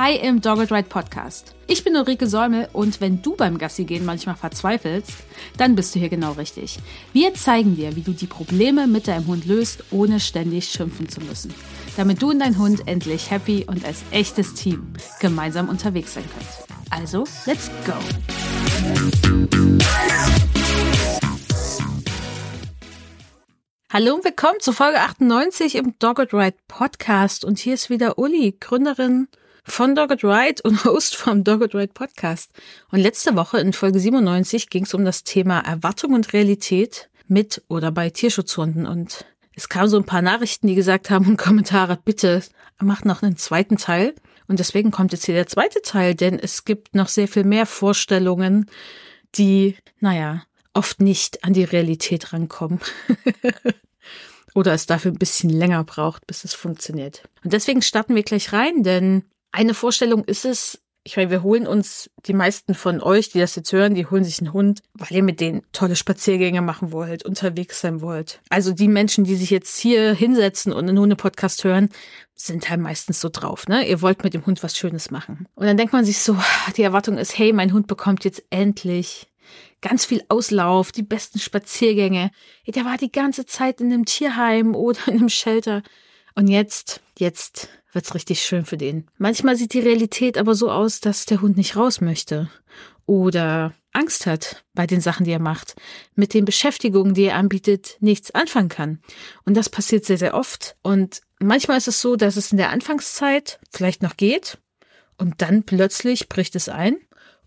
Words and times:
Hi 0.00 0.14
im 0.14 0.40
Dogged 0.40 0.70
Ride 0.70 0.88
Podcast. 0.88 1.56
Ich 1.66 1.82
bin 1.82 1.96
Ulrike 1.96 2.28
Säumel 2.28 2.68
und 2.72 3.00
wenn 3.00 3.20
du 3.20 3.34
beim 3.34 3.58
Gassi 3.58 3.82
gehen 3.82 4.04
manchmal 4.04 4.36
verzweifelst, 4.36 5.10
dann 5.56 5.74
bist 5.74 5.92
du 5.92 5.98
hier 5.98 6.08
genau 6.08 6.34
richtig. 6.34 6.78
Wir 7.12 7.34
zeigen 7.34 7.74
dir, 7.74 7.96
wie 7.96 8.02
du 8.02 8.12
die 8.12 8.28
Probleme 8.28 8.86
mit 8.86 9.08
deinem 9.08 9.26
Hund 9.26 9.44
löst, 9.44 9.82
ohne 9.90 10.20
ständig 10.20 10.68
schimpfen 10.68 11.08
zu 11.08 11.20
müssen. 11.22 11.52
Damit 11.96 12.22
du 12.22 12.30
und 12.30 12.38
dein 12.38 12.58
Hund 12.58 12.86
endlich 12.86 13.32
happy 13.32 13.64
und 13.66 13.84
als 13.84 14.04
echtes 14.12 14.54
Team 14.54 14.92
gemeinsam 15.18 15.68
unterwegs 15.68 16.14
sein 16.14 16.26
könnt. 16.32 16.80
Also, 16.90 17.24
let's 17.46 17.68
go! 17.84 17.94
Hallo 23.92 24.14
und 24.14 24.24
willkommen 24.24 24.60
zu 24.60 24.72
Folge 24.72 25.00
98 25.00 25.74
im 25.74 25.98
Dogged 25.98 26.32
Ride 26.32 26.56
Podcast. 26.68 27.44
Und 27.44 27.58
hier 27.58 27.74
ist 27.74 27.90
wieder 27.90 28.16
Uli, 28.16 28.56
Gründerin 28.60 29.26
von 29.70 29.94
Dogged 29.94 30.24
Ride 30.24 30.62
und 30.64 30.84
Host 30.84 31.16
vom 31.16 31.44
Dogged 31.44 31.74
Ride 31.74 31.92
Podcast. 31.92 32.50
Und 32.90 33.00
letzte 33.00 33.36
Woche 33.36 33.58
in 33.60 33.72
Folge 33.72 34.00
97 34.00 34.70
ging 34.70 34.84
es 34.84 34.94
um 34.94 35.04
das 35.04 35.24
Thema 35.24 35.60
Erwartung 35.60 36.14
und 36.14 36.32
Realität 36.32 37.10
mit 37.26 37.62
oder 37.68 37.92
bei 37.92 38.10
Tierschutzhunden. 38.10 38.86
Und 38.86 39.24
es 39.54 39.68
kamen 39.68 39.88
so 39.88 39.96
ein 39.96 40.06
paar 40.06 40.22
Nachrichten, 40.22 40.66
die 40.66 40.74
gesagt 40.74 41.10
haben 41.10 41.26
und 41.26 41.36
Kommentare, 41.36 41.98
bitte 42.02 42.42
macht 42.80 43.04
noch 43.04 43.22
einen 43.22 43.36
zweiten 43.36 43.76
Teil. 43.76 44.14
Und 44.46 44.58
deswegen 44.58 44.90
kommt 44.90 45.12
jetzt 45.12 45.26
hier 45.26 45.34
der 45.34 45.46
zweite 45.46 45.82
Teil, 45.82 46.14
denn 46.14 46.38
es 46.38 46.64
gibt 46.64 46.94
noch 46.94 47.08
sehr 47.08 47.28
viel 47.28 47.44
mehr 47.44 47.66
Vorstellungen, 47.66 48.66
die, 49.34 49.76
naja, 50.00 50.42
oft 50.72 51.00
nicht 51.00 51.44
an 51.44 51.52
die 51.52 51.64
Realität 51.64 52.32
rankommen. 52.32 52.80
Oder 54.54 54.72
es 54.72 54.86
dafür 54.86 55.12
ein 55.12 55.18
bisschen 55.18 55.50
länger 55.50 55.84
braucht, 55.84 56.26
bis 56.26 56.44
es 56.44 56.54
funktioniert. 56.54 57.28
Und 57.44 57.52
deswegen 57.52 57.82
starten 57.82 58.14
wir 58.14 58.22
gleich 58.22 58.52
rein, 58.52 58.82
denn 58.82 59.24
eine 59.52 59.74
Vorstellung 59.74 60.24
ist 60.24 60.44
es, 60.44 60.80
ich 61.04 61.16
meine, 61.16 61.30
wir 61.30 61.42
holen 61.42 61.66
uns, 61.66 62.10
die 62.26 62.34
meisten 62.34 62.74
von 62.74 63.00
euch, 63.00 63.30
die 63.30 63.38
das 63.38 63.56
jetzt 63.56 63.72
hören, 63.72 63.94
die 63.94 64.06
holen 64.06 64.24
sich 64.24 64.40
einen 64.40 64.52
Hund, 64.52 64.82
weil 64.92 65.16
ihr 65.16 65.22
mit 65.22 65.40
denen 65.40 65.62
tolle 65.72 65.96
Spaziergänge 65.96 66.60
machen 66.60 66.92
wollt, 66.92 67.24
unterwegs 67.24 67.80
sein 67.80 68.02
wollt. 68.02 68.40
Also 68.50 68.72
die 68.72 68.88
Menschen, 68.88 69.24
die 69.24 69.36
sich 69.36 69.50
jetzt 69.50 69.78
hier 69.78 70.12
hinsetzen 70.12 70.72
und 70.72 70.88
einen 70.88 70.98
Hunde-Podcast 70.98 71.64
hören, 71.64 71.88
sind 72.34 72.68
halt 72.68 72.80
meistens 72.80 73.20
so 73.20 73.30
drauf, 73.30 73.66
ne? 73.68 73.88
Ihr 73.88 74.02
wollt 74.02 74.22
mit 74.22 74.34
dem 74.34 74.44
Hund 74.44 74.62
was 74.62 74.76
Schönes 74.76 75.10
machen. 75.10 75.48
Und 75.54 75.66
dann 75.66 75.76
denkt 75.76 75.92
man 75.92 76.04
sich 76.04 76.18
so, 76.18 76.36
die 76.76 76.82
Erwartung 76.82 77.16
ist, 77.16 77.38
hey, 77.38 77.52
mein 77.52 77.72
Hund 77.72 77.86
bekommt 77.86 78.24
jetzt 78.24 78.44
endlich 78.50 79.28
ganz 79.80 80.04
viel 80.04 80.22
Auslauf, 80.28 80.92
die 80.92 81.02
besten 81.02 81.38
Spaziergänge. 81.38 82.30
Der 82.66 82.84
war 82.84 82.96
die 82.96 83.12
ganze 83.12 83.46
Zeit 83.46 83.80
in 83.80 83.92
einem 83.92 84.04
Tierheim 84.04 84.74
oder 84.74 84.98
in 85.06 85.18
einem 85.18 85.28
Shelter. 85.28 85.82
Und 86.38 86.46
jetzt, 86.46 87.00
jetzt 87.18 87.68
wird's 87.92 88.14
richtig 88.14 88.42
schön 88.42 88.64
für 88.64 88.76
den. 88.76 89.08
Manchmal 89.16 89.56
sieht 89.56 89.72
die 89.72 89.80
Realität 89.80 90.38
aber 90.38 90.54
so 90.54 90.70
aus, 90.70 91.00
dass 91.00 91.26
der 91.26 91.42
Hund 91.42 91.56
nicht 91.56 91.74
raus 91.74 92.00
möchte 92.00 92.48
oder 93.06 93.74
Angst 93.90 94.24
hat 94.24 94.64
bei 94.72 94.86
den 94.86 95.00
Sachen, 95.00 95.24
die 95.24 95.32
er 95.32 95.40
macht, 95.40 95.74
mit 96.14 96.34
den 96.34 96.44
Beschäftigungen, 96.44 97.12
die 97.12 97.24
er 97.24 97.34
anbietet, 97.34 97.96
nichts 97.98 98.30
anfangen 98.30 98.68
kann. 98.68 99.00
Und 99.46 99.56
das 99.56 99.68
passiert 99.68 100.04
sehr, 100.04 100.16
sehr 100.16 100.34
oft. 100.34 100.76
Und 100.82 101.22
manchmal 101.40 101.78
ist 101.78 101.88
es 101.88 102.00
so, 102.00 102.14
dass 102.14 102.36
es 102.36 102.52
in 102.52 102.58
der 102.58 102.70
Anfangszeit 102.70 103.58
vielleicht 103.72 104.04
noch 104.04 104.16
geht 104.16 104.58
und 105.16 105.42
dann 105.42 105.64
plötzlich 105.64 106.28
bricht 106.28 106.54
es 106.54 106.68
ein. 106.68 106.98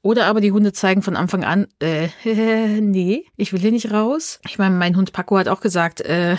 Oder 0.01 0.25
aber 0.25 0.41
die 0.41 0.51
Hunde 0.51 0.73
zeigen 0.73 1.01
von 1.01 1.15
Anfang 1.15 1.45
an, 1.45 1.67
äh, 1.79 2.09
nee, 2.81 3.23
ich 3.37 3.53
will 3.53 3.61
hier 3.61 3.71
nicht 3.71 3.93
raus. 3.93 4.41
Ich 4.45 4.57
meine, 4.57 4.75
mein 4.75 4.97
Hund 4.97 5.13
Paco 5.13 5.37
hat 5.37 5.47
auch 5.47 5.61
gesagt, 5.61 6.01
äh, 6.01 6.35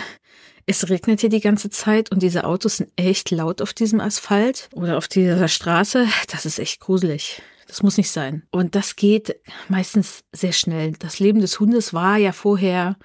es 0.65 0.89
regnet 0.89 1.21
hier 1.21 1.29
die 1.29 1.41
ganze 1.41 1.69
Zeit 1.69 2.11
und 2.11 2.23
diese 2.23 2.45
Autos 2.45 2.77
sind 2.77 2.91
echt 2.95 3.31
laut 3.31 3.61
auf 3.61 3.73
diesem 3.73 3.99
Asphalt 3.99 4.69
oder 4.73 4.97
auf 4.97 5.07
dieser 5.07 5.47
Straße. 5.47 6.07
Das 6.31 6.45
ist 6.45 6.59
echt 6.59 6.79
gruselig. 6.79 7.41
Das 7.67 7.83
muss 7.83 7.97
nicht 7.97 8.11
sein. 8.11 8.43
Und 8.51 8.75
das 8.75 8.95
geht 8.95 9.35
meistens 9.67 10.23
sehr 10.31 10.51
schnell. 10.51 10.93
Das 10.93 11.19
Leben 11.19 11.41
des 11.41 11.59
Hundes 11.59 11.93
war 11.93 12.17
ja 12.17 12.31
vorher, 12.31 12.97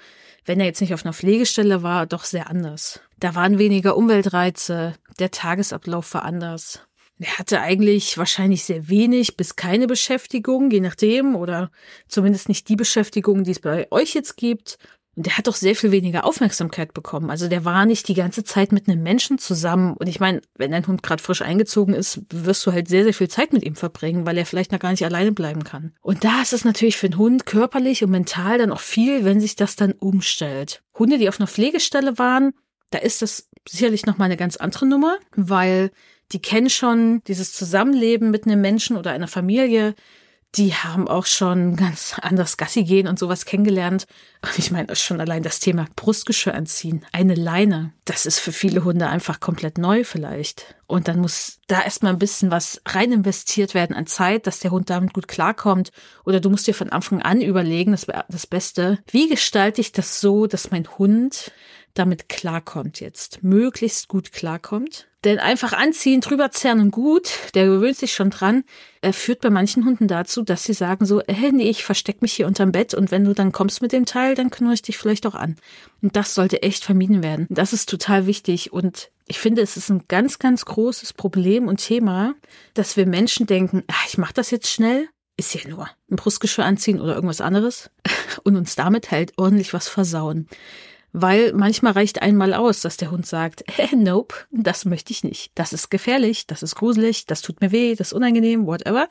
wenn 0.44 0.60
er 0.60 0.66
jetzt 0.66 0.80
nicht 0.80 0.94
auf 0.94 1.04
einer 1.04 1.12
Pflegestelle 1.12 1.82
war, 1.82 2.06
doch 2.06 2.24
sehr 2.24 2.48
anders. 2.50 3.00
Da 3.18 3.34
waren 3.34 3.58
weniger 3.58 3.96
Umweltreize, 3.96 4.94
der 5.18 5.30
Tagesablauf 5.30 6.14
war 6.14 6.24
anders. 6.24 6.82
Er 7.20 7.38
hatte 7.38 7.60
eigentlich 7.60 8.16
wahrscheinlich 8.16 8.64
sehr 8.64 8.88
wenig 8.88 9.36
bis 9.36 9.56
keine 9.56 9.88
Beschäftigung, 9.88 10.70
je 10.70 10.80
nachdem, 10.80 11.34
oder 11.34 11.72
zumindest 12.06 12.48
nicht 12.48 12.68
die 12.68 12.76
Beschäftigung, 12.76 13.42
die 13.42 13.50
es 13.50 13.60
bei 13.60 13.90
euch 13.90 14.14
jetzt 14.14 14.36
gibt. 14.36 14.78
Und 15.18 15.26
der 15.26 15.36
hat 15.36 15.48
doch 15.48 15.56
sehr 15.56 15.74
viel 15.74 15.90
weniger 15.90 16.24
Aufmerksamkeit 16.24 16.94
bekommen. 16.94 17.28
Also 17.28 17.48
der 17.48 17.64
war 17.64 17.86
nicht 17.86 18.06
die 18.06 18.14
ganze 18.14 18.44
Zeit 18.44 18.70
mit 18.70 18.86
einem 18.86 19.02
Menschen 19.02 19.38
zusammen. 19.38 19.96
Und 19.96 20.06
ich 20.06 20.20
meine, 20.20 20.42
wenn 20.56 20.70
dein 20.70 20.86
Hund 20.86 21.02
gerade 21.02 21.20
frisch 21.20 21.42
eingezogen 21.42 21.92
ist, 21.92 22.20
wirst 22.30 22.64
du 22.64 22.70
halt 22.70 22.86
sehr, 22.86 23.02
sehr 23.02 23.12
viel 23.12 23.26
Zeit 23.26 23.52
mit 23.52 23.64
ihm 23.64 23.74
verbringen, 23.74 24.26
weil 24.26 24.38
er 24.38 24.46
vielleicht 24.46 24.70
noch 24.70 24.78
gar 24.78 24.92
nicht 24.92 25.04
alleine 25.04 25.32
bleiben 25.32 25.64
kann. 25.64 25.92
Und 26.02 26.22
da 26.22 26.40
ist 26.40 26.52
es 26.52 26.64
natürlich 26.64 26.96
für 26.96 27.08
einen 27.08 27.18
Hund 27.18 27.46
körperlich 27.46 28.04
und 28.04 28.10
mental 28.10 28.58
dann 28.58 28.70
auch 28.70 28.78
viel, 28.78 29.24
wenn 29.24 29.40
sich 29.40 29.56
das 29.56 29.74
dann 29.74 29.90
umstellt. 29.90 30.84
Hunde, 30.96 31.18
die 31.18 31.28
auf 31.28 31.40
einer 31.40 31.48
Pflegestelle 31.48 32.16
waren, 32.16 32.52
da 32.90 32.98
ist 32.98 33.20
das 33.20 33.48
sicherlich 33.68 34.06
nochmal 34.06 34.26
eine 34.26 34.36
ganz 34.36 34.56
andere 34.56 34.86
Nummer, 34.86 35.18
weil 35.34 35.90
die 36.30 36.40
kennen 36.40 36.70
schon 36.70 37.22
dieses 37.26 37.52
Zusammenleben 37.52 38.30
mit 38.30 38.46
einem 38.46 38.60
Menschen 38.60 38.96
oder 38.96 39.10
einer 39.10 39.26
Familie 39.26 39.96
die 40.58 40.74
haben 40.74 41.06
auch 41.06 41.26
schon 41.26 41.76
ganz 41.76 42.16
anders 42.20 42.56
Gassi 42.56 42.82
gehen 42.82 43.06
und 43.06 43.18
sowas 43.18 43.44
kennengelernt. 43.44 44.06
Und 44.42 44.58
ich 44.58 44.70
meine, 44.70 44.94
schon 44.96 45.20
allein 45.20 45.42
das 45.42 45.60
Thema 45.60 45.86
Brustgeschirr 45.94 46.54
anziehen, 46.54 47.04
eine 47.12 47.36
Leine, 47.36 47.92
das 48.04 48.26
ist 48.26 48.40
für 48.40 48.52
viele 48.52 48.82
Hunde 48.84 49.08
einfach 49.08 49.38
komplett 49.38 49.78
neu 49.78 50.02
vielleicht. 50.02 50.74
Und 50.88 51.06
dann 51.06 51.20
muss 51.20 51.60
da 51.68 51.82
erstmal 51.82 52.12
ein 52.12 52.18
bisschen 52.18 52.50
was 52.50 52.80
rein 52.86 53.12
investiert 53.12 53.74
werden 53.74 53.94
an 53.94 54.06
Zeit, 54.06 54.46
dass 54.46 54.58
der 54.58 54.72
Hund 54.72 54.90
damit 54.90 55.12
gut 55.12 55.28
klarkommt. 55.28 55.92
Oder 56.24 56.40
du 56.40 56.50
musst 56.50 56.66
dir 56.66 56.74
von 56.74 56.90
Anfang 56.90 57.22
an 57.22 57.40
überlegen, 57.40 57.92
das 57.92 58.08
wäre 58.08 58.24
das 58.28 58.46
Beste, 58.46 58.98
wie 59.10 59.28
gestalte 59.28 59.80
ich 59.80 59.92
das 59.92 60.20
so, 60.20 60.46
dass 60.46 60.70
mein 60.70 60.88
Hund 60.98 61.52
damit 61.98 62.28
klarkommt 62.28 63.00
jetzt, 63.00 63.42
möglichst 63.42 64.08
gut 64.08 64.32
klarkommt. 64.32 65.08
Denn 65.24 65.40
einfach 65.40 65.72
anziehen, 65.72 66.20
drüber 66.20 66.52
zerren 66.52 66.92
gut, 66.92 67.30
der 67.54 67.66
gewöhnt 67.66 67.96
sich 67.96 68.12
schon 68.12 68.30
dran, 68.30 68.62
äh, 69.00 69.12
führt 69.12 69.40
bei 69.40 69.50
manchen 69.50 69.84
Hunden 69.84 70.06
dazu, 70.06 70.42
dass 70.42 70.62
sie 70.62 70.74
sagen 70.74 71.06
so, 71.06 71.20
äh, 71.22 71.50
nee, 71.50 71.68
ich 71.68 71.82
versteck 71.82 72.22
mich 72.22 72.34
hier 72.34 72.46
unterm 72.46 72.70
Bett 72.70 72.94
und 72.94 73.10
wenn 73.10 73.24
du 73.24 73.34
dann 73.34 73.50
kommst 73.50 73.82
mit 73.82 73.90
dem 73.90 74.06
Teil, 74.06 74.36
dann 74.36 74.50
knurre 74.50 74.74
ich 74.74 74.82
dich 74.82 74.96
vielleicht 74.96 75.26
auch 75.26 75.34
an. 75.34 75.56
Und 76.02 76.14
das 76.14 76.34
sollte 76.34 76.62
echt 76.62 76.84
vermieden 76.84 77.22
werden. 77.22 77.46
Das 77.50 77.72
ist 77.72 77.88
total 77.88 78.26
wichtig 78.26 78.72
und 78.72 79.10
ich 79.26 79.40
finde, 79.40 79.60
es 79.60 79.76
ist 79.76 79.90
ein 79.90 80.04
ganz, 80.06 80.38
ganz 80.38 80.64
großes 80.64 81.12
Problem 81.14 81.66
und 81.66 81.84
Thema, 81.84 82.34
dass 82.74 82.96
wir 82.96 83.06
Menschen 83.06 83.46
denken, 83.46 83.82
ach, 83.88 84.06
ich 84.06 84.18
mache 84.18 84.34
das 84.34 84.52
jetzt 84.52 84.70
schnell, 84.70 85.08
ist 85.36 85.54
ja 85.54 85.68
nur 85.68 85.88
ein 86.10 86.16
Brustgeschirr 86.16 86.64
anziehen 86.64 87.00
oder 87.00 87.16
irgendwas 87.16 87.40
anderes 87.40 87.90
und 88.44 88.56
uns 88.56 88.76
damit 88.76 89.10
halt 89.10 89.32
ordentlich 89.36 89.74
was 89.74 89.88
versauen 89.88 90.48
weil 91.12 91.52
manchmal 91.52 91.92
reicht 91.92 92.22
einmal 92.22 92.54
aus, 92.54 92.80
dass 92.80 92.96
der 92.96 93.10
Hund 93.10 93.26
sagt, 93.26 93.64
äh, 93.78 93.94
nope, 93.94 94.34
das 94.50 94.84
möchte 94.84 95.12
ich 95.12 95.24
nicht. 95.24 95.52
Das 95.54 95.72
ist 95.72 95.90
gefährlich, 95.90 96.46
das 96.46 96.62
ist 96.62 96.74
gruselig, 96.74 97.26
das 97.26 97.42
tut 97.42 97.60
mir 97.60 97.72
weh, 97.72 97.94
das 97.94 98.08
ist 98.08 98.12
unangenehm, 98.12 98.66
whatever. 98.66 99.08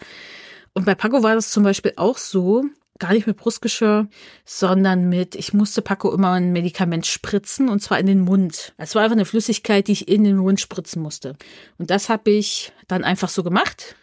Und 0.74 0.86
bei 0.86 0.96
Paco 0.96 1.24
war 1.24 1.36
das 1.36 1.50
zum 1.50 1.64
Beispiel 1.64 1.94
auch 1.96 2.18
so, 2.18 2.66
gar 3.00 3.14
nicht 3.14 3.28
mit 3.28 3.38
Brustgeschirr, 3.38 4.08
sondern 4.46 5.10
mit, 5.10 5.36
ich 5.36 5.54
musste 5.54 5.82
Paco 5.82 6.12
immer 6.14 6.34
ein 6.34 6.52
Medikament 6.52 7.06
spritzen 7.06 7.70
und 7.70 7.82
zwar 7.82 8.00
in 8.00 8.06
den 8.06 8.22
Mund. 8.22 8.74
Es 8.78 8.96
war 8.96 9.04
einfach 9.04 9.16
eine 9.16 9.26
Flüssigkeit, 9.26 9.88
die 9.88 9.94
ich 9.94 10.08
in 10.08 10.24
den 10.24 10.38
Mund 10.38 10.60
spritzen 10.60 11.02
musste. 11.02 11.36
Und 11.78 11.90
das 11.90 12.10
habe 12.10 12.32
ich 12.32 12.72
dann 12.88 13.04
einfach 13.04 13.30
so 13.30 13.44
gemacht. 13.44 13.96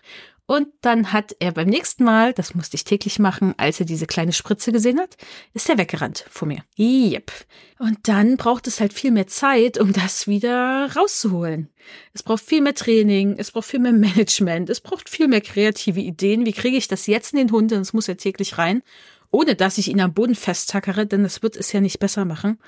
Und 0.47 0.69
dann 0.83 1.13
hat 1.13 1.35
er 1.39 1.53
beim 1.53 1.69
nächsten 1.69 2.05
Mal, 2.05 2.35
das 2.35 2.55
musste 2.55 2.75
ich 2.77 2.85
täglich 2.85 3.19
machen, 3.19 3.55
als 3.57 3.81
er 3.81 3.87
diese 3.87 4.07
kleine 4.07 4.33
Spritze 4.33 4.73
gesehen 4.73 5.01
hat, 5.01 5.17
ist 5.55 5.71
er 5.71 5.79
weggerannt 5.79 6.27
vor 6.29 6.47
mir. 6.47 6.63
Yep. 6.79 7.33
Und 7.79 8.09
dann 8.09 8.37
braucht 8.37 8.67
es 8.67 8.79
halt 8.79 8.93
viel 8.93 9.11
mehr 9.11 9.27
Zeit, 9.27 9.79
um 9.79 9.95
das 9.95 10.29
wieder 10.29 10.91
rauszuholen. 10.95 11.71
Es 12.13 12.23
braucht 12.23 12.45
viel 12.45 12.61
mehr 12.61 12.75
Training, 12.75 13.37
es 13.39 13.53
braucht 13.53 13.69
viel 13.69 13.81
mehr 13.81 13.93
Management, 13.93 14.69
es 14.69 14.83
braucht 14.83 15.09
viel 15.09 15.29
mehr 15.29 15.41
kreative 15.41 16.01
Ideen. 16.01 16.45
Wie 16.45 16.53
kriege 16.53 16.77
ich 16.77 16.89
das 16.89 17.07
jetzt 17.07 17.33
in 17.33 17.39
den 17.39 17.51
Hund? 17.51 17.73
Und 17.73 17.81
es 17.81 17.95
muss 17.95 18.07
ja 18.07 18.15
täglich 18.15 18.59
rein, 18.59 18.83
ohne 19.31 19.55
dass 19.55 19.79
ich 19.79 19.89
ihn 19.89 20.01
am 20.01 20.13
Boden 20.13 20.35
festtackere, 20.35 21.07
denn 21.07 21.23
das 21.23 21.43
wird 21.43 21.57
es 21.57 21.73
ja 21.73 21.81
nicht 21.81 22.01
besser 22.01 22.27
machen 22.27 22.59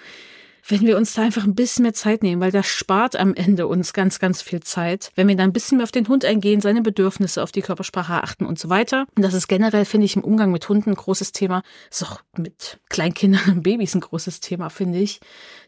wenn 0.69 0.83
wir 0.83 0.97
uns 0.97 1.15
da 1.15 1.23
einfach 1.23 1.45
ein 1.45 1.55
bisschen 1.55 1.85
mehr 1.85 1.95
Zeit 1.95 2.23
nehmen, 2.23 2.41
weil 2.41 2.51
das 2.51 2.67
spart 2.67 3.17
am 3.17 3.35
Ende 3.35 3.67
uns 3.67 3.93
ganz, 3.93 4.19
ganz 4.19 4.43
viel 4.43 4.61
Zeit. 4.61 5.13
Wenn 5.15 5.29
wir 5.29 5.37
da 5.37 5.45
ein 5.45 5.53
bisschen 5.53 5.79
mehr 5.79 5.85
auf 5.85 5.93
den 5.93 6.09
Hund 6.09 6.25
eingehen, 6.25 6.61
seine 6.61 6.83
Bedürfnisse, 6.83 7.43
auf 7.43 7.53
die 7.53 7.63
Körpersprache 7.63 8.23
achten 8.23 8.47
und 8.47 8.59
so 8.59 8.69
weiter. 8.69 9.07
Und 9.17 9.23
das 9.23 9.35
ist 9.35 9.49
generell, 9.49 9.85
finde 9.85 10.07
ich, 10.07 10.17
im 10.17 10.25
Umgang 10.25 10.51
mit 10.51 10.69
Hunden 10.69 10.91
ein 10.91 10.97
großes 10.97 11.33
Thema. 11.33 11.63
Ist 11.91 12.03
auch 12.03 12.21
mit 12.37 12.81
Kleinkindern 12.89 13.51
und 13.51 13.63
Babys 13.63 13.95
ein 13.95 14.01
großes 14.01 14.41
Thema, 14.41 14.69
finde 14.71 14.99
ich. 14.99 15.21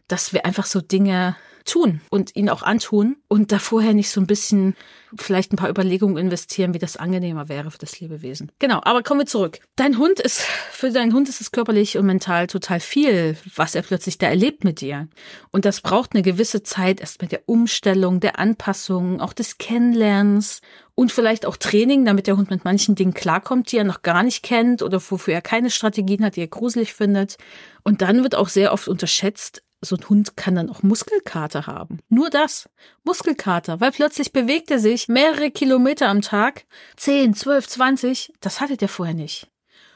Dass 0.09 0.33
wir 0.33 0.45
einfach 0.45 0.67
so 0.67 0.81
Dinge 0.81 1.37
tun 1.69 2.01
und 2.11 2.35
ihn 2.35 2.49
auch 2.49 2.63
antun 2.63 3.17
und 3.29 3.53
da 3.53 3.59
vorher 3.59 3.95
nicht 3.95 4.11
so 4.11 4.21
ein 4.21 4.27
bisschen 4.27 4.75
vielleicht 5.17 5.53
ein 5.53 5.57
paar 5.57 5.71
Überlegungen 5.71 6.17
investieren, 6.17 6.75
wie 6.75 6.79
das 6.79 6.97
angenehmer 6.97 7.49
wäre 7.49 7.71
für 7.71 7.79
das 7.79 8.01
Lebewesen. 8.01 8.51
Genau, 8.59 8.81
aber 8.83 9.03
kommen 9.03 9.21
wir 9.21 9.27
zurück. 9.27 9.61
Dein 9.77 9.99
Hund 9.99 10.21
ist, 10.21 10.41
für 10.71 10.91
deinen 10.91 11.15
Hund 11.15 11.29
ist 11.29 11.41
es 11.41 11.51
körperlich 11.51 11.97
und 11.97 12.07
mental 12.07 12.47
total 12.47 12.81
viel, 12.81 13.37
was 13.55 13.75
er 13.75 13.83
plötzlich 13.83 14.19
da 14.19 14.27
erlebt 14.29 14.65
mit 14.65 14.81
dir. 14.81 15.09
Und 15.51 15.65
das 15.65 15.81
braucht 15.81 16.15
eine 16.15 16.23
gewisse 16.23 16.63
Zeit 16.63 17.01
erst 17.01 17.23
mit 17.23 17.33
der 17.33 17.43
Umstellung, 17.47 18.21
der 18.21 18.39
Anpassung, 18.39 19.21
auch 19.21 19.33
des 19.33 19.59
Kennenlernens 19.59 20.61
und 20.95 21.13
vielleicht 21.13 21.47
auch 21.47 21.57
Training, 21.57 22.05
damit 22.05 22.27
der 22.27 22.37
Hund 22.37 22.51
mit 22.51 22.65
manchen 22.65 22.95
Dingen 22.95 23.15
klarkommt, 23.15 23.73
die 23.73 23.79
er 23.79 23.85
noch 23.85 24.03
gar 24.03 24.23
nicht 24.23 24.43
kennt 24.43 24.83
oder 24.83 25.01
wofür 25.11 25.35
er 25.35 25.43
keine 25.43 25.71
Strategien 25.71 26.25
hat, 26.25 26.37
die 26.37 26.41
er 26.41 26.49
gruselig 26.49 26.93
findet. 26.93 27.37
Und 27.83 28.03
dann 28.03 28.23
wird 28.23 28.35
auch 28.35 28.49
sehr 28.49 28.73
oft 28.73 28.89
unterschätzt, 28.89 29.63
so 29.81 29.97
ein 29.97 30.09
Hund 30.09 30.37
kann 30.37 30.57
dann 30.57 30.71
auch 30.71 30.83
Muskelkater 30.83 31.67
haben. 31.67 31.99
Nur 32.09 32.31
das. 32.31 32.69
Muskelkater, 33.05 33.81
weil 33.81 33.93
plötzlich 33.93 34.33
bewegt 34.33 34.71
er 34.71 34.79
sich 34.79 35.09
mehrere 35.09 35.51
Kilometer 35.51 36.09
am 36.09 36.21
Tag. 36.21 36.65
10, 36.97 37.35
12, 37.35 37.69
20. 37.69 38.33
Das 38.41 38.61
hatte 38.61 38.77
der 38.77 38.89
vorher 38.89 39.15
nicht. 39.15 39.49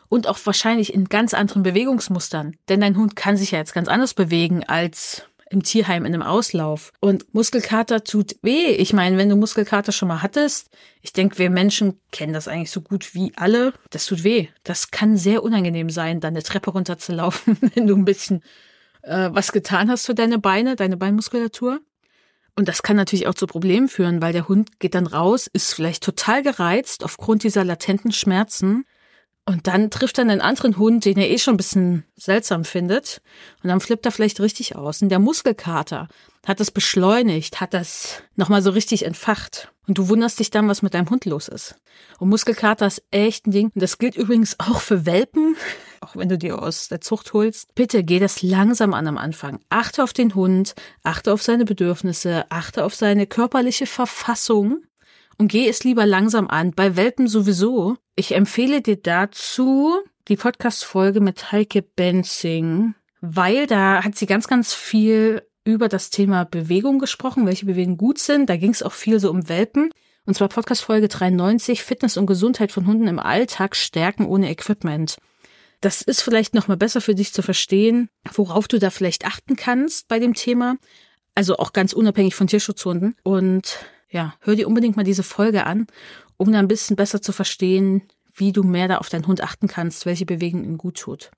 Und 0.08 0.26
auch 0.26 0.38
wahrscheinlich 0.44 0.92
in 0.92 1.06
ganz 1.06 1.34
anderen 1.34 1.62
Bewegungsmustern. 1.62 2.56
Denn 2.68 2.80
dein 2.80 2.96
Hund 2.96 3.16
kann 3.16 3.36
sich 3.36 3.52
ja 3.52 3.58
jetzt 3.58 3.74
ganz 3.74 3.88
anders 3.88 4.14
bewegen 4.14 4.62
als 4.64 5.24
im 5.52 5.62
Tierheim 5.62 6.04
in 6.04 6.14
einem 6.14 6.22
Auslauf. 6.22 6.92
Und 7.00 7.34
Muskelkater 7.34 8.04
tut 8.04 8.36
weh. 8.42 8.70
Ich 8.72 8.92
meine, 8.92 9.18
wenn 9.18 9.28
du 9.28 9.36
Muskelkater 9.36 9.92
schon 9.92 10.08
mal 10.08 10.22
hattest, 10.22 10.70
ich 11.02 11.12
denke, 11.12 11.38
wir 11.38 11.50
Menschen 11.50 12.00
kennen 12.10 12.32
das 12.32 12.48
eigentlich 12.48 12.70
so 12.70 12.80
gut 12.80 13.14
wie 13.14 13.32
alle. 13.36 13.74
Das 13.90 14.06
tut 14.06 14.24
weh. 14.24 14.48
Das 14.64 14.90
kann 14.90 15.16
sehr 15.16 15.42
unangenehm 15.42 15.90
sein, 15.90 16.20
dann 16.20 16.34
eine 16.34 16.42
Treppe 16.42 16.70
runterzulaufen, 16.70 17.58
wenn 17.74 17.86
du 17.86 17.94
ein 17.94 18.06
bisschen 18.06 18.42
äh, 19.02 19.30
was 19.32 19.52
getan 19.52 19.90
hast 19.90 20.06
für 20.06 20.14
deine 20.14 20.38
Beine, 20.38 20.76
deine 20.76 20.96
Beinmuskulatur. 20.96 21.80
Und 22.54 22.68
das 22.68 22.82
kann 22.82 22.96
natürlich 22.96 23.26
auch 23.26 23.34
zu 23.34 23.46
Problemen 23.46 23.88
führen, 23.88 24.20
weil 24.20 24.32
der 24.32 24.48
Hund 24.48 24.78
geht 24.78 24.94
dann 24.94 25.06
raus, 25.06 25.48
ist 25.52 25.72
vielleicht 25.72 26.02
total 26.02 26.42
gereizt 26.42 27.02
aufgrund 27.02 27.44
dieser 27.44 27.64
latenten 27.64 28.12
Schmerzen. 28.12 28.84
Und 29.44 29.66
dann 29.66 29.90
trifft 29.90 30.18
er 30.18 30.22
einen 30.22 30.40
anderen 30.40 30.78
Hund, 30.78 31.04
den 31.04 31.18
er 31.18 31.28
eh 31.28 31.38
schon 31.38 31.54
ein 31.54 31.56
bisschen 31.58 32.04
seltsam 32.16 32.64
findet. 32.64 33.20
Und 33.62 33.68
dann 33.68 33.80
flippt 33.80 34.06
er 34.06 34.12
vielleicht 34.12 34.40
richtig 34.40 34.76
aus. 34.76 35.02
Und 35.02 35.08
der 35.08 35.18
Muskelkater 35.18 36.08
hat 36.46 36.60
das 36.60 36.70
beschleunigt, 36.70 37.60
hat 37.60 37.74
das 37.74 38.22
nochmal 38.36 38.62
so 38.62 38.70
richtig 38.70 39.04
entfacht. 39.04 39.72
Und 39.88 39.98
du 39.98 40.08
wunderst 40.08 40.38
dich 40.38 40.50
dann, 40.50 40.68
was 40.68 40.82
mit 40.82 40.94
deinem 40.94 41.10
Hund 41.10 41.24
los 41.24 41.48
ist. 41.48 41.74
Und 42.20 42.28
Muskelkater 42.28 42.86
ist 42.86 43.02
echt 43.10 43.46
ein 43.46 43.50
Ding. 43.50 43.70
Und 43.74 43.82
das 43.82 43.98
gilt 43.98 44.16
übrigens 44.16 44.60
auch 44.60 44.80
für 44.80 45.06
Welpen 45.06 45.56
auch 46.02 46.16
wenn 46.16 46.28
du 46.28 46.36
die 46.36 46.52
aus 46.52 46.88
der 46.88 47.00
Zucht 47.00 47.32
holst, 47.32 47.74
bitte 47.74 48.04
geh 48.04 48.18
das 48.18 48.42
langsam 48.42 48.92
an 48.92 49.06
am 49.06 49.18
Anfang. 49.18 49.60
Achte 49.70 50.02
auf 50.02 50.12
den 50.12 50.34
Hund, 50.34 50.74
achte 51.02 51.32
auf 51.32 51.42
seine 51.42 51.64
Bedürfnisse, 51.64 52.44
achte 52.50 52.84
auf 52.84 52.94
seine 52.94 53.26
körperliche 53.26 53.86
Verfassung 53.86 54.82
und 55.38 55.48
geh 55.48 55.68
es 55.68 55.84
lieber 55.84 56.04
langsam 56.04 56.48
an. 56.48 56.72
Bei 56.72 56.96
Welpen 56.96 57.28
sowieso. 57.28 57.96
Ich 58.14 58.34
empfehle 58.34 58.82
dir 58.82 58.96
dazu 58.96 59.94
die 60.28 60.36
Podcast-Folge 60.36 61.20
mit 61.20 61.50
Heike 61.50 61.80
Benzing, 61.80 62.94
weil 63.22 63.66
da 63.66 64.04
hat 64.04 64.16
sie 64.16 64.26
ganz, 64.26 64.48
ganz 64.48 64.74
viel 64.74 65.42
über 65.64 65.88
das 65.88 66.10
Thema 66.10 66.44
Bewegung 66.44 66.98
gesprochen, 66.98 67.46
welche 67.46 67.64
Bewegungen 67.64 67.96
gut 67.96 68.18
sind. 68.18 68.50
Da 68.50 68.56
ging 68.58 68.70
es 68.70 68.82
auch 68.82 68.92
viel 68.92 69.18
so 69.18 69.30
um 69.30 69.48
Welpen. 69.48 69.90
Und 70.26 70.34
zwar 70.34 70.48
Podcast 70.48 70.82
Folge 70.82 71.08
93, 71.08 71.82
Fitness 71.82 72.18
und 72.18 72.26
Gesundheit 72.26 72.70
von 72.70 72.86
Hunden 72.86 73.08
im 73.08 73.18
Alltag 73.18 73.74
stärken 73.76 74.26
ohne 74.26 74.50
Equipment. 74.50 75.16
Das 75.80 76.02
ist 76.02 76.20
vielleicht 76.20 76.52
nochmal 76.54 76.76
besser 76.76 77.00
für 77.00 77.14
dich 77.14 77.32
zu 77.32 77.40
verstehen, 77.40 78.10
worauf 78.34 78.68
du 78.68 78.78
da 78.78 78.90
vielleicht 78.90 79.24
achten 79.24 79.56
kannst 79.56 80.06
bei 80.08 80.18
dem 80.18 80.34
Thema. 80.34 80.76
Also 81.34 81.56
auch 81.56 81.72
ganz 81.72 81.94
unabhängig 81.94 82.34
von 82.34 82.46
Tierschutzhunden. 82.46 83.16
Und 83.22 83.78
ja, 84.10 84.34
hör 84.40 84.54
dir 84.54 84.68
unbedingt 84.68 84.96
mal 84.96 85.04
diese 85.04 85.22
Folge 85.22 85.64
an, 85.64 85.86
um 86.42 86.52
da 86.52 86.58
ein 86.58 86.68
bisschen 86.68 86.96
besser 86.96 87.22
zu 87.22 87.32
verstehen, 87.32 88.02
wie 88.34 88.52
du 88.52 88.62
mehr 88.62 88.88
da 88.88 88.98
auf 88.98 89.08
deinen 89.08 89.26
Hund 89.26 89.42
achten 89.42 89.68
kannst, 89.68 90.06
welche 90.06 90.26
Bewegung 90.26 90.64
ihm 90.64 90.76
gut 90.76 90.98
tut. 90.98 91.30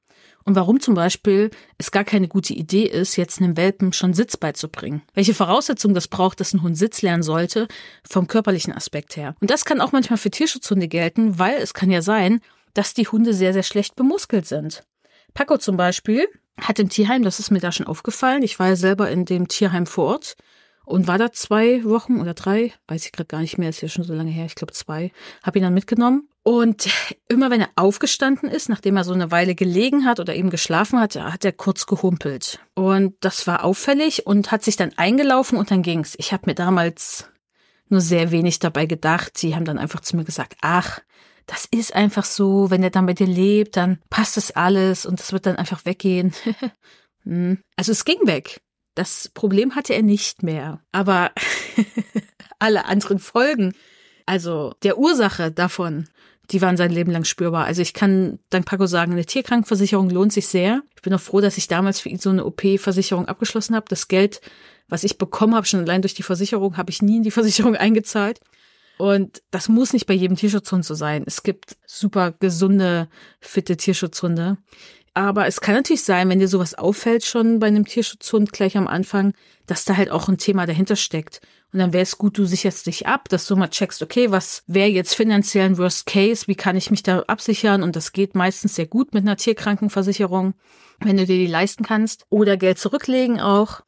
Und 0.45 0.56
warum 0.56 0.81
zum 0.81 0.95
Beispiel 0.95 1.51
es 1.79 1.91
gar 1.91 2.05
keine 2.05 2.29
gute 2.29 2.53
Idee 2.55 2.85
ist, 2.85 3.17
jetzt 3.17 3.41
einem 3.41 3.56
Welpen 3.56 3.93
schon 3.93 4.15
Sitz 4.15 4.37
beizubringen. 4.37 5.03
Welche 5.15 5.35
Voraussetzungen 5.35 5.95
das 5.95 6.09
braucht, 6.09 6.41
dass 6.41 6.53
ein 6.53 6.62
Hund 6.62 6.77
Sitz 6.77 7.03
lernen 7.03 7.23
sollte, 7.23 7.67
vom 8.09 8.27
körperlichen 8.27 8.73
Aspekt 8.73 9.17
her. 9.17 9.35
Und 9.41 9.51
das 9.51 9.65
kann 9.65 9.81
auch 9.81 9.93
manchmal 9.93 10.19
für 10.19 10.31
Tierschutzhunde 10.31 10.89
gelten, 10.89 11.39
weil 11.39 11.56
es 11.56 11.75
kann 11.75 11.91
ja 11.91 12.03
sein, 12.03 12.41
dass 12.75 12.95
die 12.95 13.06
Hunde 13.09 13.33
sehr, 13.33 13.53
sehr 13.53 13.62
schlecht 13.62 13.97
bemuskelt 13.97 14.47
sind. 14.47 14.85
Paco 15.33 15.59
zum 15.59 15.77
Beispiel 15.77 16.29
hat 16.61 16.79
im 16.79 16.89
Tierheim, 16.89 17.23
das 17.23 17.41
ist 17.41 17.51
mir 17.51 17.61
da 17.61 17.73
schon 17.73 17.87
aufgefallen, 17.87 18.43
ich 18.43 18.59
war 18.59 18.69
ja 18.69 18.77
selber 18.77 19.11
in 19.11 19.25
dem 19.25 19.49
Tierheim 19.49 19.87
vor 19.87 20.06
Ort 20.06 20.37
und 20.85 21.07
war 21.07 21.19
da 21.19 21.33
zwei 21.33 21.85
Wochen 21.85 22.21
oder 22.21 22.35
drei, 22.35 22.73
weiß 22.89 23.07
ich 23.07 23.13
gerade 23.13 23.29
gar 23.29 23.41
nicht 23.41 23.59
mehr, 23.59 23.69
ist 23.69 23.81
ja 23.81 23.89
schon 23.89 24.05
so 24.05 24.15
lange 24.15 24.31
her, 24.31 24.47
ich 24.47 24.55
glaube 24.55 24.73
zwei, 24.73 25.13
habe 25.43 25.59
ihn 25.59 25.63
dann 25.63 25.75
mitgenommen. 25.75 26.29
Und 26.43 26.91
immer 27.29 27.51
wenn 27.51 27.63
er 27.63 27.71
aufgestanden 27.75 28.51
ist, 28.51 28.69
nachdem 28.69 28.99
er 28.99 29.05
so 29.05 29.15
eine 29.15 29.31
Weile 29.31 29.55
gelegen 29.55 30.05
hat 30.05 30.21
oder 30.21 30.35
eben 30.35 30.51
geschlafen 30.51 31.01
hat, 31.01 31.17
hat 31.17 31.45
er 31.45 31.53
kurz 31.53 31.87
gehumpelt. 31.87 32.61
Und 32.75 33.15
das 33.21 33.47
war 33.47 33.65
auffällig 33.65 34.27
und 34.27 34.53
hat 34.53 34.63
sich 34.63 34.77
dann 34.77 34.93
eingelaufen 34.97 35.57
und 35.57 35.71
dann 35.71 35.83
ging's. 35.83 36.15
Ich 36.19 36.35
habe 36.35 36.43
mir 36.47 36.55
damals 36.55 37.31
nur 37.89 38.03
sehr 38.03 38.31
wenig 38.31 38.59
dabei 38.59 38.85
gedacht. 38.85 39.39
Sie 39.39 39.55
haben 39.55 39.65
dann 39.65 39.79
einfach 39.79 40.01
zu 40.01 40.17
mir 40.17 40.25
gesagt, 40.25 40.57
ach, 40.61 41.01
das 41.47 41.67
ist 41.71 41.95
einfach 41.95 42.25
so, 42.25 42.71
wenn 42.71 42.83
er 42.83 42.91
dann 42.91 43.07
bei 43.07 43.15
dir 43.15 43.27
lebt, 43.27 43.77
dann 43.77 44.01
passt 44.11 44.37
das 44.37 44.51
alles 44.51 45.07
und 45.07 45.21
es 45.21 45.33
wird 45.33 45.47
dann 45.47 45.57
einfach 45.57 45.85
weggehen. 45.85 46.33
Hm. 47.27 47.63
also 47.75 47.93
es 47.93 48.05
ging 48.05 48.19
weg. 48.27 48.61
Das 48.94 49.29
Problem 49.29 49.75
hatte 49.75 49.94
er 49.94 50.02
nicht 50.02 50.43
mehr. 50.43 50.81
Aber 50.93 51.32
alle 52.58 52.87
anderen 52.87 53.19
Folgen, 53.19 53.75
also 54.26 54.75
der 54.82 54.99
Ursache 54.99 55.50
davon, 55.50 56.08
die 56.50 56.61
waren 56.61 56.76
sein 56.76 56.91
Leben 56.91 57.11
lang 57.11 57.25
spürbar. 57.25 57.64
Also 57.64 57.82
ich 57.82 57.94
kann 57.94 58.38
dank 58.50 58.67
Paco 58.67 58.87
sagen, 58.87 59.12
eine 59.12 59.25
Tierkrankenversicherung 59.25 60.11
lohnt 60.11 60.32
sich 60.32 60.46
sehr. 60.46 60.82
Ich 60.94 61.02
bin 61.02 61.14
auch 61.14 61.20
froh, 61.20 61.41
dass 61.41 61.56
ich 61.56 61.69
damals 61.69 62.00
für 62.00 62.11
ihn 62.11 62.19
so 62.19 62.31
eine 62.31 62.44
OP-Versicherung 62.44 63.26
abgeschlossen 63.26 63.75
habe. 63.75 63.87
Das 63.88 64.08
Geld, 64.08 64.41
was 64.88 65.05
ich 65.05 65.17
bekommen 65.19 65.55
habe, 65.55 65.67
schon 65.67 65.81
allein 65.81 66.02
durch 66.02 66.14
die 66.14 66.23
Versicherung, 66.23 66.76
habe 66.76 66.91
ich 66.91 67.02
nie 67.02 67.17
in 67.19 67.23
die 67.23 67.31
Versicherung 67.31 67.76
eingezahlt. 67.76 68.41
Und 68.96 69.43
das 69.50 69.69
muss 69.69 69.93
nicht 69.93 70.06
bei 70.06 70.14
jedem 70.14 70.37
Tierschutzhund 70.37 70.85
so 70.85 70.94
sein. 70.94 71.25
Es 71.26 71.43
gibt 71.43 71.76
super 71.87 72.32
gesunde, 72.32 73.08
fitte 73.41 73.76
Tierschutzhunde. 73.76 74.58
Aber 75.15 75.47
es 75.47 75.61
kann 75.61 75.77
natürlich 75.77 76.03
sein, 76.03 76.29
wenn 76.29 76.41
dir 76.41 76.49
sowas 76.49 76.75
auffällt 76.75 77.25
schon 77.25 77.61
bei 77.61 77.69
einem 77.69 77.87
Tierschutzhund 77.87 78.53
gleich 78.53 78.77
am 78.77 78.89
Anfang, 78.89 79.33
dass 79.67 79.85
da 79.85 79.97
halt 79.97 80.11
auch 80.11 80.29
ein 80.29 80.39
Thema 80.39 80.67
dahinter 80.67 80.97
steckt. 80.97 81.41
Und 81.73 81.79
dann 81.79 81.93
wäre 81.93 82.03
es 82.03 82.19
gut, 82.19 82.37
du 82.37 82.45
sicherst 82.45 82.87
dich 82.87 83.07
ab, 83.07 83.29
dass 83.29 83.47
du 83.47 83.55
mal 83.55 83.69
checkst, 83.69 84.03
okay, 84.03 84.33
was 84.33 84.65
wäre 84.67 84.89
jetzt 84.89 85.15
finanziell 85.15 85.67
ein 85.67 85.79
Worst 85.79 86.07
Case? 86.07 86.47
Wie 86.49 86.57
kann 86.57 86.77
ich 86.77 86.91
mich 86.91 87.05
da 87.05 87.21
absichern? 87.21 87.85
Und 87.85 87.95
das 87.95 88.13
geht 88.13 88.35
meistens 88.35 88.75
sehr 88.75 88.87
gut 88.87 89.15
mit 89.15 89.23
einer 89.23 89.37
Tierkrankenversicherung, 89.37 90.55
wenn 90.99 91.17
du 91.17 91.27
dir 91.27 91.37
die 91.37 91.47
leisten 91.47 91.85
kannst. 91.85 92.27
Oder 92.29 92.57
Geld 92.57 92.79
zurücklegen 92.79 93.41
auch, 93.41 93.83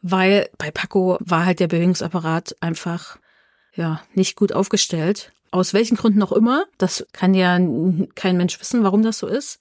weil 0.00 0.48
bei 0.56 0.70
Paco 0.70 1.18
war 1.20 1.44
halt 1.44 1.60
der 1.60 1.68
Bewegungsapparat 1.68 2.56
einfach 2.60 3.18
ja, 3.74 4.02
nicht 4.14 4.36
gut 4.36 4.52
aufgestellt. 4.52 5.32
Aus 5.50 5.74
welchen 5.74 5.98
Gründen 5.98 6.22
auch 6.22 6.32
immer. 6.32 6.64
Das 6.78 7.06
kann 7.12 7.34
ja 7.34 7.58
kein 8.14 8.36
Mensch 8.38 8.58
wissen, 8.58 8.84
warum 8.84 9.02
das 9.02 9.18
so 9.18 9.26
ist. 9.26 9.58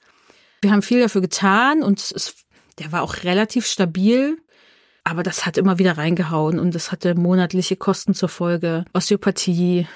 Wir 0.62 0.72
haben 0.72 0.82
viel 0.82 1.02
dafür 1.02 1.22
getan 1.22 1.84
und 1.84 2.00
es, 2.00 2.36
der 2.80 2.92
war 2.92 3.02
auch 3.02 3.24
relativ 3.24 3.66
stabil. 3.66 4.38
Aber 5.04 5.24
das 5.24 5.46
hat 5.46 5.58
immer 5.58 5.80
wieder 5.80 5.98
reingehauen 5.98 6.60
und 6.60 6.76
das 6.76 6.92
hatte 6.92 7.16
monatliche 7.16 7.76
Kosten 7.76 8.14
zur 8.14 8.30
Folge. 8.30 8.86
Osteopathie, 8.94 9.88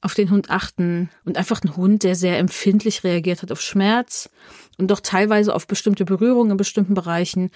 auf 0.00 0.14
den 0.14 0.30
Hund 0.30 0.50
achten 0.50 1.10
und 1.24 1.36
einfach 1.36 1.62
ein 1.62 1.76
Hund, 1.76 2.02
der 2.02 2.14
sehr 2.14 2.38
empfindlich 2.38 3.04
reagiert 3.04 3.42
hat 3.42 3.52
auf 3.52 3.60
Schmerz 3.60 4.30
und 4.78 4.90
doch 4.90 5.00
teilweise 5.00 5.54
auf 5.54 5.66
bestimmte 5.66 6.04
Berührungen 6.04 6.52
in 6.52 6.56
bestimmten 6.56 6.94
Bereichen. 6.94 7.50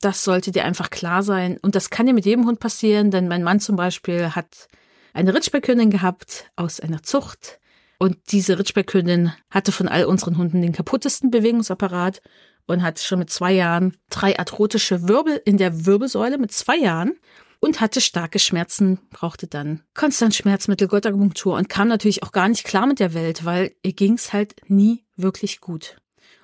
Das 0.00 0.22
sollte 0.22 0.52
dir 0.52 0.64
einfach 0.64 0.90
klar 0.90 1.22
sein. 1.22 1.58
Und 1.60 1.74
das 1.74 1.90
kann 1.90 2.06
dir 2.06 2.12
mit 2.12 2.26
jedem 2.26 2.46
Hund 2.46 2.60
passieren, 2.60 3.10
denn 3.10 3.26
mein 3.26 3.42
Mann 3.42 3.58
zum 3.58 3.74
Beispiel 3.74 4.34
hat 4.34 4.68
eine 5.12 5.34
Ritschbeckhündin 5.34 5.90
gehabt 5.90 6.50
aus 6.54 6.78
einer 6.78 7.02
Zucht. 7.02 7.58
Und 7.98 8.16
diese 8.30 8.58
Ritschbeckhündin 8.58 9.32
hatte 9.50 9.72
von 9.72 9.88
all 9.88 10.04
unseren 10.04 10.38
Hunden 10.38 10.62
den 10.62 10.72
kaputtesten 10.72 11.30
Bewegungsapparat 11.30 12.22
und 12.66 12.82
hat 12.82 13.00
schon 13.00 13.18
mit 13.18 13.30
zwei 13.30 13.52
Jahren 13.52 13.96
drei 14.08 14.38
arthrotische 14.38 15.08
Wirbel 15.08 15.40
in 15.44 15.56
der 15.56 15.84
Wirbelsäule 15.84 16.38
mit 16.38 16.52
zwei 16.52 16.76
Jahren 16.76 17.14
und 17.60 17.80
hatte 17.80 18.00
starke 18.00 18.38
Schmerzen, 18.38 19.00
brauchte 19.10 19.48
dann 19.48 19.82
konstant 19.94 20.34
Schmerzmittel, 20.34 20.86
Gottakupunktur 20.86 21.56
und 21.56 21.68
kam 21.68 21.88
natürlich 21.88 22.22
auch 22.22 22.30
gar 22.30 22.48
nicht 22.48 22.64
klar 22.64 22.86
mit 22.86 23.00
der 23.00 23.14
Welt, 23.14 23.44
weil 23.44 23.72
ihr 23.82 23.94
ging's 23.94 24.32
halt 24.32 24.54
nie 24.68 25.04
wirklich 25.16 25.60
gut. 25.60 25.96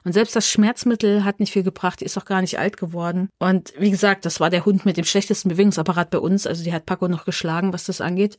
Und 0.03 0.13
selbst 0.13 0.37
das 0.37 0.51
Schmerzmittel 0.51 1.25
hat 1.25 1.41
nicht 1.41 1.53
viel 1.53 1.63
gebracht, 1.63 2.01
die 2.01 2.05
ist 2.05 2.19
auch 2.19 2.27
gar 2.27 2.41
nicht 2.41 2.59
alt 2.59 2.77
geworden. 2.77 3.31
Und 3.39 3.73
wie 3.79 3.91
gesagt, 3.91 4.27
das 4.27 4.39
war 4.39 4.51
der 4.51 4.65
Hund 4.65 4.85
mit 4.85 4.97
dem 4.97 5.05
schlechtesten 5.05 5.49
Bewegungsapparat 5.49 6.11
bei 6.11 6.19
uns, 6.19 6.47
also 6.47 6.65
die 6.65 6.73
hat 6.73 6.85
Paco 6.85 7.09
noch 7.09 7.25
geschlagen, 7.25 7.73
was 7.73 7.85
das 7.85 8.01
angeht. 8.01 8.37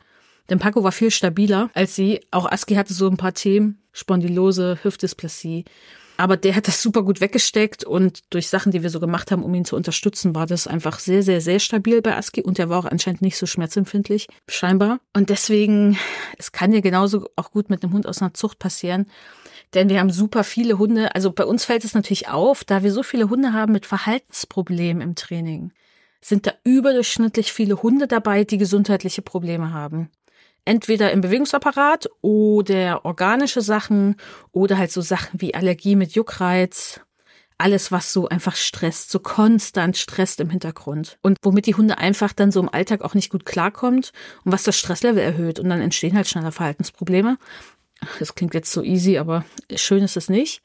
Denn 0.50 0.60
Paco 0.60 0.84
war 0.84 0.92
viel 0.92 1.12
stabiler 1.12 1.70
als 1.74 1.96
sie. 1.96 2.22
Auch 2.32 2.52
Aski 2.52 2.76
hatte 2.76 2.94
so 2.94 3.08
ein 3.08 3.18
paar 3.18 3.34
Themen, 3.34 3.82
Spondylose, 3.92 4.80
Hüftdysplasie. 4.84 5.66
Aber 6.18 6.38
der 6.38 6.56
hat 6.56 6.68
das 6.68 6.82
super 6.82 7.04
gut 7.04 7.20
weggesteckt 7.20 7.84
und 7.84 8.20
durch 8.30 8.48
Sachen, 8.48 8.72
die 8.72 8.84
wir 8.84 8.90
so 8.90 9.02
gemacht 9.02 9.32
haben, 9.32 9.44
um 9.44 9.54
ihn 9.54 9.66
zu 9.66 9.76
unterstützen, 9.76 10.34
war 10.34 10.46
das 10.46 10.66
einfach 10.66 11.00
sehr, 11.00 11.24
sehr, 11.24 11.42
sehr 11.42 11.60
stabil 11.60 12.02
bei 12.02 12.16
Aski 12.16 12.42
und 12.42 12.58
der 12.58 12.70
war 12.70 12.80
auch 12.80 12.86
anscheinend 12.86 13.22
nicht 13.22 13.38
so 13.38 13.46
schmerzempfindlich, 13.46 14.28
scheinbar. 14.48 15.00
Und 15.14 15.30
deswegen, 15.30 15.98
es 16.38 16.54
kann 16.54 16.72
ja 16.72 16.80
genauso 16.80 17.30
auch 17.36 17.52
gut 17.52 17.70
mit 17.70 17.84
einem 17.84 17.92
Hund 17.92 18.08
aus 18.08 18.22
einer 18.22 18.34
Zucht 18.34 18.60
passieren. 18.60 19.08
Denn 19.74 19.90
wir 19.90 20.00
haben 20.00 20.10
super 20.10 20.46
viele 20.46 20.78
Hunde. 20.78 21.14
Also 21.16 21.34
bei 21.34 21.44
uns 21.44 21.66
fällt 21.66 21.84
es 21.84 21.96
natürlich 21.96 22.30
auf, 22.30 22.64
da 22.64 22.82
wir 22.82 22.94
so 22.94 23.04
viele 23.04 23.30
Hunde 23.30 23.52
haben 23.52 23.74
mit 23.74 23.86
Verhaltensproblemen 23.86 25.02
im 25.02 25.16
Training, 25.16 25.74
sind 26.22 26.48
da 26.48 26.54
überdurchschnittlich 26.64 27.52
viele 27.52 27.82
Hunde 27.84 28.08
dabei, 28.08 28.46
die 28.46 28.58
gesundheitliche 28.58 29.22
Probleme 29.22 29.74
haben 29.74 30.10
entweder 30.66 31.12
im 31.12 31.22
Bewegungsapparat 31.22 32.10
oder 32.22 33.06
organische 33.06 33.62
Sachen 33.62 34.18
oder 34.52 34.78
halt 34.78 34.92
so 34.92 35.02
Sachen 35.02 35.42
wie 35.42 35.54
Allergie 35.54 35.96
mit 35.96 36.14
Juckreiz. 36.14 37.00
Alles, 37.58 37.92
was 37.92 38.12
so 38.12 38.28
einfach 38.28 38.58
stresst, 38.58 39.12
so 39.12 39.20
konstant 39.20 39.96
stresst 39.96 40.42
im 40.42 40.50
Hintergrund. 40.50 41.18
Und 41.22 41.38
womit 41.42 41.68
die 41.68 41.76
Hunde 41.76 41.98
einfach 41.98 42.34
dann 42.34 42.52
so 42.52 42.60
im 42.60 42.68
Alltag 42.68 43.02
auch 43.02 43.14
nicht 43.14 43.30
gut 43.30 43.46
klarkommt 43.46 44.12
und 44.44 44.52
was 44.52 44.64
das 44.64 44.78
Stresslevel 44.78 45.24
erhöht. 45.24 45.60
Und 45.60 45.70
dann 45.70 45.80
entstehen 45.80 46.16
halt 46.16 46.28
schneller 46.28 46.52
Verhaltensprobleme. 46.52 47.38
Das 48.20 48.36
klingt 48.36 48.54
jetzt 48.54 48.74
so 48.74 48.84
easy, 48.84 49.18
aber 49.18 49.46
schön 49.74 50.04
ist 50.04 50.18
es 50.18 50.30
nicht. 50.30 50.62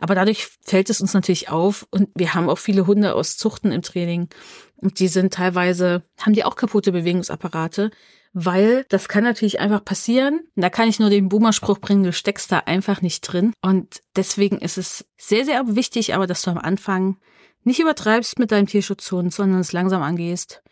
Aber 0.00 0.16
dadurch 0.16 0.48
fällt 0.60 0.90
es 0.90 1.00
uns 1.00 1.14
natürlich 1.14 1.50
auf 1.50 1.86
und 1.90 2.08
wir 2.14 2.34
haben 2.34 2.50
auch 2.50 2.58
viele 2.58 2.86
Hunde 2.86 3.14
aus 3.14 3.36
Zuchten 3.36 3.70
im 3.70 3.82
Training 3.82 4.28
und 4.76 4.98
die 4.98 5.08
sind 5.08 5.32
teilweise, 5.32 6.02
haben 6.20 6.34
die 6.34 6.44
auch 6.44 6.56
kaputte 6.56 6.92
Bewegungsapparate, 6.92 7.90
weil 8.34 8.84
das 8.88 9.08
kann 9.08 9.24
natürlich 9.24 9.60
einfach 9.60 9.82
passieren. 9.84 10.40
Da 10.56 10.68
kann 10.68 10.88
ich 10.88 10.98
nur 10.98 11.08
den 11.08 11.28
Boomer-Spruch 11.28 11.78
bringen, 11.78 12.02
du 12.02 12.12
steckst 12.12 12.52
da 12.52 12.58
einfach 12.58 13.00
nicht 13.00 13.20
drin. 13.22 13.54
Und 13.62 14.02
deswegen 14.16 14.58
ist 14.58 14.76
es 14.76 15.06
sehr, 15.16 15.44
sehr 15.44 15.76
wichtig, 15.76 16.14
aber 16.14 16.26
dass 16.26 16.42
du 16.42 16.50
am 16.50 16.58
Anfang 16.58 17.16
nicht 17.62 17.80
übertreibst 17.80 18.38
mit 18.38 18.52
deinem 18.52 18.66
Tierschutzhund, 18.66 19.32
sondern 19.32 19.60
es 19.60 19.72
langsam 19.72 20.02
angehst 20.02 20.62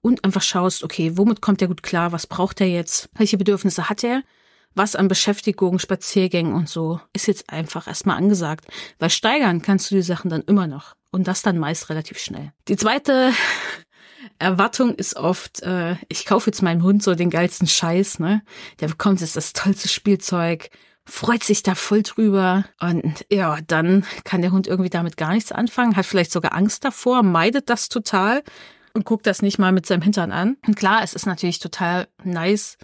und 0.00 0.24
einfach 0.24 0.42
schaust, 0.42 0.84
okay, 0.84 1.18
womit 1.18 1.42
kommt 1.42 1.60
er 1.60 1.68
gut 1.68 1.82
klar, 1.82 2.12
was 2.12 2.28
braucht 2.28 2.60
er 2.60 2.68
jetzt, 2.68 3.10
welche 3.14 3.36
Bedürfnisse 3.36 3.90
hat 3.90 4.04
er, 4.04 4.22
was 4.74 4.94
an 4.94 5.08
Beschäftigung, 5.08 5.80
Spaziergängen 5.80 6.54
und 6.54 6.68
so 6.68 7.00
ist 7.12 7.26
jetzt 7.26 7.50
einfach 7.50 7.88
erstmal 7.88 8.16
angesagt, 8.16 8.66
weil 9.00 9.10
steigern 9.10 9.60
kannst 9.60 9.90
du 9.90 9.96
die 9.96 10.02
Sachen 10.02 10.30
dann 10.30 10.42
immer 10.42 10.68
noch 10.68 10.94
und 11.10 11.26
das 11.26 11.42
dann 11.42 11.58
meist 11.58 11.90
relativ 11.90 12.18
schnell. 12.18 12.52
Die 12.68 12.76
zweite 12.76 13.32
Erwartung 14.38 14.94
ist 14.94 15.16
oft, 15.16 15.62
äh, 15.62 15.96
ich 16.08 16.24
kaufe 16.24 16.50
jetzt 16.50 16.62
meinem 16.62 16.82
Hund 16.82 17.02
so 17.02 17.14
den 17.14 17.30
geilsten 17.30 17.66
Scheiß, 17.66 18.18
ne? 18.18 18.42
Der 18.80 18.88
bekommt 18.88 19.20
jetzt 19.20 19.36
das 19.36 19.52
tollste 19.52 19.88
Spielzeug, 19.88 20.70
freut 21.04 21.42
sich 21.42 21.62
da 21.62 21.74
voll 21.74 22.02
drüber 22.02 22.64
und 22.80 23.24
ja, 23.30 23.58
dann 23.66 24.04
kann 24.24 24.42
der 24.42 24.52
Hund 24.52 24.66
irgendwie 24.66 24.90
damit 24.90 25.16
gar 25.16 25.32
nichts 25.32 25.52
anfangen, 25.52 25.96
hat 25.96 26.06
vielleicht 26.06 26.32
sogar 26.32 26.54
Angst 26.54 26.84
davor, 26.84 27.22
meidet 27.22 27.70
das 27.70 27.88
total 27.88 28.42
und 28.92 29.04
guckt 29.04 29.26
das 29.26 29.42
nicht 29.42 29.58
mal 29.58 29.72
mit 29.72 29.86
seinem 29.86 30.02
Hintern 30.02 30.32
an. 30.32 30.56
Und 30.66 30.76
klar, 30.76 31.02
es 31.02 31.14
ist 31.14 31.26
natürlich 31.26 31.58
total 31.58 32.08
nice, 32.22 32.76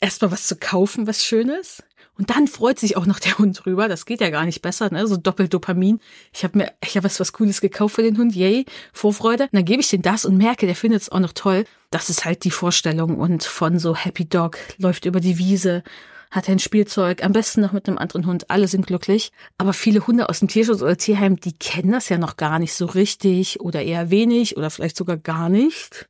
erstmal 0.00 0.30
was 0.30 0.46
zu 0.46 0.56
kaufen, 0.56 1.06
was 1.06 1.24
Schönes. 1.24 1.82
Und 2.16 2.30
dann 2.30 2.46
freut 2.46 2.78
sich 2.78 2.96
auch 2.96 3.06
noch 3.06 3.18
der 3.18 3.38
Hund 3.38 3.64
drüber. 3.64 3.88
Das 3.88 4.06
geht 4.06 4.20
ja 4.20 4.30
gar 4.30 4.44
nicht 4.44 4.62
besser, 4.62 4.90
ne? 4.90 5.06
So 5.06 5.16
doppelt 5.16 5.52
Dopamin. 5.52 6.00
Ich 6.32 6.44
habe 6.44 6.58
mir, 6.58 6.72
ich 6.84 6.96
habe 6.96 7.04
was, 7.04 7.18
was 7.18 7.32
Cooles 7.32 7.60
gekauft 7.60 7.96
für 7.96 8.02
den 8.02 8.18
Hund. 8.18 8.34
Yay, 8.34 8.66
Vorfreude. 8.92 9.44
Und 9.44 9.54
dann 9.54 9.64
gebe 9.64 9.80
ich 9.80 9.90
den 9.90 10.02
das 10.02 10.24
und 10.24 10.36
merke, 10.36 10.66
der 10.66 10.76
findet 10.76 11.02
es 11.02 11.08
auch 11.08 11.20
noch 11.20 11.32
toll. 11.32 11.64
Das 11.90 12.10
ist 12.10 12.24
halt 12.24 12.44
die 12.44 12.52
Vorstellung. 12.52 13.18
Und 13.18 13.42
von 13.42 13.78
so 13.78 13.96
Happy 13.96 14.28
Dog 14.28 14.58
läuft 14.78 15.06
über 15.06 15.20
die 15.20 15.38
Wiese, 15.38 15.82
hat 16.30 16.48
ein 16.48 16.58
Spielzeug, 16.60 17.24
am 17.24 17.32
besten 17.32 17.60
noch 17.60 17.72
mit 17.72 17.88
einem 17.88 17.98
anderen 17.98 18.26
Hund. 18.26 18.50
Alle 18.50 18.68
sind 18.68 18.86
glücklich. 18.86 19.32
Aber 19.58 19.72
viele 19.72 20.06
Hunde 20.06 20.28
aus 20.28 20.38
dem 20.38 20.48
Tierschutz 20.48 20.82
oder 20.82 20.96
Tierheim, 20.96 21.40
die 21.40 21.52
kennen 21.52 21.92
das 21.92 22.08
ja 22.08 22.18
noch 22.18 22.36
gar 22.36 22.60
nicht 22.60 22.74
so 22.74 22.86
richtig 22.86 23.60
oder 23.60 23.82
eher 23.82 24.10
wenig 24.10 24.56
oder 24.56 24.70
vielleicht 24.70 24.96
sogar 24.96 25.16
gar 25.16 25.48
nicht. 25.48 26.08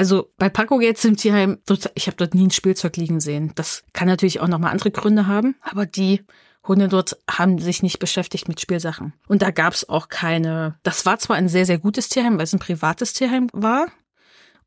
Also 0.00 0.32
bei 0.38 0.48
Paco 0.48 0.80
jetzt 0.80 1.04
im 1.04 1.18
Tierheim, 1.18 1.58
ich 1.94 2.06
habe 2.06 2.16
dort 2.16 2.34
nie 2.34 2.46
ein 2.46 2.50
Spielzeug 2.50 2.96
liegen 2.96 3.20
sehen. 3.20 3.52
Das 3.54 3.84
kann 3.92 4.08
natürlich 4.08 4.40
auch 4.40 4.48
nochmal 4.48 4.72
andere 4.72 4.90
Gründe 4.90 5.26
haben, 5.26 5.56
aber 5.60 5.84
die 5.84 6.22
Hunde 6.66 6.88
dort 6.88 7.18
haben 7.30 7.58
sich 7.58 7.82
nicht 7.82 7.98
beschäftigt 7.98 8.48
mit 8.48 8.62
Spielsachen. 8.62 9.12
Und 9.28 9.42
da 9.42 9.50
gab 9.50 9.74
es 9.74 9.86
auch 9.90 10.08
keine. 10.08 10.78
Das 10.84 11.04
war 11.04 11.18
zwar 11.18 11.36
ein 11.36 11.50
sehr, 11.50 11.66
sehr 11.66 11.76
gutes 11.76 12.08
Tierheim, 12.08 12.38
weil 12.38 12.44
es 12.44 12.54
ein 12.54 12.60
privates 12.60 13.12
Tierheim 13.12 13.48
war, 13.52 13.88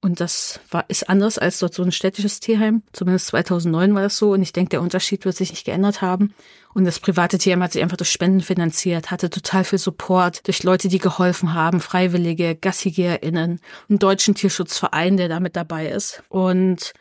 und 0.04 0.20
das 0.20 0.60
war, 0.70 0.84
ist 0.90 1.10
anders 1.10 1.38
als 1.38 1.60
dort 1.60 1.74
so 1.74 1.82
ein 1.82 1.94
städtisches 1.94 2.42
Tierheim. 2.42 2.84
Zumindest 2.92 3.28
2009 3.28 3.96
war 3.96 4.02
das 4.02 4.18
so. 4.18 4.34
Und 4.34 4.42
ich 4.42 4.52
denke, 4.52 4.72
der 4.72 4.82
Unterschied 4.82 5.24
wird 5.24 5.38
sich 5.38 5.52
nicht 5.52 5.64
geändert 5.64 6.02
haben. 6.02 6.34
Und 6.74 6.84
das 6.84 7.00
private 7.00 7.38
Tierheim 7.38 7.64
hat 7.64 7.72
sich 7.72 7.82
einfach 7.82 7.96
durch 7.96 8.10
Spenden 8.10 8.42
finanziert, 8.42 9.12
hatte 9.12 9.30
total 9.30 9.64
viel 9.64 9.80
Support 9.80 10.46
durch 10.46 10.64
Leute, 10.64 10.90
die 10.90 11.00
geholfen 11.00 11.54
haben, 11.54 11.80
Freiwillige, 11.80 12.56
GassigeherInnen, 12.56 13.62
einen 13.90 14.00
deutschen 14.00 14.36
Tierschutzverein, 14.36 15.16
der 15.16 15.30
damit 15.30 15.56
dabei 15.56 15.88
ist. 15.88 16.22
Und 16.28 16.92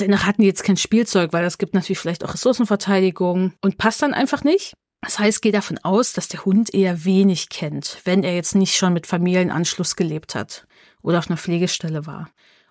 dennoch 0.00 0.24
hatten 0.24 0.42
die 0.42 0.48
jetzt 0.48 0.64
kein 0.64 0.76
Spielzeug, 0.76 1.32
weil 1.32 1.44
es 1.44 1.58
gibt 1.58 1.74
natürlich 1.74 2.00
vielleicht 2.00 2.24
auch 2.24 2.34
Ressourcenverteidigung 2.34 3.52
und 3.60 3.78
passt 3.78 4.02
dann 4.02 4.14
einfach 4.14 4.42
nicht. 4.42 4.74
Das 5.02 5.20
heißt, 5.20 5.42
geh 5.42 5.52
davon 5.52 5.78
aus, 5.84 6.12
dass 6.12 6.26
der 6.26 6.44
Hund 6.44 6.74
eher 6.74 7.04
wenig 7.04 7.50
kennt, 7.50 8.00
wenn 8.02 8.24
er 8.24 8.34
jetzt 8.34 8.56
nicht 8.56 8.76
schon 8.76 8.94
mit 8.94 9.06
Familienanschluss 9.06 9.94
gelebt 9.94 10.34
hat 10.34 10.66
oder 11.02 11.20
auf 11.20 11.28
einer 11.28 11.36
Pflegestelle 11.36 12.04
war. 12.04 12.28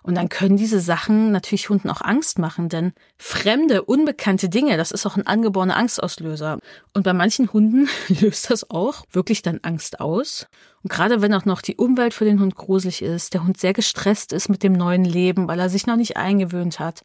Und 0.08 0.14
dann 0.14 0.30
können 0.30 0.56
diese 0.56 0.80
Sachen 0.80 1.32
natürlich 1.32 1.68
Hunden 1.68 1.90
auch 1.90 2.00
Angst 2.00 2.38
machen, 2.38 2.70
denn 2.70 2.94
fremde, 3.18 3.82
unbekannte 3.82 4.48
Dinge, 4.48 4.78
das 4.78 4.90
ist 4.90 5.04
auch 5.04 5.18
ein 5.18 5.26
angeborener 5.26 5.76
Angstauslöser. 5.76 6.60
Und 6.94 7.02
bei 7.02 7.12
manchen 7.12 7.52
Hunden 7.52 7.90
löst 8.08 8.48
das 8.48 8.70
auch 8.70 9.04
wirklich 9.12 9.42
dann 9.42 9.60
Angst 9.60 10.00
aus. 10.00 10.46
Und 10.82 10.90
gerade 10.90 11.20
wenn 11.20 11.34
auch 11.34 11.44
noch 11.44 11.60
die 11.60 11.76
Umwelt 11.76 12.14
für 12.14 12.24
den 12.24 12.40
Hund 12.40 12.54
gruselig 12.54 13.02
ist, 13.02 13.34
der 13.34 13.44
Hund 13.44 13.60
sehr 13.60 13.74
gestresst 13.74 14.32
ist 14.32 14.48
mit 14.48 14.62
dem 14.62 14.72
neuen 14.72 15.04
Leben, 15.04 15.46
weil 15.46 15.60
er 15.60 15.68
sich 15.68 15.86
noch 15.86 15.96
nicht 15.96 16.16
eingewöhnt 16.16 16.80
hat, 16.80 17.02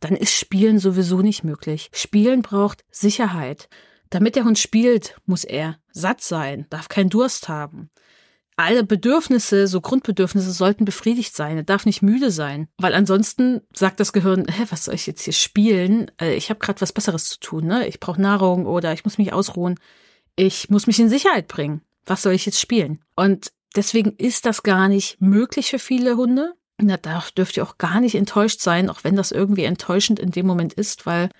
dann 0.00 0.16
ist 0.16 0.32
Spielen 0.32 0.78
sowieso 0.78 1.20
nicht 1.20 1.44
möglich. 1.44 1.90
Spielen 1.92 2.40
braucht 2.40 2.86
Sicherheit. 2.90 3.68
Damit 4.08 4.34
der 4.34 4.44
Hund 4.44 4.58
spielt, 4.58 5.18
muss 5.26 5.44
er 5.44 5.76
satt 5.92 6.22
sein, 6.22 6.64
darf 6.70 6.88
keinen 6.88 7.10
Durst 7.10 7.50
haben 7.50 7.90
alle 8.56 8.84
Bedürfnisse, 8.84 9.66
so 9.66 9.80
Grundbedürfnisse 9.80 10.50
sollten 10.50 10.84
befriedigt 10.84 11.36
sein. 11.36 11.58
Er 11.58 11.62
darf 11.62 11.84
nicht 11.84 12.02
müde 12.02 12.30
sein, 12.30 12.68
weil 12.78 12.94
ansonsten 12.94 13.60
sagt 13.74 14.00
das 14.00 14.12
Gehirn, 14.12 14.46
hä, 14.48 14.64
was 14.70 14.86
soll 14.86 14.94
ich 14.94 15.06
jetzt 15.06 15.22
hier 15.22 15.34
spielen? 15.34 16.10
Äh, 16.20 16.34
ich 16.34 16.48
habe 16.48 16.58
gerade 16.60 16.80
was 16.80 16.92
Besseres 16.92 17.28
zu 17.28 17.38
tun, 17.38 17.66
ne? 17.66 17.86
Ich 17.86 18.00
brauche 18.00 18.20
Nahrung 18.20 18.66
oder 18.66 18.92
ich 18.92 19.04
muss 19.04 19.18
mich 19.18 19.32
ausruhen. 19.32 19.78
Ich 20.36 20.70
muss 20.70 20.86
mich 20.86 20.98
in 20.98 21.08
Sicherheit 21.08 21.48
bringen. 21.48 21.82
Was 22.06 22.22
soll 22.22 22.32
ich 22.32 22.46
jetzt 22.46 22.60
spielen? 22.60 23.00
Und 23.14 23.52
deswegen 23.74 24.12
ist 24.12 24.46
das 24.46 24.62
gar 24.62 24.88
nicht 24.88 25.20
möglich 25.20 25.70
für 25.70 25.78
viele 25.78 26.16
Hunde. 26.16 26.54
Da 26.78 27.24
dürft 27.36 27.56
ihr 27.56 27.62
auch 27.62 27.78
gar 27.78 28.00
nicht 28.00 28.14
enttäuscht 28.14 28.60
sein, 28.60 28.90
auch 28.90 29.02
wenn 29.02 29.16
das 29.16 29.32
irgendwie 29.32 29.64
enttäuschend 29.64 30.18
in 30.18 30.30
dem 30.30 30.46
Moment 30.46 30.74
ist, 30.74 31.06
weil 31.06 31.30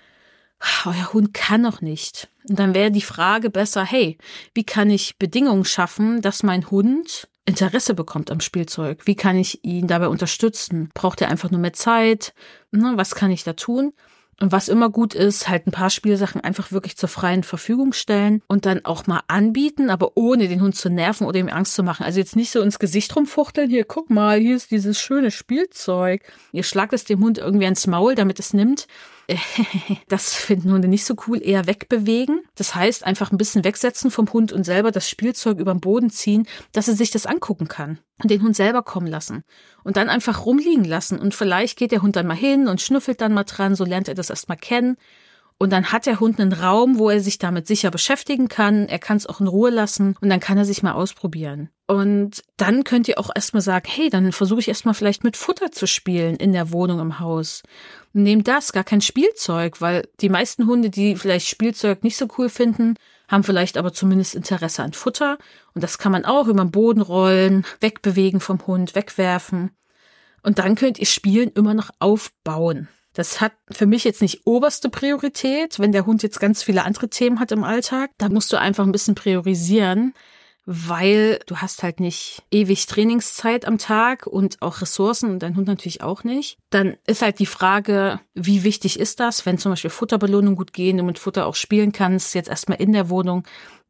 euer 0.85 1.13
Hund 1.13 1.33
kann 1.33 1.61
noch 1.61 1.81
nicht. 1.81 2.29
Und 2.49 2.59
dann 2.59 2.73
wäre 2.73 2.91
die 2.91 3.01
Frage 3.01 3.49
besser, 3.49 3.83
hey, 3.83 4.17
wie 4.53 4.63
kann 4.63 4.89
ich 4.89 5.17
Bedingungen 5.17 5.65
schaffen, 5.65 6.21
dass 6.21 6.43
mein 6.43 6.69
Hund 6.71 7.27
Interesse 7.45 7.93
bekommt 7.93 8.29
am 8.29 8.41
Spielzeug? 8.41 9.03
Wie 9.05 9.15
kann 9.15 9.37
ich 9.37 9.63
ihn 9.63 9.87
dabei 9.87 10.09
unterstützen? 10.09 10.89
Braucht 10.93 11.21
er 11.21 11.29
einfach 11.29 11.49
nur 11.49 11.61
mehr 11.61 11.73
Zeit? 11.73 12.33
Ne, 12.71 12.93
was 12.95 13.15
kann 13.15 13.31
ich 13.31 13.43
da 13.43 13.53
tun? 13.53 13.93
Und 14.39 14.51
was 14.51 14.67
immer 14.67 14.91
gut 14.91 15.15
ist, 15.15 15.49
halt 15.49 15.65
ein 15.65 15.71
paar 15.71 15.89
Spielsachen 15.89 16.41
einfach 16.41 16.71
wirklich 16.71 16.95
zur 16.95 17.09
freien 17.09 17.41
Verfügung 17.41 17.91
stellen 17.91 18.43
und 18.47 18.67
dann 18.67 18.85
auch 18.85 19.07
mal 19.07 19.21
anbieten, 19.27 19.89
aber 19.89 20.11
ohne 20.15 20.47
den 20.47 20.61
Hund 20.61 20.75
zu 20.75 20.89
nerven 20.89 21.25
oder 21.25 21.39
ihm 21.39 21.49
Angst 21.49 21.73
zu 21.73 21.81
machen. 21.81 22.03
Also 22.03 22.19
jetzt 22.19 22.35
nicht 22.35 22.51
so 22.51 22.61
ins 22.61 22.77
Gesicht 22.77 23.15
rumfuchteln, 23.15 23.67
hier, 23.67 23.83
guck 23.83 24.11
mal, 24.11 24.39
hier 24.39 24.55
ist 24.55 24.69
dieses 24.69 24.99
schöne 24.99 25.31
Spielzeug. 25.31 26.21
Ihr 26.51 26.63
schlagt 26.63 26.93
es 26.93 27.03
dem 27.03 27.23
Hund 27.23 27.39
irgendwie 27.39 27.65
ans 27.65 27.87
Maul, 27.87 28.13
damit 28.13 28.39
es 28.39 28.53
nimmt. 28.53 28.87
das 30.07 30.33
finden 30.33 30.71
Hunde 30.71 30.87
nicht 30.87 31.05
so 31.05 31.15
cool, 31.27 31.41
eher 31.41 31.67
wegbewegen. 31.67 32.41
Das 32.55 32.75
heißt, 32.75 33.03
einfach 33.03 33.31
ein 33.31 33.37
bisschen 33.37 33.63
wegsetzen 33.63 34.09
vom 34.11 34.31
Hund 34.31 34.53
und 34.53 34.63
selber 34.63 34.91
das 34.91 35.09
Spielzeug 35.09 35.59
über 35.59 35.73
den 35.73 35.81
Boden 35.81 36.09
ziehen, 36.09 36.47
dass 36.71 36.87
er 36.87 36.95
sich 36.95 37.11
das 37.11 37.25
angucken 37.25 37.67
kann 37.67 37.99
und 38.21 38.31
den 38.31 38.41
Hund 38.41 38.55
selber 38.55 38.83
kommen 38.83 39.07
lassen. 39.07 39.43
Und 39.83 39.97
dann 39.97 40.09
einfach 40.09 40.45
rumliegen 40.45 40.85
lassen. 40.85 41.19
Und 41.19 41.35
vielleicht 41.35 41.77
geht 41.77 41.91
der 41.91 42.01
Hund 42.01 42.15
dann 42.15 42.27
mal 42.27 42.37
hin 42.37 42.67
und 42.67 42.81
schnüffelt 42.81 43.19
dann 43.21 43.33
mal 43.33 43.43
dran, 43.43 43.75
so 43.75 43.83
lernt 43.83 44.07
er 44.07 44.15
das 44.15 44.29
erstmal 44.29 44.57
kennen 44.57 44.97
und 45.59 45.71
dann 45.71 45.91
hat 45.91 46.05
der 46.05 46.19
Hund 46.19 46.39
einen 46.39 46.53
Raum, 46.53 46.99
wo 46.99 47.09
er 47.09 47.19
sich 47.19 47.39
damit 47.39 47.65
sicher 47.65 47.89
beschäftigen 47.89 48.47
kann. 48.47 48.87
Er 48.87 48.99
kann 48.99 49.17
es 49.17 49.25
auch 49.25 49.41
in 49.41 49.47
Ruhe 49.47 49.71
lassen 49.71 50.15
und 50.21 50.29
dann 50.29 50.39
kann 50.39 50.57
er 50.57 50.65
sich 50.65 50.83
mal 50.83 50.91
ausprobieren. 50.91 51.69
Und 51.87 52.43
dann 52.57 52.83
könnt 52.83 53.07
ihr 53.07 53.17
auch 53.17 53.31
erstmal 53.33 53.61
sagen, 53.61 53.89
hey, 53.89 54.09
dann 54.09 54.31
versuche 54.33 54.59
ich 54.59 54.67
erstmal 54.67 54.93
vielleicht 54.93 55.23
mit 55.23 55.35
Futter 55.35 55.71
zu 55.71 55.87
spielen 55.87 56.35
in 56.35 56.53
der 56.53 56.71
Wohnung 56.71 56.99
im 56.99 57.19
Haus. 57.19 57.63
Nehmt 58.13 58.47
das, 58.47 58.71
gar 58.71 58.83
kein 58.83 59.01
Spielzeug, 59.01 59.81
weil 59.81 60.07
die 60.19 60.29
meisten 60.29 60.67
Hunde, 60.67 60.91
die 60.91 61.15
vielleicht 61.15 61.47
Spielzeug 61.47 62.03
nicht 62.03 62.17
so 62.17 62.27
cool 62.37 62.49
finden, 62.49 62.95
haben 63.27 63.43
vielleicht 63.43 63.77
aber 63.77 63.93
zumindest 63.93 64.35
Interesse 64.35 64.83
an 64.83 64.93
Futter. 64.93 65.37
Und 65.73 65.83
das 65.83 65.97
kann 65.97 66.11
man 66.11 66.25
auch 66.25 66.47
über 66.47 66.63
den 66.63 66.71
Boden 66.71 67.01
rollen, 67.01 67.65
wegbewegen 67.79 68.41
vom 68.41 68.65
Hund, 68.67 68.93
wegwerfen. 68.93 69.71
Und 70.43 70.59
dann 70.59 70.75
könnt 70.75 70.99
ihr 70.99 71.07
Spielen 71.07 71.51
immer 71.53 71.73
noch 71.73 71.89
aufbauen. 71.99 72.89
Das 73.17 73.41
hat 73.41 73.53
für 73.71 73.87
mich 73.87 74.03
jetzt 74.03 74.21
nicht 74.21 74.45
oberste 74.45 74.89
Priorität. 74.89 75.79
Wenn 75.79 75.91
der 75.91 76.05
Hund 76.05 76.21
jetzt 76.21 76.39
ganz 76.39 76.61
viele 76.61 76.85
andere 76.85 77.09
Themen 77.09 77.39
hat 77.39 77.51
im 77.51 77.63
Alltag, 77.63 78.11
da 78.19 78.29
musst 78.29 78.53
du 78.53 78.59
einfach 78.59 78.85
ein 78.85 78.91
bisschen 78.91 79.15
priorisieren 79.15 80.13
weil 80.69 81.39
du 81.45 81.55
hast 81.55 81.81
halt 81.81 82.01
nicht 82.01 82.43
ewig 82.51 82.87
Trainingszeit 82.87 83.65
am 83.65 83.77
Tag 83.77 84.27
und 84.27 84.61
auch 84.61 84.81
Ressourcen 84.81 85.29
und 85.29 85.39
dein 85.39 85.55
Hund 85.55 85.65
natürlich 85.65 86.01
auch 86.01 86.25
nicht. 86.25 86.57
Dann 86.71 86.97
ist 87.07 87.21
halt 87.21 87.39
die 87.39 87.45
Frage, 87.45 88.19
wie 88.33 88.65
wichtig 88.65 88.99
ist 88.99 89.21
das, 89.21 89.45
wenn 89.45 89.57
zum 89.57 89.71
Beispiel 89.71 89.89
Futterbelohnung 89.89 90.57
gut 90.57 90.73
gehen, 90.73 90.97
du 90.97 91.03
mit 91.03 91.19
Futter 91.19 91.45
auch 91.45 91.55
spielen 91.55 91.93
kannst, 91.93 92.35
jetzt 92.35 92.49
erstmal 92.49 92.81
in 92.81 92.91
der 92.91 93.09
Wohnung, 93.09 93.45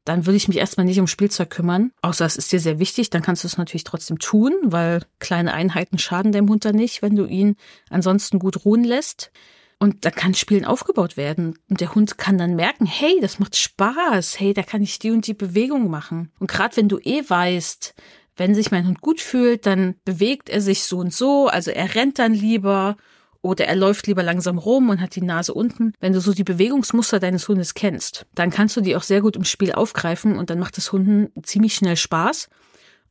dann 0.07 0.25
würde 0.25 0.37
ich 0.37 0.47
mich 0.47 0.57
erstmal 0.57 0.85
nicht 0.85 0.99
um 0.99 1.07
Spielzeug 1.07 1.49
kümmern. 1.49 1.91
Außer 2.01 2.25
es 2.25 2.37
ist 2.37 2.51
dir 2.51 2.59
sehr 2.59 2.79
wichtig, 2.79 3.09
dann 3.09 3.21
kannst 3.21 3.43
du 3.43 3.47
es 3.47 3.57
natürlich 3.57 3.83
trotzdem 3.83 4.19
tun, 4.19 4.53
weil 4.63 5.03
kleine 5.19 5.53
Einheiten 5.53 5.97
schaden 5.99 6.31
dem 6.31 6.49
Hund 6.49 6.65
dann 6.65 6.75
nicht, 6.75 7.01
wenn 7.01 7.15
du 7.15 7.25
ihn 7.25 7.55
ansonsten 7.89 8.39
gut 8.39 8.65
ruhen 8.65 8.83
lässt. 8.83 9.31
Und 9.79 10.05
da 10.05 10.11
kann 10.11 10.33
Spielen 10.33 10.65
aufgebaut 10.65 11.17
werden. 11.17 11.59
Und 11.69 11.81
der 11.81 11.93
Hund 11.93 12.17
kann 12.17 12.37
dann 12.37 12.55
merken, 12.55 12.85
hey, 12.85 13.19
das 13.21 13.37
macht 13.37 13.55
Spaß. 13.55 14.39
Hey, 14.39 14.53
da 14.53 14.63
kann 14.63 14.81
ich 14.81 14.97
die 14.97 15.11
und 15.11 15.27
die 15.27 15.35
Bewegung 15.35 15.89
machen. 15.89 16.31
Und 16.39 16.49
gerade 16.49 16.77
wenn 16.77 16.89
du 16.89 16.97
eh 16.99 17.23
weißt, 17.27 17.93
wenn 18.37 18.55
sich 18.55 18.71
mein 18.71 18.87
Hund 18.87 19.01
gut 19.01 19.19
fühlt, 19.21 19.65
dann 19.65 19.95
bewegt 20.05 20.49
er 20.49 20.61
sich 20.61 20.83
so 20.83 20.99
und 20.99 21.13
so. 21.13 21.47
Also 21.47 21.71
er 21.71 21.95
rennt 21.95 22.17
dann 22.17 22.33
lieber 22.33 22.97
oder 23.41 23.65
er 23.65 23.75
läuft 23.75 24.07
lieber 24.07 24.23
langsam 24.23 24.57
rum 24.57 24.89
und 24.89 25.01
hat 25.01 25.15
die 25.15 25.21
Nase 25.21 25.53
unten. 25.53 25.93
Wenn 25.99 26.13
du 26.13 26.21
so 26.21 26.33
die 26.33 26.43
Bewegungsmuster 26.43 27.19
deines 27.19 27.47
Hundes 27.47 27.73
kennst, 27.73 28.25
dann 28.35 28.49
kannst 28.49 28.77
du 28.77 28.81
die 28.81 28.95
auch 28.95 29.03
sehr 29.03 29.21
gut 29.21 29.35
im 29.35 29.43
Spiel 29.43 29.71
aufgreifen 29.71 30.37
und 30.37 30.49
dann 30.49 30.59
macht 30.59 30.77
es 30.77 30.91
Hunden 30.91 31.29
ziemlich 31.43 31.75
schnell 31.75 31.95
Spaß. 31.95 32.49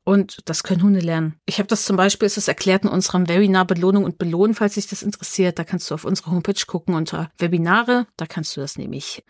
Und 0.05 0.39
das 0.45 0.63
können 0.63 0.85
Hunde 0.85 1.01
lernen. 1.01 1.35
Ich 1.47 1.59
habe 1.59 1.67
das 1.67 1.85
zum 1.85 1.97
Beispiel, 1.97 2.27
ist 2.27 2.39
es 2.39 2.47
erklärt 2.47 2.85
in 2.85 2.91
unserem 2.91 3.29
Webinar 3.29 3.65
Belohnung 3.65 4.05
und 4.05 4.19
Belohnen, 4.19 4.55
falls 4.55 4.75
dich 4.75 4.87
das 4.87 5.03
interessiert. 5.03 5.59
Da 5.59 5.65
kannst 5.65 5.91
du 5.91 5.95
auf 5.95 6.05
unsere 6.05 6.31
Homepage 6.31 6.65
gucken 6.65 6.95
unter 6.95 7.29
Webinare. 7.39 8.07
Da 8.17 8.27
kannst 8.27 8.57
du 8.57 8.61
das 8.61 8.79
nämlich 8.79 9.25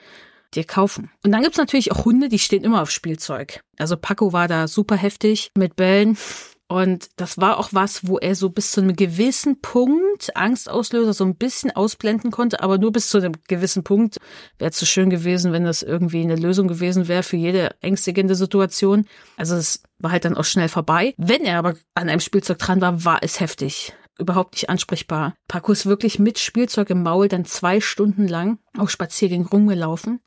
dir 0.54 0.64
kaufen. 0.64 1.10
Und 1.24 1.32
dann 1.32 1.42
gibt's 1.42 1.56
natürlich 1.56 1.92
auch 1.92 2.04
Hunde, 2.04 2.28
die 2.28 2.38
stehen 2.38 2.62
immer 2.62 2.82
auf 2.82 2.90
Spielzeug. 2.90 3.60
Also 3.78 3.96
Paco 3.96 4.34
war 4.34 4.48
da 4.48 4.68
super 4.68 4.96
heftig 4.96 5.50
mit 5.56 5.76
Bällen. 5.76 6.18
Und 6.68 7.10
das 7.16 7.38
war 7.38 7.58
auch 7.58 7.68
was, 7.72 8.08
wo 8.08 8.18
er 8.18 8.34
so 8.34 8.50
bis 8.50 8.72
zu 8.72 8.80
einem 8.80 8.96
gewissen 8.96 9.60
Punkt 9.60 10.34
Angstauslöser 10.36 11.12
so 11.12 11.24
ein 11.24 11.36
bisschen 11.36 11.70
ausblenden 11.70 12.32
konnte, 12.32 12.60
aber 12.60 12.76
nur 12.78 12.90
bis 12.90 13.08
zu 13.08 13.18
einem 13.18 13.34
gewissen 13.46 13.84
Punkt. 13.84 14.16
Wäre 14.58 14.72
zu 14.72 14.84
schön 14.84 15.08
gewesen, 15.08 15.52
wenn 15.52 15.64
das 15.64 15.82
irgendwie 15.82 16.22
eine 16.22 16.34
Lösung 16.34 16.66
gewesen 16.66 17.06
wäre 17.06 17.22
für 17.22 17.36
jede 17.36 17.76
ängstigende 17.82 18.34
Situation. 18.34 19.06
Also 19.36 19.54
es 19.54 19.82
war 20.00 20.10
halt 20.10 20.24
dann 20.24 20.36
auch 20.36 20.44
schnell 20.44 20.68
vorbei. 20.68 21.14
Wenn 21.18 21.44
er 21.44 21.58
aber 21.58 21.74
an 21.94 22.08
einem 22.08 22.20
Spielzeug 22.20 22.58
dran 22.58 22.80
war, 22.80 23.04
war 23.04 23.18
es 23.22 23.38
heftig. 23.38 23.92
Überhaupt 24.18 24.54
nicht 24.54 24.68
ansprechbar. 24.68 25.34
Paco 25.46 25.70
ist 25.70 25.86
wirklich 25.86 26.18
mit 26.18 26.38
Spielzeug 26.38 26.90
im 26.90 27.02
Maul 27.02 27.28
dann 27.28 27.44
zwei 27.44 27.80
Stunden 27.80 28.26
lang 28.26 28.58
auf 28.76 28.90
Spaziergängen 28.90 29.46
rumgelaufen. 29.46 30.20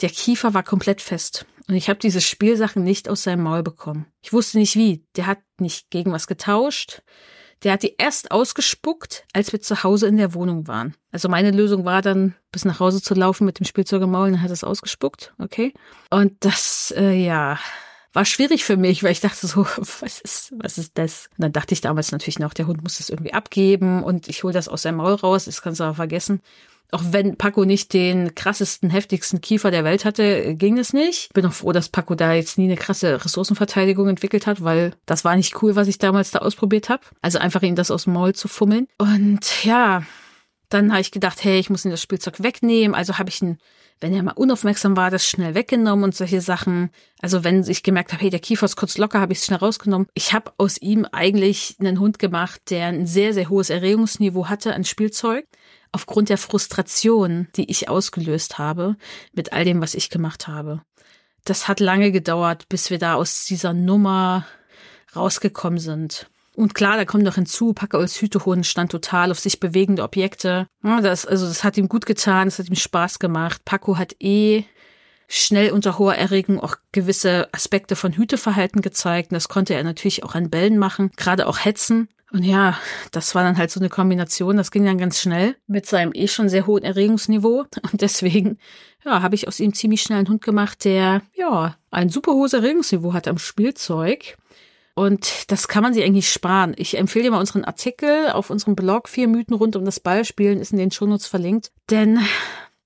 Der 0.00 0.08
Kiefer 0.08 0.54
war 0.54 0.62
komplett 0.62 1.02
fest. 1.02 1.46
Und 1.68 1.74
ich 1.74 1.88
habe 1.90 1.98
diese 1.98 2.22
Spielsachen 2.22 2.82
nicht 2.82 3.08
aus 3.08 3.22
seinem 3.22 3.42
Maul 3.42 3.62
bekommen. 3.62 4.06
Ich 4.22 4.32
wusste 4.32 4.58
nicht 4.58 4.74
wie. 4.74 5.04
Der 5.16 5.26
hat 5.26 5.38
nicht 5.60 5.90
gegen 5.90 6.12
was 6.12 6.26
getauscht. 6.26 7.02
Der 7.62 7.72
hat 7.72 7.82
die 7.82 7.96
erst 7.98 8.30
ausgespuckt, 8.30 9.24
als 9.32 9.52
wir 9.52 9.60
zu 9.60 9.82
Hause 9.82 10.06
in 10.06 10.16
der 10.16 10.32
Wohnung 10.32 10.66
waren. 10.66 10.94
Also 11.12 11.28
meine 11.28 11.50
Lösung 11.50 11.84
war 11.84 12.02
dann, 12.02 12.34
bis 12.52 12.64
nach 12.64 12.80
Hause 12.80 13.02
zu 13.02 13.14
laufen 13.14 13.44
mit 13.44 13.58
dem 13.58 13.66
Spielzeug 13.66 14.02
im 14.02 14.12
Maul, 14.12 14.30
dann 14.30 14.40
hat 14.40 14.50
er 14.50 14.54
es 14.54 14.64
ausgespuckt, 14.64 15.34
okay. 15.38 15.74
Und 16.08 16.36
das, 16.40 16.94
äh, 16.96 17.12
ja, 17.12 17.58
war 18.12 18.24
schwierig 18.24 18.64
für 18.64 18.76
mich, 18.76 19.02
weil 19.02 19.12
ich 19.12 19.20
dachte 19.20 19.46
so, 19.46 19.64
was 20.00 20.20
ist, 20.20 20.54
was 20.56 20.78
ist 20.78 20.96
das? 20.96 21.28
Und 21.36 21.42
dann 21.42 21.52
dachte 21.52 21.74
ich 21.74 21.80
damals 21.80 22.12
natürlich 22.12 22.38
noch, 22.38 22.54
der 22.54 22.66
Hund 22.68 22.82
muss 22.82 22.98
das 22.98 23.10
irgendwie 23.10 23.34
abgeben 23.34 24.02
und 24.04 24.28
ich 24.28 24.44
hole 24.44 24.54
das 24.54 24.68
aus 24.68 24.82
seinem 24.82 24.98
Maul 24.98 25.14
raus, 25.14 25.46
das 25.46 25.60
kannst 25.60 25.80
du 25.80 25.84
aber 25.84 25.94
vergessen. 25.94 26.40
Auch 26.90 27.02
wenn 27.10 27.36
Paco 27.36 27.66
nicht 27.66 27.92
den 27.92 28.34
krassesten, 28.34 28.88
heftigsten 28.88 29.42
Kiefer 29.42 29.70
der 29.70 29.84
Welt 29.84 30.06
hatte, 30.06 30.54
ging 30.54 30.78
es 30.78 30.94
nicht. 30.94 31.32
Bin 31.34 31.44
auch 31.44 31.52
froh, 31.52 31.72
dass 31.72 31.90
Paco 31.90 32.14
da 32.14 32.32
jetzt 32.32 32.56
nie 32.56 32.64
eine 32.64 32.76
krasse 32.76 33.22
Ressourcenverteidigung 33.24 34.08
entwickelt 34.08 34.46
hat, 34.46 34.64
weil 34.64 34.94
das 35.04 35.24
war 35.24 35.36
nicht 35.36 35.62
cool, 35.62 35.76
was 35.76 35.88
ich 35.88 35.98
damals 35.98 36.30
da 36.30 36.38
ausprobiert 36.38 36.88
habe. 36.88 37.02
Also 37.20 37.38
einfach 37.38 37.62
ihm 37.62 37.76
das 37.76 37.90
aus 37.90 38.04
dem 38.04 38.14
Maul 38.14 38.34
zu 38.34 38.48
fummeln. 38.48 38.86
Und 38.96 39.64
ja, 39.64 40.02
dann 40.70 40.90
habe 40.90 41.02
ich 41.02 41.10
gedacht, 41.10 41.44
hey, 41.44 41.58
ich 41.58 41.68
muss 41.68 41.84
ihm 41.84 41.90
das 41.90 42.00
Spielzeug 42.00 42.42
wegnehmen. 42.42 42.94
Also 42.94 43.18
habe 43.18 43.28
ich 43.28 43.42
ihn, 43.42 43.58
wenn 44.00 44.14
er 44.14 44.22
mal 44.22 44.32
unaufmerksam 44.32 44.96
war, 44.96 45.10
das 45.10 45.26
schnell 45.26 45.54
weggenommen 45.54 46.04
und 46.04 46.14
solche 46.14 46.40
Sachen. 46.40 46.88
Also 47.20 47.44
wenn 47.44 47.68
ich 47.68 47.82
gemerkt 47.82 48.14
habe, 48.14 48.22
hey, 48.22 48.30
der 48.30 48.40
Kiefer 48.40 48.64
ist 48.64 48.76
kurz 48.76 48.96
locker, 48.96 49.20
habe 49.20 49.34
ich 49.34 49.40
es 49.40 49.44
schnell 49.44 49.58
rausgenommen. 49.58 50.08
Ich 50.14 50.32
habe 50.32 50.52
aus 50.56 50.78
ihm 50.78 51.06
eigentlich 51.12 51.76
einen 51.80 52.00
Hund 52.00 52.18
gemacht, 52.18 52.62
der 52.70 52.86
ein 52.86 53.06
sehr, 53.06 53.34
sehr 53.34 53.50
hohes 53.50 53.68
Erregungsniveau 53.68 54.46
hatte 54.46 54.74
an 54.74 54.84
Spielzeug 54.84 55.44
aufgrund 55.92 56.28
der 56.28 56.38
Frustration, 56.38 57.48
die 57.56 57.70
ich 57.70 57.88
ausgelöst 57.88 58.58
habe 58.58 58.96
mit 59.32 59.52
all 59.52 59.64
dem, 59.64 59.80
was 59.80 59.94
ich 59.94 60.10
gemacht 60.10 60.48
habe. 60.48 60.82
Das 61.44 61.68
hat 61.68 61.80
lange 61.80 62.12
gedauert, 62.12 62.68
bis 62.68 62.90
wir 62.90 62.98
da 62.98 63.14
aus 63.14 63.44
dieser 63.44 63.72
Nummer 63.72 64.46
rausgekommen 65.16 65.78
sind. 65.78 66.28
Und 66.54 66.74
klar, 66.74 66.96
da 66.96 67.04
kommt 67.04 67.22
noch 67.22 67.36
hinzu, 67.36 67.72
Paco 67.72 67.98
als 67.98 68.20
Hütehund 68.20 68.66
stand 68.66 68.90
total 68.90 69.30
auf 69.30 69.38
sich 69.38 69.60
bewegende 69.60 70.02
Objekte. 70.02 70.66
Das, 70.82 71.24
also 71.24 71.46
das 71.46 71.62
hat 71.62 71.76
ihm 71.76 71.88
gut 71.88 72.04
getan, 72.04 72.48
das 72.48 72.58
hat 72.58 72.68
ihm 72.68 72.74
Spaß 72.74 73.20
gemacht. 73.20 73.64
Paco 73.64 73.96
hat 73.96 74.16
eh 74.18 74.64
schnell 75.28 75.70
unter 75.70 75.98
hoher 75.98 76.16
Erregung 76.16 76.58
auch 76.58 76.74
gewisse 76.90 77.48
Aspekte 77.52 77.94
von 77.94 78.12
Hüteverhalten 78.12 78.82
gezeigt. 78.82 79.30
Und 79.30 79.36
das 79.36 79.48
konnte 79.48 79.74
er 79.74 79.84
natürlich 79.84 80.24
auch 80.24 80.34
an 80.34 80.50
Bällen 80.50 80.78
machen, 80.78 81.12
gerade 81.16 81.46
auch 81.46 81.64
hetzen. 81.64 82.08
Und 82.30 82.42
ja, 82.42 82.78
das 83.10 83.34
war 83.34 83.42
dann 83.42 83.56
halt 83.56 83.70
so 83.70 83.80
eine 83.80 83.88
Kombination, 83.88 84.58
das 84.58 84.70
ging 84.70 84.84
dann 84.84 84.98
ganz 84.98 85.18
schnell 85.18 85.56
mit 85.66 85.86
seinem 85.86 86.12
eh 86.14 86.28
schon 86.28 86.48
sehr 86.48 86.66
hohen 86.66 86.84
Erregungsniveau. 86.84 87.64
Und 87.92 88.00
deswegen, 88.02 88.58
ja, 89.04 89.22
habe 89.22 89.34
ich 89.34 89.48
aus 89.48 89.60
ihm 89.60 89.72
ziemlich 89.72 90.02
schnell 90.02 90.18
einen 90.18 90.28
Hund 90.28 90.42
gemacht, 90.42 90.84
der, 90.84 91.22
ja, 91.34 91.76
ein 91.90 92.10
super 92.10 92.32
hohes 92.32 92.52
Erregungsniveau 92.52 93.14
hat 93.14 93.28
am 93.28 93.38
Spielzeug. 93.38 94.36
Und 94.94 95.50
das 95.52 95.68
kann 95.68 95.84
man 95.84 95.94
sich 95.94 96.04
eigentlich 96.04 96.28
sparen. 96.28 96.74
Ich 96.76 96.98
empfehle 96.98 97.26
dir 97.26 97.30
mal 97.30 97.38
unseren 97.38 97.64
Artikel 97.64 98.30
auf 98.30 98.50
unserem 98.50 98.74
Blog, 98.74 99.08
vier 99.08 99.28
Mythen 99.28 99.54
rund 99.54 99.76
um 99.76 99.84
das 99.84 100.00
Ballspielen, 100.00 100.60
ist 100.60 100.72
in 100.72 100.78
den 100.78 100.90
Shownotes 100.90 101.28
verlinkt. 101.28 101.70
Denn 101.88 102.18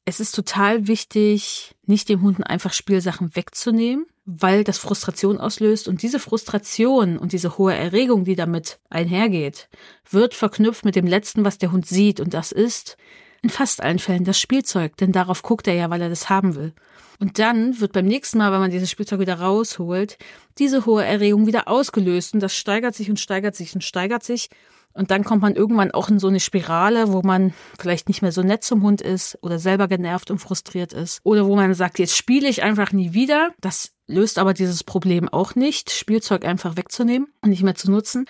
es 0.05 0.21
ist 0.21 0.35
total 0.35 0.87
wichtig, 0.89 1.75
nicht 1.87 2.09
dem 2.09 2.23
Hunden 2.23 2.43
einfach 2.43 2.75
Spielsachen 2.75 3.35
wegzunehmen, 3.35 4.07
weil 4.25 4.65
das 4.65 4.79
Frustration 4.79 5.39
auslöst 5.39 5.89
und 5.89 6.03
diese 6.03 6.19
Frustration 6.19 7.19
und 7.19 7.33
diese 7.33 7.59
hohe 7.59 7.75
Erregung, 7.75 8.25
die 8.25 8.37
damit 8.37 8.79
einhergeht, 8.89 9.69
wird 10.11 10.35
verknüpft 10.35 10.85
mit 10.85 10.95
dem 10.95 11.07
letzten, 11.07 11.45
was 11.45 11.59
der 11.59 11.73
Hund 11.73 11.87
sieht 11.87 12.21
und 12.21 12.35
das 12.35 12.53
ist 12.53 12.97
in 13.43 13.51
fast 13.51 13.83
allen 13.83 13.99
Fällen 13.99 14.25
das 14.25 14.39
Spielzeug, 14.39 14.97
denn 14.97 15.11
darauf 15.11 15.43
guckt 15.43 15.67
er 15.67 15.75
ja, 15.75 15.91
weil 15.91 16.01
er 16.01 16.09
das 16.09 16.31
haben 16.31 16.55
will. 16.55 16.73
Und 17.19 17.41
dann 17.41 17.81
wird 17.81 17.93
beim 17.93 18.07
nächsten 18.07 18.39
Mal, 18.39 18.53
wenn 18.53 18.61
man 18.61 18.71
dieses 18.71 18.91
Spielzeug 18.91 19.21
wieder 19.21 19.41
rausholt, 19.41 20.19
diese 20.59 20.87
hohe 20.87 21.05
Erregung 21.05 21.47
wieder 21.47 21.67
ausgelöst 21.67 22.35
und 22.35 22.41
das 22.41 22.57
steigert 22.57 22.95
sich 22.95 23.11
und 23.11 23.19
steigert 23.19 23.57
sich 23.57 23.75
und 23.75 23.83
steigert 23.83 24.23
sich 24.23 24.49
und 24.95 25.11
dann 25.11 25.25
kommt 25.25 25.43
man 25.43 25.55
irgendwann 25.55 25.91
auch 25.91 26.09
in 26.09 26.19
so 26.19 26.29
eine 26.29 26.41
Spirale, 26.41 27.13
wo 27.13 27.23
man 27.23 27.55
vielleicht 27.79 28.09
nicht 28.09 28.23
mehr 28.23 28.33
so 28.33 28.43
nett 28.43 28.63
zum 28.63 28.83
Hund 28.83 29.01
ist 29.01 29.39
oder 29.43 29.59
selber 29.59 29.89
genervt 29.89 30.31
und 30.31 30.39
frustriert 30.39 30.93
ist. 30.93 31.21
Oder 31.25 31.47
wo 31.47 31.57
man 31.57 31.73
sagt, 31.75 31.99
jetzt 31.99 32.17
spiele 32.17 32.49
ich 32.49 32.63
einfach 32.63 32.93
nie 32.93 33.13
wieder. 33.13 33.51
Das 33.61 33.93
löst 34.13 34.39
aber 34.39 34.55
dieses 34.55 34.85
Problem 34.85 35.29
auch 35.29 35.55
nicht, 35.55 35.91
Spielzeug 35.91 36.45
einfach 36.45 36.77
wegzunehmen 36.77 37.29
und 37.41 37.51
nicht 37.51 37.63
mehr 37.63 37.75
zu 37.75 37.91
nutzen. 37.91 38.27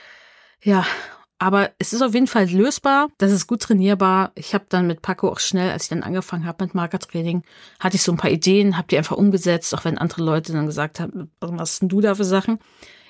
Ja, 0.63 0.87
aber 1.39 1.73
es 1.79 1.93
ist 1.93 2.03
auf 2.03 2.15
jeden 2.15 2.29
Fall 2.29 2.49
lösbar. 2.49 3.09
Das 3.19 3.33
ist 3.33 3.49
gut 3.49 3.63
trainierbar. 3.63 4.31
Ich 4.37 4.55
habe 4.55 4.67
dann 4.69 4.87
mit 4.87 5.03
Paco 5.03 5.29
auch 5.29 5.41
schnell, 5.41 5.73
als 5.73 5.85
ich 5.85 5.89
dann 5.89 6.05
angefangen 6.05 6.47
habe 6.47 6.65
mit 6.65 6.75
Markertraining, 6.75 7.43
hatte 7.81 7.97
ich 7.97 8.03
so 8.03 8.13
ein 8.13 8.17
paar 8.17 8.31
Ideen, 8.31 8.77
habe 8.77 8.87
die 8.87 8.97
einfach 8.97 9.17
umgesetzt, 9.17 9.75
auch 9.75 9.85
wenn 9.85 9.99
andere 9.99 10.23
Leute 10.23 10.53
dann 10.53 10.67
gesagt 10.67 11.01
haben, 11.01 11.33
was 11.41 11.51
machst 11.51 11.83
denn 11.83 11.89
du 11.89 12.01
da 12.01 12.15
für 12.15 12.25
Sachen? 12.25 12.61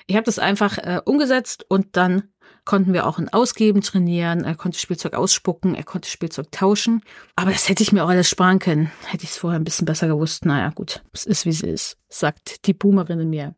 Ich 0.07 0.15
habe 0.15 0.25
das 0.25 0.39
einfach 0.39 0.79
äh, 0.79 0.99
umgesetzt 1.05 1.65
und 1.69 1.95
dann 1.95 2.32
konnten 2.65 2.93
wir 2.93 3.07
auch 3.07 3.19
ein 3.19 3.29
Ausgeben 3.29 3.81
trainieren. 3.81 4.43
Er 4.43 4.55
konnte 4.55 4.79
Spielzeug 4.79 5.13
ausspucken, 5.13 5.75
er 5.75 5.83
konnte 5.83 6.09
Spielzeug 6.09 6.51
tauschen. 6.51 7.01
Aber 7.35 7.51
das 7.51 7.69
hätte 7.69 7.83
ich 7.83 7.91
mir 7.91 8.03
auch 8.03 8.09
alles 8.09 8.29
sparen 8.29 8.59
können. 8.59 8.91
Hätte 9.05 9.23
ich 9.23 9.31
es 9.31 9.37
vorher 9.37 9.59
ein 9.59 9.63
bisschen 9.63 9.85
besser 9.85 10.07
gewusst. 10.07 10.45
Naja, 10.45 10.69
gut, 10.69 11.03
es 11.13 11.25
ist 11.25 11.45
wie 11.45 11.49
es 11.49 11.61
ist, 11.61 11.97
sagt 12.09 12.65
die 12.67 12.73
Boomerin 12.73 13.19
in 13.19 13.29
mir. 13.29 13.55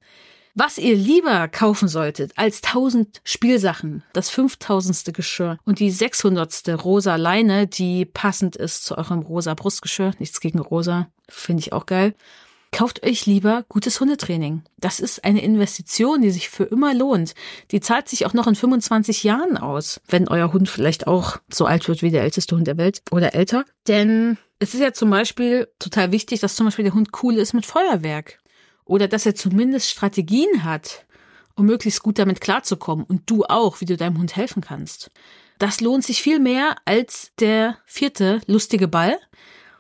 Was 0.58 0.78
ihr 0.78 0.96
lieber 0.96 1.50
kaufen 1.50 1.90
solltet 1.90 2.32
als 2.38 2.64
1000 2.64 3.20
Spielsachen, 3.26 4.04
das 4.14 4.30
5000. 4.30 5.14
Geschirr 5.14 5.58
und 5.66 5.80
die 5.80 5.92
600. 5.92 6.82
rosa 6.82 7.18
Leine, 7.18 7.68
die 7.68 8.06
passend 8.06 8.56
ist 8.56 8.86
zu 8.86 8.98
eurem 8.98 9.20
rosa 9.20 9.54
Brustgeschirr. 9.54 10.14
Nichts 10.20 10.40
gegen 10.40 10.60
rosa, 10.60 11.10
finde 11.28 11.60
ich 11.60 11.74
auch 11.74 11.86
geil 11.86 12.16
kauft 12.76 13.06
euch 13.06 13.26
lieber 13.26 13.64
gutes 13.70 14.02
Hundetraining. 14.02 14.64
Das 14.78 15.00
ist 15.00 15.24
eine 15.24 15.42
Investition, 15.42 16.22
die 16.22 16.30
sich 16.30 16.50
für 16.50 16.66
immer 16.66 16.94
lohnt. 16.94 17.34
Die 17.72 17.80
zahlt 17.80 18.10
sich 18.10 18.26
auch 18.26 18.34
noch 18.34 18.48
in 18.48 18.56
25 18.56 19.24
Jahren 19.24 19.56
aus, 19.56 20.02
wenn 20.10 20.28
euer 20.28 20.52
Hund 20.52 20.68
vielleicht 20.68 21.08
auch 21.08 21.38
so 21.50 21.66
alt 21.66 21.88
wird 21.88 22.02
wie 22.02 22.12
der 22.12 22.24
älteste 22.24 22.54
Hund 22.54 22.68
der 22.68 22.76
Welt 22.76 23.02
oder 23.12 23.34
älter. 23.34 23.64
Denn 23.88 24.38
es 24.60 24.74
ist 24.74 24.82
ja 24.82 24.92
zum 24.92 25.10
Beispiel 25.10 25.70
total 25.80 26.12
wichtig, 26.12 26.42
dass 26.42 26.58
zum 26.58 26.66
Beispiel 26.66 26.84
der 26.84 26.94
Hund 26.94 27.12
cool 27.24 27.36
ist 27.36 27.54
mit 27.54 27.66
Feuerwerk. 27.66 28.40
Oder 28.84 29.08
dass 29.08 29.26
er 29.26 29.36
zumindest 29.36 29.90
Strategien 29.90 30.66
hat, 30.66 31.06
um 31.56 31.68
möglichst 31.68 32.04
gut 32.04 32.20
damit 32.20 32.42
klarzukommen 32.42 33.06
und 33.06 33.30
du 33.30 33.46
auch, 33.46 33.80
wie 33.80 33.86
du 33.86 33.96
deinem 33.96 34.18
Hund 34.18 34.36
helfen 34.36 34.62
kannst. 34.62 35.12
Das 35.60 35.80
lohnt 35.80 36.04
sich 36.04 36.22
viel 36.22 36.40
mehr 36.40 36.76
als 36.84 37.32
der 37.40 37.78
vierte 37.86 38.42
lustige 38.48 38.90
Ball, 38.90 39.18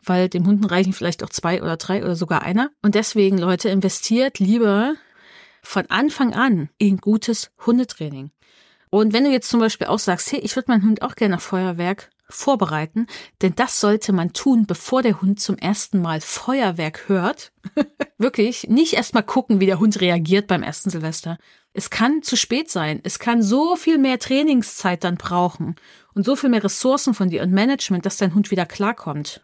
weil 0.06 0.30
dem 0.30 0.46
Hunden 0.46 0.65
reichen 0.65 0.94
vielleicht 0.94 1.24
auch 1.24 1.30
zwei 1.30 1.62
oder 1.62 1.78
drei 1.78 2.04
oder 2.04 2.15
sogar 2.15 2.41
einer. 2.41 2.72
Und 2.82 2.96
deswegen, 2.96 3.38
Leute, 3.38 3.70
investiert 3.70 4.39
lieber 4.39 4.96
von 5.62 5.86
Anfang 5.88 6.34
an 6.34 6.70
in 6.78 6.98
gutes 6.98 7.52
Hundetraining. 7.65 8.32
Und 8.89 9.13
wenn 9.13 9.26
du 9.26 9.32
jetzt 9.32 9.50
zum 9.50 9.60
Beispiel 9.60 9.88
auch 9.88 10.00
sagst, 10.00 10.32
hey, 10.32 10.39
ich 10.39 10.56
würde 10.56 10.72
meinen 10.72 10.84
Hund 10.84 11.02
auch 11.02 11.15
gerne 11.15 11.36
auf 11.36 11.44
Feuerwerk 11.44 12.10
vorbereiten, 12.30 13.08
denn 13.41 13.54
das 13.56 13.80
sollte 13.80 14.13
man 14.13 14.34
tun, 14.34 14.65
bevor 14.65 15.02
der 15.02 15.22
Hund 15.22 15.39
zum 15.39 15.58
ersten 15.58 16.02
Mal 16.02 16.22
Feuerwerk 16.22 17.08
hört. 17.08 17.52
Wirklich, 18.18 18.68
nicht 18.68 18.94
erst 18.94 19.13
mal 19.13 19.22
gucken, 19.22 19.60
wie 19.60 19.65
der 19.65 19.80
Hund 19.80 20.00
reagiert 20.02 20.48
beim 20.48 20.63
ersten 20.63 20.89
Silvester. 20.89 21.38
Es 21.78 21.90
kann 21.90 22.24
zu 22.24 22.38
spät 22.38 22.72
sein. 22.72 23.02
Es 23.04 23.20
kann 23.20 23.44
so 23.44 23.76
viel 23.76 23.98
mehr 23.98 24.18
Trainingszeit 24.18 25.04
dann 25.04 25.18
brauchen 25.18 25.76
und 26.14 26.24
so 26.24 26.38
viel 26.38 26.50
mehr 26.50 26.64
Ressourcen 26.64 27.14
von 27.14 27.30
dir 27.30 27.44
und 27.44 27.52
Management, 27.52 28.06
dass 28.06 28.16
dein 28.16 28.34
Hund 28.34 28.50
wieder 28.50 28.66
klarkommt. 28.66 29.42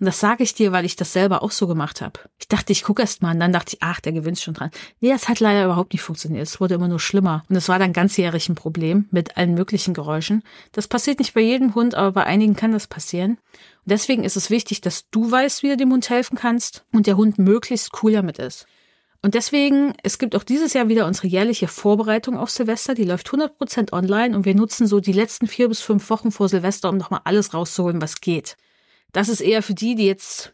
Und 0.00 0.06
das 0.06 0.18
sage 0.18 0.42
ich 0.44 0.54
dir, 0.54 0.72
weil 0.72 0.86
ich 0.86 0.96
das 0.96 1.12
selber 1.12 1.42
auch 1.42 1.50
so 1.50 1.66
gemacht 1.66 2.00
habe. 2.00 2.20
Ich 2.38 2.48
dachte, 2.48 2.72
ich 2.72 2.84
gucke 2.84 3.02
erst 3.02 3.20
mal 3.20 3.34
und 3.34 3.40
dann 3.40 3.52
dachte 3.52 3.76
ich, 3.76 3.82
ach, 3.82 4.00
der 4.00 4.12
gewinnt 4.12 4.38
schon 4.38 4.54
dran. 4.54 4.70
Nee, 5.00 5.10
das 5.10 5.28
hat 5.28 5.40
leider 5.40 5.66
überhaupt 5.66 5.92
nicht 5.92 6.00
funktioniert. 6.00 6.46
Es 6.46 6.58
wurde 6.58 6.76
immer 6.76 6.88
nur 6.88 7.00
schlimmer. 7.00 7.44
Und 7.50 7.56
es 7.56 7.68
war 7.68 7.78
dann 7.78 7.92
ganzjährig 7.92 8.48
ein 8.48 8.54
Problem 8.54 9.06
mit 9.10 9.36
allen 9.36 9.52
möglichen 9.52 9.92
Geräuschen. 9.92 10.42
Das 10.72 10.88
passiert 10.88 11.18
nicht 11.18 11.34
bei 11.34 11.42
jedem 11.42 11.74
Hund, 11.74 11.94
aber 11.94 12.12
bei 12.12 12.24
einigen 12.24 12.56
kann 12.56 12.72
das 12.72 12.86
passieren. 12.86 13.32
Und 13.32 13.90
deswegen 13.90 14.24
ist 14.24 14.36
es 14.36 14.48
wichtig, 14.48 14.80
dass 14.80 15.10
du 15.10 15.30
weißt, 15.30 15.62
wie 15.62 15.68
du 15.68 15.76
dem 15.76 15.92
Hund 15.92 16.08
helfen 16.08 16.38
kannst 16.38 16.86
und 16.92 17.06
der 17.06 17.18
Hund 17.18 17.38
möglichst 17.38 17.90
cool 18.02 18.12
damit 18.12 18.38
ist. 18.38 18.66
Und 19.24 19.32
deswegen, 19.32 19.94
es 20.02 20.18
gibt 20.18 20.36
auch 20.36 20.42
dieses 20.42 20.74
Jahr 20.74 20.90
wieder 20.90 21.06
unsere 21.06 21.28
jährliche 21.28 21.66
Vorbereitung 21.66 22.36
auf 22.36 22.50
Silvester. 22.50 22.92
Die 22.92 23.04
läuft 23.04 23.30
100% 23.30 23.94
online 23.94 24.36
und 24.36 24.44
wir 24.44 24.54
nutzen 24.54 24.86
so 24.86 25.00
die 25.00 25.14
letzten 25.14 25.46
vier 25.46 25.68
bis 25.68 25.80
fünf 25.80 26.10
Wochen 26.10 26.30
vor 26.30 26.50
Silvester, 26.50 26.90
um 26.90 26.98
nochmal 26.98 27.22
alles 27.24 27.54
rauszuholen, 27.54 28.02
was 28.02 28.20
geht. 28.20 28.58
Das 29.12 29.30
ist 29.30 29.40
eher 29.40 29.62
für 29.62 29.72
die, 29.72 29.94
die 29.94 30.04
jetzt 30.04 30.52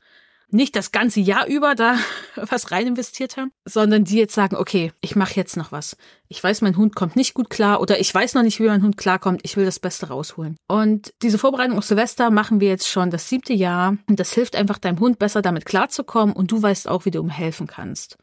nicht 0.50 0.76
das 0.76 0.92
ganze 0.92 1.18
Jahr 1.18 1.48
über 1.48 1.74
da 1.74 1.96
was 2.36 2.70
rein 2.70 2.86
investiert 2.86 3.36
haben, 3.36 3.50
sondern 3.64 4.04
die 4.04 4.18
jetzt 4.18 4.36
sagen, 4.36 4.54
okay, 4.54 4.92
ich 5.00 5.16
mache 5.16 5.34
jetzt 5.34 5.56
noch 5.56 5.72
was. 5.72 5.96
Ich 6.28 6.40
weiß, 6.40 6.60
mein 6.60 6.76
Hund 6.76 6.94
kommt 6.94 7.16
nicht 7.16 7.34
gut 7.34 7.50
klar 7.50 7.80
oder 7.80 7.98
ich 7.98 8.14
weiß 8.14 8.34
noch 8.34 8.44
nicht, 8.44 8.60
wie 8.60 8.68
mein 8.68 8.84
Hund 8.84 8.96
klarkommt. 8.96 9.40
Ich 9.42 9.56
will 9.56 9.64
das 9.64 9.80
Beste 9.80 10.06
rausholen. 10.06 10.56
Und 10.68 11.12
diese 11.22 11.38
Vorbereitung 11.38 11.76
auf 11.76 11.84
Silvester 11.84 12.30
machen 12.30 12.60
wir 12.60 12.68
jetzt 12.68 12.86
schon 12.86 13.10
das 13.10 13.28
siebte 13.28 13.52
Jahr 13.52 13.96
und 14.08 14.20
das 14.20 14.32
hilft 14.32 14.54
einfach 14.54 14.78
deinem 14.78 15.00
Hund 15.00 15.18
besser 15.18 15.42
damit 15.42 15.66
klarzukommen 15.66 16.36
und 16.36 16.52
du 16.52 16.62
weißt 16.62 16.86
auch, 16.86 17.04
wie 17.04 17.10
du 17.10 17.18
ihm 17.18 17.30
helfen 17.30 17.66
kannst. 17.66 18.16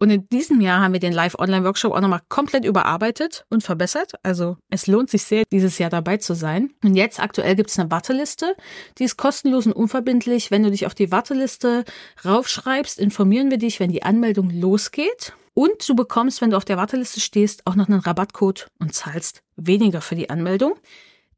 Und 0.00 0.10
in 0.10 0.28
diesem 0.28 0.60
Jahr 0.60 0.80
haben 0.80 0.92
wir 0.92 1.00
den 1.00 1.12
Live-Online-Workshop 1.12 1.92
auch 1.92 2.00
nochmal 2.00 2.20
komplett 2.28 2.64
überarbeitet 2.64 3.44
und 3.50 3.64
verbessert. 3.64 4.12
Also 4.22 4.56
es 4.70 4.86
lohnt 4.86 5.10
sich 5.10 5.24
sehr, 5.24 5.44
dieses 5.50 5.78
Jahr 5.78 5.90
dabei 5.90 6.18
zu 6.18 6.34
sein. 6.34 6.70
Und 6.84 6.94
jetzt 6.94 7.18
aktuell 7.20 7.56
gibt 7.56 7.70
es 7.70 7.78
eine 7.78 7.90
Warteliste. 7.90 8.54
Die 8.98 9.04
ist 9.04 9.16
kostenlos 9.16 9.66
und 9.66 9.72
unverbindlich. 9.72 10.50
Wenn 10.50 10.62
du 10.62 10.70
dich 10.70 10.86
auf 10.86 10.94
die 10.94 11.10
Warteliste 11.10 11.84
raufschreibst, 12.24 12.98
informieren 12.98 13.50
wir 13.50 13.58
dich, 13.58 13.80
wenn 13.80 13.90
die 13.90 14.04
Anmeldung 14.04 14.50
losgeht. 14.50 15.32
Und 15.54 15.88
du 15.88 15.96
bekommst, 15.96 16.40
wenn 16.40 16.50
du 16.50 16.56
auf 16.56 16.64
der 16.64 16.76
Warteliste 16.76 17.18
stehst, 17.18 17.66
auch 17.66 17.74
noch 17.74 17.88
einen 17.88 17.98
Rabattcode 17.98 18.68
und 18.78 18.94
zahlst 18.94 19.42
weniger 19.56 20.00
für 20.00 20.14
die 20.14 20.30
Anmeldung. 20.30 20.74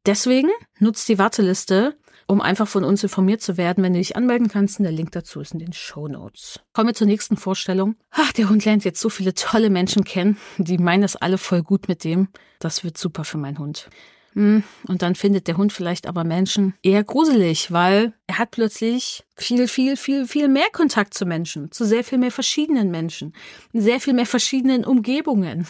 Deswegen 0.05 0.49
nutzt 0.79 1.09
die 1.09 1.17
Warteliste 1.17 1.95
um 2.31 2.39
einfach 2.39 2.67
von 2.67 2.85
uns 2.85 3.03
informiert 3.03 3.41
zu 3.41 3.57
werden, 3.57 3.83
wenn 3.83 3.91
du 3.91 3.99
dich 3.99 4.15
anmelden 4.15 4.47
kannst. 4.47 4.79
Der 4.79 4.89
Link 4.89 5.11
dazu 5.11 5.41
ist 5.41 5.51
in 5.51 5.59
den 5.59 5.73
Show 5.73 6.07
Notes. 6.07 6.61
Kommen 6.71 6.87
wir 6.87 6.93
zur 6.93 7.07
nächsten 7.07 7.35
Vorstellung. 7.35 7.97
Ach, 8.09 8.31
der 8.31 8.47
Hund 8.47 8.63
lernt 8.63 8.85
jetzt 8.85 9.01
so 9.01 9.09
viele 9.09 9.33
tolle 9.33 9.69
Menschen 9.69 10.05
kennen. 10.05 10.37
Die 10.57 10.77
meinen 10.77 11.01
das 11.01 11.17
alle 11.17 11.37
voll 11.37 11.61
gut 11.61 11.89
mit 11.89 12.05
dem. 12.05 12.29
Das 12.59 12.85
wird 12.85 12.97
super 12.97 13.25
für 13.25 13.37
meinen 13.37 13.59
Hund. 13.59 13.89
Hm, 14.33 14.63
und 14.87 15.01
dann 15.01 15.15
findet 15.15 15.47
der 15.49 15.57
Hund 15.57 15.73
vielleicht 15.73 16.07
aber 16.07 16.23
Menschen 16.23 16.73
eher 16.81 17.03
gruselig, 17.03 17.73
weil 17.73 18.13
er 18.27 18.37
hat 18.37 18.51
plötzlich 18.51 19.25
viel, 19.35 19.67
viel, 19.67 19.97
viel, 19.97 20.25
viel 20.25 20.47
mehr 20.47 20.69
Kontakt 20.71 21.13
zu 21.13 21.25
Menschen, 21.25 21.69
zu 21.73 21.85
sehr 21.85 22.05
viel 22.05 22.17
mehr 22.17 22.31
verschiedenen 22.31 22.91
Menschen, 22.91 23.33
sehr 23.73 23.99
viel 23.99 24.13
mehr 24.13 24.25
verschiedenen 24.25 24.85
Umgebungen. 24.85 25.67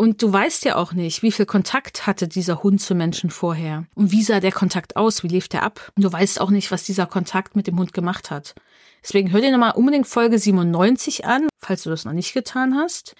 Und 0.00 0.22
du 0.22 0.32
weißt 0.32 0.64
ja 0.64 0.76
auch 0.76 0.92
nicht, 0.92 1.22
wie 1.24 1.32
viel 1.32 1.44
Kontakt 1.44 2.06
hatte 2.06 2.28
dieser 2.28 2.62
Hund 2.62 2.80
zu 2.80 2.94
Menschen 2.94 3.30
vorher. 3.30 3.84
Und 3.96 4.12
wie 4.12 4.22
sah 4.22 4.38
der 4.38 4.52
Kontakt 4.52 4.94
aus? 4.96 5.24
Wie 5.24 5.28
lief 5.28 5.48
der 5.48 5.64
ab? 5.64 5.92
Und 5.96 6.04
du 6.04 6.12
weißt 6.12 6.40
auch 6.40 6.50
nicht, 6.50 6.70
was 6.70 6.84
dieser 6.84 7.06
Kontakt 7.06 7.56
mit 7.56 7.66
dem 7.66 7.76
Hund 7.80 7.92
gemacht 7.92 8.30
hat. 8.30 8.54
Deswegen 9.02 9.32
hör 9.32 9.40
dir 9.40 9.50
nochmal 9.50 9.72
unbedingt 9.72 10.06
Folge 10.06 10.38
97 10.38 11.24
an, 11.24 11.48
falls 11.58 11.82
du 11.82 11.90
das 11.90 12.04
noch 12.04 12.12
nicht 12.12 12.32
getan 12.32 12.76
hast. 12.76 13.16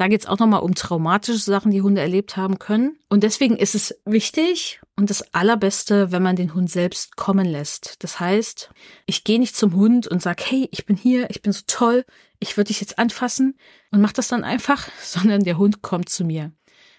Da 0.00 0.08
geht 0.08 0.22
es 0.22 0.26
auch 0.26 0.38
nochmal 0.38 0.62
um 0.62 0.74
traumatische 0.74 1.36
Sachen, 1.36 1.72
die 1.72 1.82
Hunde 1.82 2.00
erlebt 2.00 2.38
haben 2.38 2.58
können. 2.58 2.96
Und 3.10 3.22
deswegen 3.22 3.54
ist 3.54 3.74
es 3.74 4.00
wichtig 4.06 4.80
und 4.96 5.10
das 5.10 5.34
Allerbeste, 5.34 6.10
wenn 6.10 6.22
man 6.22 6.36
den 6.36 6.54
Hund 6.54 6.70
selbst 6.70 7.16
kommen 7.16 7.44
lässt. 7.44 8.02
Das 8.02 8.18
heißt, 8.18 8.70
ich 9.04 9.24
gehe 9.24 9.38
nicht 9.38 9.54
zum 9.54 9.74
Hund 9.74 10.06
und 10.06 10.22
sage, 10.22 10.42
hey, 10.46 10.68
ich 10.72 10.86
bin 10.86 10.96
hier, 10.96 11.28
ich 11.28 11.42
bin 11.42 11.52
so 11.52 11.60
toll, 11.66 12.06
ich 12.38 12.56
würde 12.56 12.68
dich 12.68 12.80
jetzt 12.80 12.98
anfassen 12.98 13.58
und 13.90 14.00
mach 14.00 14.14
das 14.14 14.28
dann 14.28 14.42
einfach, 14.42 14.88
sondern 15.02 15.44
der 15.44 15.58
Hund 15.58 15.82
kommt 15.82 16.08
zu 16.08 16.24
mir. 16.24 16.50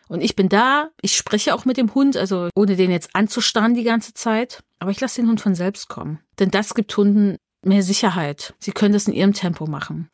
Und 0.08 0.22
ich 0.22 0.36
bin 0.36 0.48
da, 0.48 0.90
ich 1.02 1.18
spreche 1.18 1.56
auch 1.56 1.66
mit 1.66 1.78
dem 1.78 1.96
Hund, 1.96 2.18
also 2.18 2.50
ohne 2.54 2.76
den 2.76 2.92
jetzt 2.92 3.16
anzustarren 3.16 3.74
die 3.74 3.84
ganze 3.84 4.14
Zeit. 4.14 4.62
Aber 4.78 4.92
ich 4.92 5.02
lasse 5.02 5.22
den 5.22 5.28
Hund 5.28 5.42
von 5.42 5.56
selbst 5.56 5.90
kommen. 5.90 6.20
Denn 6.38 6.52
das 6.52 6.76
gibt 6.76 6.96
Hunden 6.96 7.38
mehr 7.64 7.82
Sicherheit. 7.82 8.54
Sie 8.60 8.74
können 8.74 8.94
das 8.94 9.08
in 9.08 9.16
ihrem 9.16 9.34
Tempo 9.34 9.66
machen. 9.66 10.12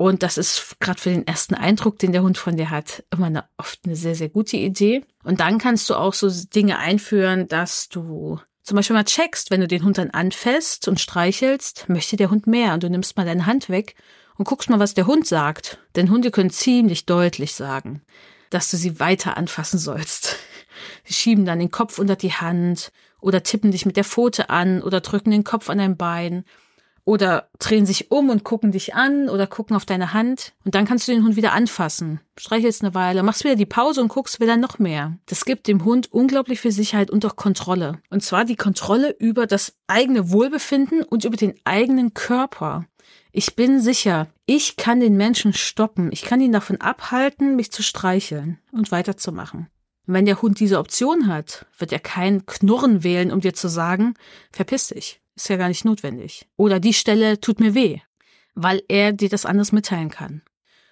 Und 0.00 0.22
das 0.22 0.38
ist 0.38 0.80
gerade 0.80 0.98
für 0.98 1.10
den 1.10 1.26
ersten 1.26 1.54
Eindruck, 1.54 1.98
den 1.98 2.12
der 2.12 2.22
Hund 2.22 2.38
von 2.38 2.56
dir 2.56 2.70
hat, 2.70 3.04
immer 3.10 3.26
eine, 3.26 3.44
oft 3.58 3.80
eine 3.84 3.96
sehr, 3.96 4.14
sehr 4.14 4.30
gute 4.30 4.56
Idee. 4.56 5.04
Und 5.24 5.40
dann 5.40 5.58
kannst 5.58 5.90
du 5.90 5.94
auch 5.94 6.14
so 6.14 6.30
Dinge 6.54 6.78
einführen, 6.78 7.48
dass 7.48 7.90
du 7.90 8.40
zum 8.62 8.76
Beispiel 8.76 8.96
mal 8.96 9.04
checkst, 9.04 9.50
wenn 9.50 9.60
du 9.60 9.68
den 9.68 9.84
Hund 9.84 9.98
dann 9.98 10.08
anfasst 10.08 10.88
und 10.88 11.00
streichelst, 11.00 11.90
möchte 11.90 12.16
der 12.16 12.30
Hund 12.30 12.46
mehr 12.46 12.72
und 12.72 12.82
du 12.82 12.88
nimmst 12.88 13.18
mal 13.18 13.26
deine 13.26 13.44
Hand 13.44 13.68
weg 13.68 13.94
und 14.38 14.46
guckst 14.46 14.70
mal, 14.70 14.78
was 14.78 14.94
der 14.94 15.06
Hund 15.06 15.26
sagt. 15.26 15.76
Denn 15.96 16.08
Hunde 16.08 16.30
können 16.30 16.48
ziemlich 16.48 17.04
deutlich 17.04 17.54
sagen, 17.54 18.00
dass 18.48 18.70
du 18.70 18.78
sie 18.78 19.00
weiter 19.00 19.36
anfassen 19.36 19.78
sollst. 19.78 20.36
Sie 21.04 21.12
schieben 21.12 21.44
dann 21.44 21.58
den 21.58 21.70
Kopf 21.70 21.98
unter 21.98 22.16
die 22.16 22.32
Hand 22.32 22.90
oder 23.20 23.42
tippen 23.42 23.70
dich 23.70 23.84
mit 23.84 23.98
der 23.98 24.04
Pfote 24.04 24.48
an 24.48 24.80
oder 24.80 25.02
drücken 25.02 25.30
den 25.30 25.44
Kopf 25.44 25.68
an 25.68 25.76
dein 25.76 25.98
Bein 25.98 26.46
oder 27.04 27.48
drehen 27.58 27.86
sich 27.86 28.10
um 28.10 28.30
und 28.30 28.44
gucken 28.44 28.72
dich 28.72 28.94
an 28.94 29.28
oder 29.28 29.46
gucken 29.46 29.76
auf 29.76 29.84
deine 29.84 30.12
Hand 30.12 30.52
und 30.64 30.74
dann 30.74 30.86
kannst 30.86 31.08
du 31.08 31.12
den 31.12 31.24
Hund 31.24 31.36
wieder 31.36 31.52
anfassen. 31.52 32.20
Streichelst 32.38 32.82
eine 32.82 32.94
Weile, 32.94 33.22
machst 33.22 33.44
wieder 33.44 33.56
die 33.56 33.66
Pause 33.66 34.00
und 34.00 34.08
guckst 34.08 34.40
wieder 34.40 34.56
noch 34.56 34.78
mehr. 34.78 35.18
Das 35.26 35.44
gibt 35.44 35.66
dem 35.66 35.84
Hund 35.84 36.12
unglaublich 36.12 36.60
viel 36.60 36.72
Sicherheit 36.72 37.10
und 37.10 37.24
auch 37.26 37.36
Kontrolle. 37.36 37.98
Und 38.10 38.22
zwar 38.22 38.44
die 38.44 38.56
Kontrolle 38.56 39.14
über 39.18 39.46
das 39.46 39.74
eigene 39.86 40.30
Wohlbefinden 40.30 41.02
und 41.02 41.24
über 41.24 41.36
den 41.36 41.54
eigenen 41.64 42.14
Körper. 42.14 42.84
Ich 43.32 43.54
bin 43.54 43.80
sicher, 43.80 44.26
ich 44.46 44.76
kann 44.76 45.00
den 45.00 45.16
Menschen 45.16 45.52
stoppen. 45.52 46.10
Ich 46.12 46.22
kann 46.22 46.40
ihn 46.40 46.52
davon 46.52 46.80
abhalten, 46.80 47.56
mich 47.56 47.70
zu 47.70 47.82
streicheln 47.82 48.58
und 48.72 48.90
weiterzumachen. 48.90 49.68
Und 50.06 50.14
wenn 50.14 50.26
der 50.26 50.42
Hund 50.42 50.58
diese 50.58 50.78
Option 50.78 51.28
hat, 51.28 51.66
wird 51.78 51.92
er 51.92 52.00
kein 52.00 52.44
Knurren 52.46 53.04
wählen, 53.04 53.30
um 53.30 53.40
dir 53.40 53.54
zu 53.54 53.68
sagen, 53.68 54.14
verpiss 54.50 54.88
dich. 54.88 55.20
Ist 55.40 55.48
ja 55.48 55.56
gar 55.56 55.68
nicht 55.68 55.86
notwendig. 55.86 56.46
Oder 56.58 56.80
die 56.80 56.92
Stelle 56.92 57.40
tut 57.40 57.60
mir 57.60 57.74
weh, 57.74 58.00
weil 58.54 58.82
er 58.88 59.14
dir 59.14 59.30
das 59.30 59.46
anders 59.46 59.72
mitteilen 59.72 60.10
kann. 60.10 60.42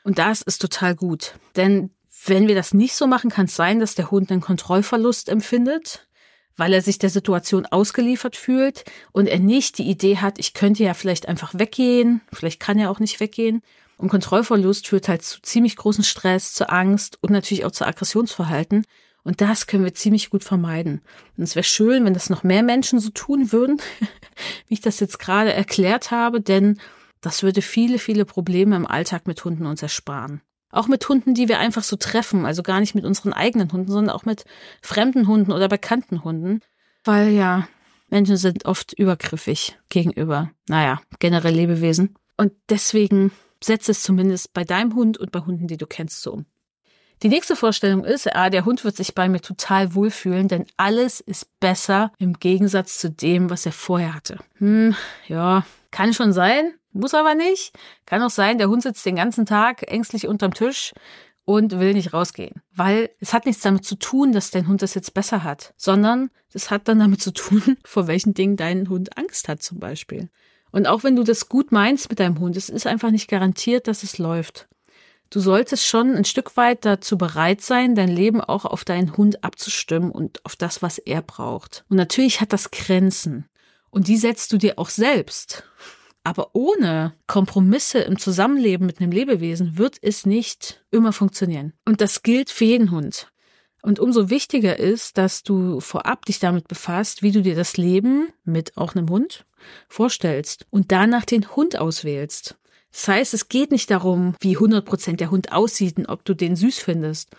Und 0.05 0.19
das 0.19 0.41
ist 0.41 0.63
total 0.63 0.97
gut. 0.97 1.35
Denn 1.55 1.91
wenn 2.25 2.49
wir 2.49 2.55
das 2.55 2.73
nicht 2.73 2.95
so 2.95 3.07
machen, 3.07 3.29
kann 3.29 3.45
es 3.45 3.55
sein, 3.55 3.79
dass 3.79 3.95
der 3.95 4.11
Hund 4.11 4.33
einen 4.33 4.41
Kontrollverlust 4.41 5.29
empfindet 5.29 6.09
weil 6.59 6.73
er 6.73 6.83
sich 6.83 6.99
der 6.99 7.09
Situation 7.09 7.67
ausgeliefert 7.67 8.35
fühlt 8.35 8.85
und 9.13 9.29
er 9.29 9.39
nicht 9.39 9.79
die 9.79 9.89
Idee 9.89 10.17
hat, 10.17 10.41
ich 10.41 10.55
könnte 10.55 10.83
ja 10.83 10.93
vielleicht 10.93 11.29
einfach 11.29 11.55
weggehen, 11.55 12.21
vielleicht 12.33 12.59
kann 12.59 12.81
er 12.81 12.91
auch 12.91 12.99
nicht 12.99 13.21
weggehen. 13.21 13.63
Und 13.97 14.09
Kontrollverlust 14.09 14.89
führt 14.89 15.07
halt 15.07 15.23
zu 15.23 15.41
ziemlich 15.41 15.77
großen 15.77 16.03
Stress, 16.03 16.53
zu 16.53 16.69
Angst 16.69 17.17
und 17.21 17.31
natürlich 17.31 17.65
auch 17.65 17.71
zu 17.71 17.87
Aggressionsverhalten. 17.87 18.85
Und 19.29 19.43
das 19.43 19.67
können 19.67 19.85
wir 19.85 19.93
ziemlich 19.93 20.31
gut 20.31 20.43
vermeiden. 20.43 21.03
Und 21.37 21.45
es 21.45 21.55
wäre 21.55 21.63
schön, 21.63 22.07
wenn 22.07 22.15
das 22.15 22.31
noch 22.31 22.45
mehr 22.45 22.63
Menschen 22.63 22.99
so 22.99 23.11
tun 23.11 23.53
würden, 23.53 23.77
wie 24.69 24.73
ich 24.73 24.81
das 24.81 25.01
jetzt 25.01 25.19
gerade 25.19 25.53
erklärt 25.53 26.11
habe, 26.11 26.41
denn 26.41 26.81
das 27.21 27.43
würde 27.43 27.61
viele, 27.61 27.99
viele 27.99 28.25
Probleme 28.25 28.75
im 28.75 28.87
Alltag 28.87 29.27
mit 29.27 29.45
Hunden 29.45 29.67
uns 29.67 29.83
ersparen. 29.83 30.41
Auch 30.71 30.89
mit 30.89 31.07
Hunden, 31.11 31.35
die 31.35 31.47
wir 31.47 31.59
einfach 31.59 31.83
so 31.83 31.97
treffen, 31.97 32.47
also 32.47 32.63
gar 32.63 32.81
nicht 32.81 32.95
mit 32.95 33.05
unseren 33.05 33.35
eigenen 33.35 33.71
Hunden, 33.71 33.93
sondern 33.93 34.17
auch 34.17 34.25
mit 34.25 34.47
fremden 34.81 35.29
Hunden 35.29 35.53
oder 35.53 35.69
bekannten 35.69 36.25
Hunden. 36.25 36.63
Weil 37.05 37.29
ja, 37.29 37.69
Menschen 38.09 38.39
sind 38.39 38.65
oft 38.65 38.95
übergriffig 38.95 39.79
gegenüber, 39.91 40.53
naja, 40.69 41.03
generell 41.19 41.55
Lebewesen. 41.55 42.15
Und 42.39 42.55
deswegen 42.71 43.31
setze 43.63 43.91
es 43.91 44.03
zumindest 44.03 44.55
bei 44.55 44.65
deinem 44.65 44.95
Hund 44.95 45.19
und 45.19 45.33
bei 45.33 45.41
Hunden, 45.41 45.67
die 45.67 45.77
du 45.77 45.87
kennst, 45.87 46.23
so 46.23 46.33
um. 46.33 46.47
Die 47.23 47.29
nächste 47.29 47.57
Vorstellung 47.57 48.05
ist, 48.05 48.33
ah, 48.35 48.49
der 48.49 48.65
Hund 48.65 48.85
wird 48.85 48.97
sich 48.97 49.15
bei 49.15 49.29
mir 49.29 49.41
total 49.41 49.95
wohlfühlen, 49.95 50.47
denn 50.47 50.67
alles 50.77 51.21
ist 51.21 51.59
besser 51.59 52.13
im 52.19 52.35
Gegensatz 52.35 52.99
zu 52.99 53.11
dem, 53.11 53.51
was 53.51 53.67
er 53.67 53.73
vorher 53.73 54.15
hatte. 54.15 54.39
Hm, 54.59 54.95
ja, 55.27 55.65
kann 55.91 56.15
schon 56.15 56.33
sein, 56.33 56.75
muss 56.93 57.15
aber 57.15 57.35
nicht. 57.35 57.73
Kann 58.07 58.23
auch 58.23 58.31
sein, 58.31 58.59
der 58.59 58.69
Hund 58.69 58.83
sitzt 58.83 59.05
den 59.05 59.17
ganzen 59.17 59.47
Tag 59.47 59.91
ängstlich 59.91 60.29
unterm 60.29 60.55
Tisch 60.55 60.93
und 61.45 61.79
will 61.81 61.95
nicht 61.95 62.13
rausgehen. 62.13 62.63
Weil 62.75 63.11
es 63.21 63.33
hat 63.33 63.47
nichts 63.47 63.63
damit 63.63 63.85
zu 63.85 63.97
tun, 63.97 64.33
dass 64.33 64.51
dein 64.51 64.69
Hund 64.69 64.83
das 64.83 64.95
jetzt 64.95 65.15
besser 65.15 65.43
hat, 65.43 65.75
sondern 65.77 66.31
es 66.53 66.71
hat 66.71 66.87
dann 66.87 67.01
damit 67.01 67.21
zu 67.21 67.33
tun, 67.33 67.79
vor 67.85 68.07
welchen 68.07 68.35
Dingen 68.35 68.57
dein 68.57 68.89
Hund 68.89 69.17
Angst 69.17 69.49
hat 69.49 69.63
zum 69.63 69.81
Beispiel. 69.81 70.29
Und 70.71 70.87
auch 70.87 71.03
wenn 71.03 71.17
du 71.17 71.25
das 71.25 71.49
gut 71.49 71.73
meinst 71.73 72.11
mit 72.11 72.21
deinem 72.21 72.39
Hund, 72.39 72.57
es 72.57 72.69
ist 72.69 72.87
einfach 72.87 73.11
nicht 73.11 73.29
garantiert, 73.29 73.89
dass 73.89 74.03
es 74.03 74.19
läuft. 74.19 74.68
Du 75.31 75.41
solltest 75.41 75.87
schon 75.87 76.15
ein 76.15 76.25
Stück 76.25 76.57
weit 76.57 76.85
dazu 76.85 77.19
bereit 77.19 77.61
sein, 77.61 77.95
dein 77.95 78.09
Leben 78.09 78.41
auch 78.41 78.65
auf 78.65 78.85
deinen 78.85 79.17
Hund 79.17 79.45
abzustimmen 79.45 80.11
und 80.11 80.45
auf 80.47 80.57
das, 80.57 80.81
was 80.81 80.99
er 80.99 81.21
braucht. 81.21 81.85
Und 81.89 81.99
natürlich 81.99 82.41
hat 82.41 82.53
das 82.53 82.71
Grenzen. 82.71 83.47
Und 83.91 84.09
die 84.09 84.17
setzt 84.17 84.53
du 84.53 84.59
dir 84.59 84.79
auch 84.79 84.89
selbst. 84.89 85.65
Aber 86.25 86.51
ohne 86.55 87.15
Kompromisse 87.27 88.01
im 88.01 88.19
Zusammenleben 88.19 88.87
mit 88.87 89.01
einem 89.01 89.13
Lebewesen 89.13 89.79
wird 89.79 89.97
es 90.01 90.27
nicht 90.27 90.85
immer 90.91 91.13
funktionieren. 91.13 91.73
Und 91.85 92.01
das 92.01 92.23
gilt 92.23 92.51
für 92.51 92.65
jeden 92.65 92.91
Hund. 92.91 93.31
Und 93.83 94.01
umso 94.01 94.29
wichtiger 94.29 94.79
ist, 94.79 95.19
dass 95.19 95.43
du 95.43 95.81
vorab 95.81 96.25
dich 96.27 96.39
damit 96.39 96.69
befasst, 96.69 97.23
wie 97.23 97.33
du 97.33 97.43
dir 97.43 97.55
das 97.55 97.77
Leben 97.77 98.29
mit 98.45 98.77
auch 98.77 98.95
einem 98.95 99.09
Hund 99.09 99.47
vorstellst 99.89 100.67
und 100.71 100.91
danach 100.91 101.25
den 101.25 101.55
Hund 101.55 101.79
auswählst. 101.79 102.59
Das 102.93 103.09
heißt, 103.09 103.35
es 103.35 103.49
geht 103.49 103.71
nicht 103.71 103.91
darum, 103.91 104.35
wie 104.41 104.57
100 104.57 104.85
Prozent 104.85 105.21
der 105.21 105.31
Hund 105.31 105.53
aussieht 105.53 105.99
und 105.99 106.07
ob 106.07 106.25
du 106.25 106.35
den 106.35 106.57
süß 106.57 106.79
findest. 106.79 107.31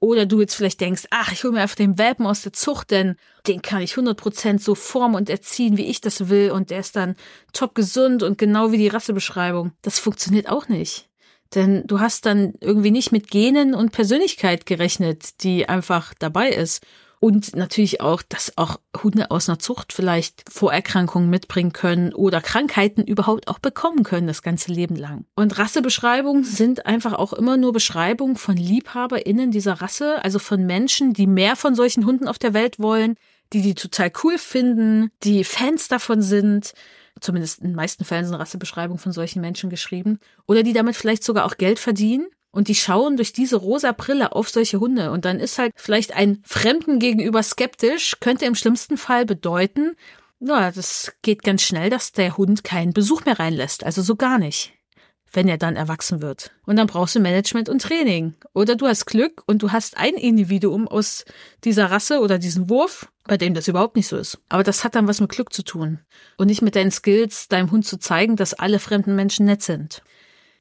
Oder 0.00 0.26
du 0.26 0.40
jetzt 0.40 0.54
vielleicht 0.54 0.80
denkst, 0.80 1.06
ach, 1.10 1.32
ich 1.32 1.42
hole 1.42 1.54
mir 1.54 1.60
einfach 1.60 1.74
den 1.74 1.98
Welpen 1.98 2.26
aus 2.26 2.42
der 2.42 2.52
Zucht, 2.52 2.92
denn 2.92 3.16
den 3.48 3.62
kann 3.62 3.82
ich 3.82 3.92
100 3.92 4.16
Prozent 4.16 4.62
so 4.62 4.76
formen 4.76 5.16
und 5.16 5.28
erziehen, 5.28 5.76
wie 5.76 5.86
ich 5.86 6.00
das 6.00 6.28
will. 6.28 6.52
Und 6.52 6.70
der 6.70 6.80
ist 6.80 6.94
dann 6.94 7.16
top 7.52 7.74
gesund 7.74 8.22
und 8.22 8.38
genau 8.38 8.70
wie 8.70 8.78
die 8.78 8.88
Rassebeschreibung. 8.88 9.72
Das 9.82 9.98
funktioniert 9.98 10.48
auch 10.48 10.68
nicht. 10.68 11.08
Denn 11.54 11.86
du 11.86 11.98
hast 11.98 12.26
dann 12.26 12.54
irgendwie 12.60 12.90
nicht 12.90 13.10
mit 13.10 13.30
Genen 13.30 13.74
und 13.74 13.90
Persönlichkeit 13.90 14.66
gerechnet, 14.66 15.42
die 15.42 15.68
einfach 15.68 16.14
dabei 16.18 16.50
ist. 16.50 16.84
Und 17.20 17.56
natürlich 17.56 18.00
auch, 18.00 18.22
dass 18.22 18.56
auch 18.56 18.78
Hunde 19.02 19.30
aus 19.30 19.48
einer 19.48 19.58
Zucht 19.58 19.92
vielleicht 19.92 20.44
Vorerkrankungen 20.48 21.28
mitbringen 21.28 21.72
können 21.72 22.12
oder 22.12 22.40
Krankheiten 22.40 23.02
überhaupt 23.02 23.48
auch 23.48 23.58
bekommen 23.58 24.04
können 24.04 24.28
das 24.28 24.42
ganze 24.42 24.72
Leben 24.72 24.94
lang. 24.94 25.24
Und 25.34 25.58
Rassebeschreibungen 25.58 26.44
sind 26.44 26.86
einfach 26.86 27.14
auch 27.14 27.32
immer 27.32 27.56
nur 27.56 27.72
Beschreibungen 27.72 28.36
von 28.36 28.56
LiebhaberInnen 28.56 29.50
dieser 29.50 29.80
Rasse, 29.80 30.22
also 30.24 30.38
von 30.38 30.64
Menschen, 30.64 31.12
die 31.12 31.26
mehr 31.26 31.56
von 31.56 31.74
solchen 31.74 32.06
Hunden 32.06 32.28
auf 32.28 32.38
der 32.38 32.54
Welt 32.54 32.78
wollen, 32.78 33.16
die 33.52 33.62
die 33.62 33.74
total 33.74 34.12
cool 34.22 34.38
finden, 34.38 35.10
die 35.24 35.42
Fans 35.42 35.88
davon 35.88 36.22
sind, 36.22 36.72
zumindest 37.20 37.60
in 37.60 37.68
den 37.68 37.76
meisten 37.76 38.04
Fällen 38.04 38.26
sind 38.26 38.34
Rassebeschreibungen 38.34 39.00
von 39.00 39.12
solchen 39.12 39.40
Menschen 39.40 39.70
geschrieben, 39.70 40.20
oder 40.46 40.62
die 40.62 40.72
damit 40.72 40.94
vielleicht 40.94 41.24
sogar 41.24 41.46
auch 41.46 41.56
Geld 41.56 41.80
verdienen 41.80 42.28
und 42.50 42.68
die 42.68 42.74
schauen 42.74 43.16
durch 43.16 43.32
diese 43.32 43.56
rosa 43.56 43.92
Brille 43.92 44.32
auf 44.32 44.48
solche 44.48 44.80
Hunde. 44.80 45.10
Und 45.10 45.24
dann 45.24 45.38
ist 45.38 45.58
halt 45.58 45.72
vielleicht 45.76 46.14
ein 46.14 46.42
Fremden 46.44 46.98
gegenüber 46.98 47.42
skeptisch, 47.42 48.16
könnte 48.20 48.46
im 48.46 48.54
schlimmsten 48.54 48.96
Fall 48.96 49.26
bedeuten, 49.26 49.96
na, 50.40 50.70
das 50.70 51.12
geht 51.22 51.42
ganz 51.42 51.62
schnell, 51.62 51.90
dass 51.90 52.12
der 52.12 52.36
Hund 52.36 52.62
keinen 52.62 52.92
Besuch 52.92 53.24
mehr 53.24 53.38
reinlässt. 53.38 53.84
Also 53.84 54.02
so 54.02 54.14
gar 54.16 54.38
nicht. 54.38 54.72
Wenn 55.30 55.48
er 55.48 55.58
dann 55.58 55.76
erwachsen 55.76 56.22
wird. 56.22 56.52
Und 56.64 56.76
dann 56.76 56.86
brauchst 56.86 57.14
du 57.14 57.20
Management 57.20 57.68
und 57.68 57.82
Training. 57.82 58.34
Oder 58.54 58.76
du 58.76 58.86
hast 58.86 59.04
Glück 59.04 59.42
und 59.46 59.62
du 59.62 59.72
hast 59.72 59.98
ein 59.98 60.14
Individuum 60.14 60.88
aus 60.88 61.24
dieser 61.64 61.90
Rasse 61.90 62.20
oder 62.20 62.38
diesem 62.38 62.70
Wurf, 62.70 63.10
bei 63.24 63.36
dem 63.36 63.52
das 63.52 63.68
überhaupt 63.68 63.96
nicht 63.96 64.08
so 64.08 64.16
ist. 64.16 64.38
Aber 64.48 64.62
das 64.62 64.84
hat 64.84 64.94
dann 64.94 65.06
was 65.06 65.20
mit 65.20 65.30
Glück 65.30 65.52
zu 65.52 65.62
tun. 65.62 65.98
Und 66.38 66.46
nicht 66.46 66.62
mit 66.62 66.76
deinen 66.76 66.92
Skills, 66.92 67.48
deinem 67.48 67.70
Hund 67.70 67.84
zu 67.84 67.98
zeigen, 67.98 68.36
dass 68.36 68.54
alle 68.54 68.78
fremden 68.78 69.16
Menschen 69.16 69.44
nett 69.44 69.62
sind. 69.62 70.02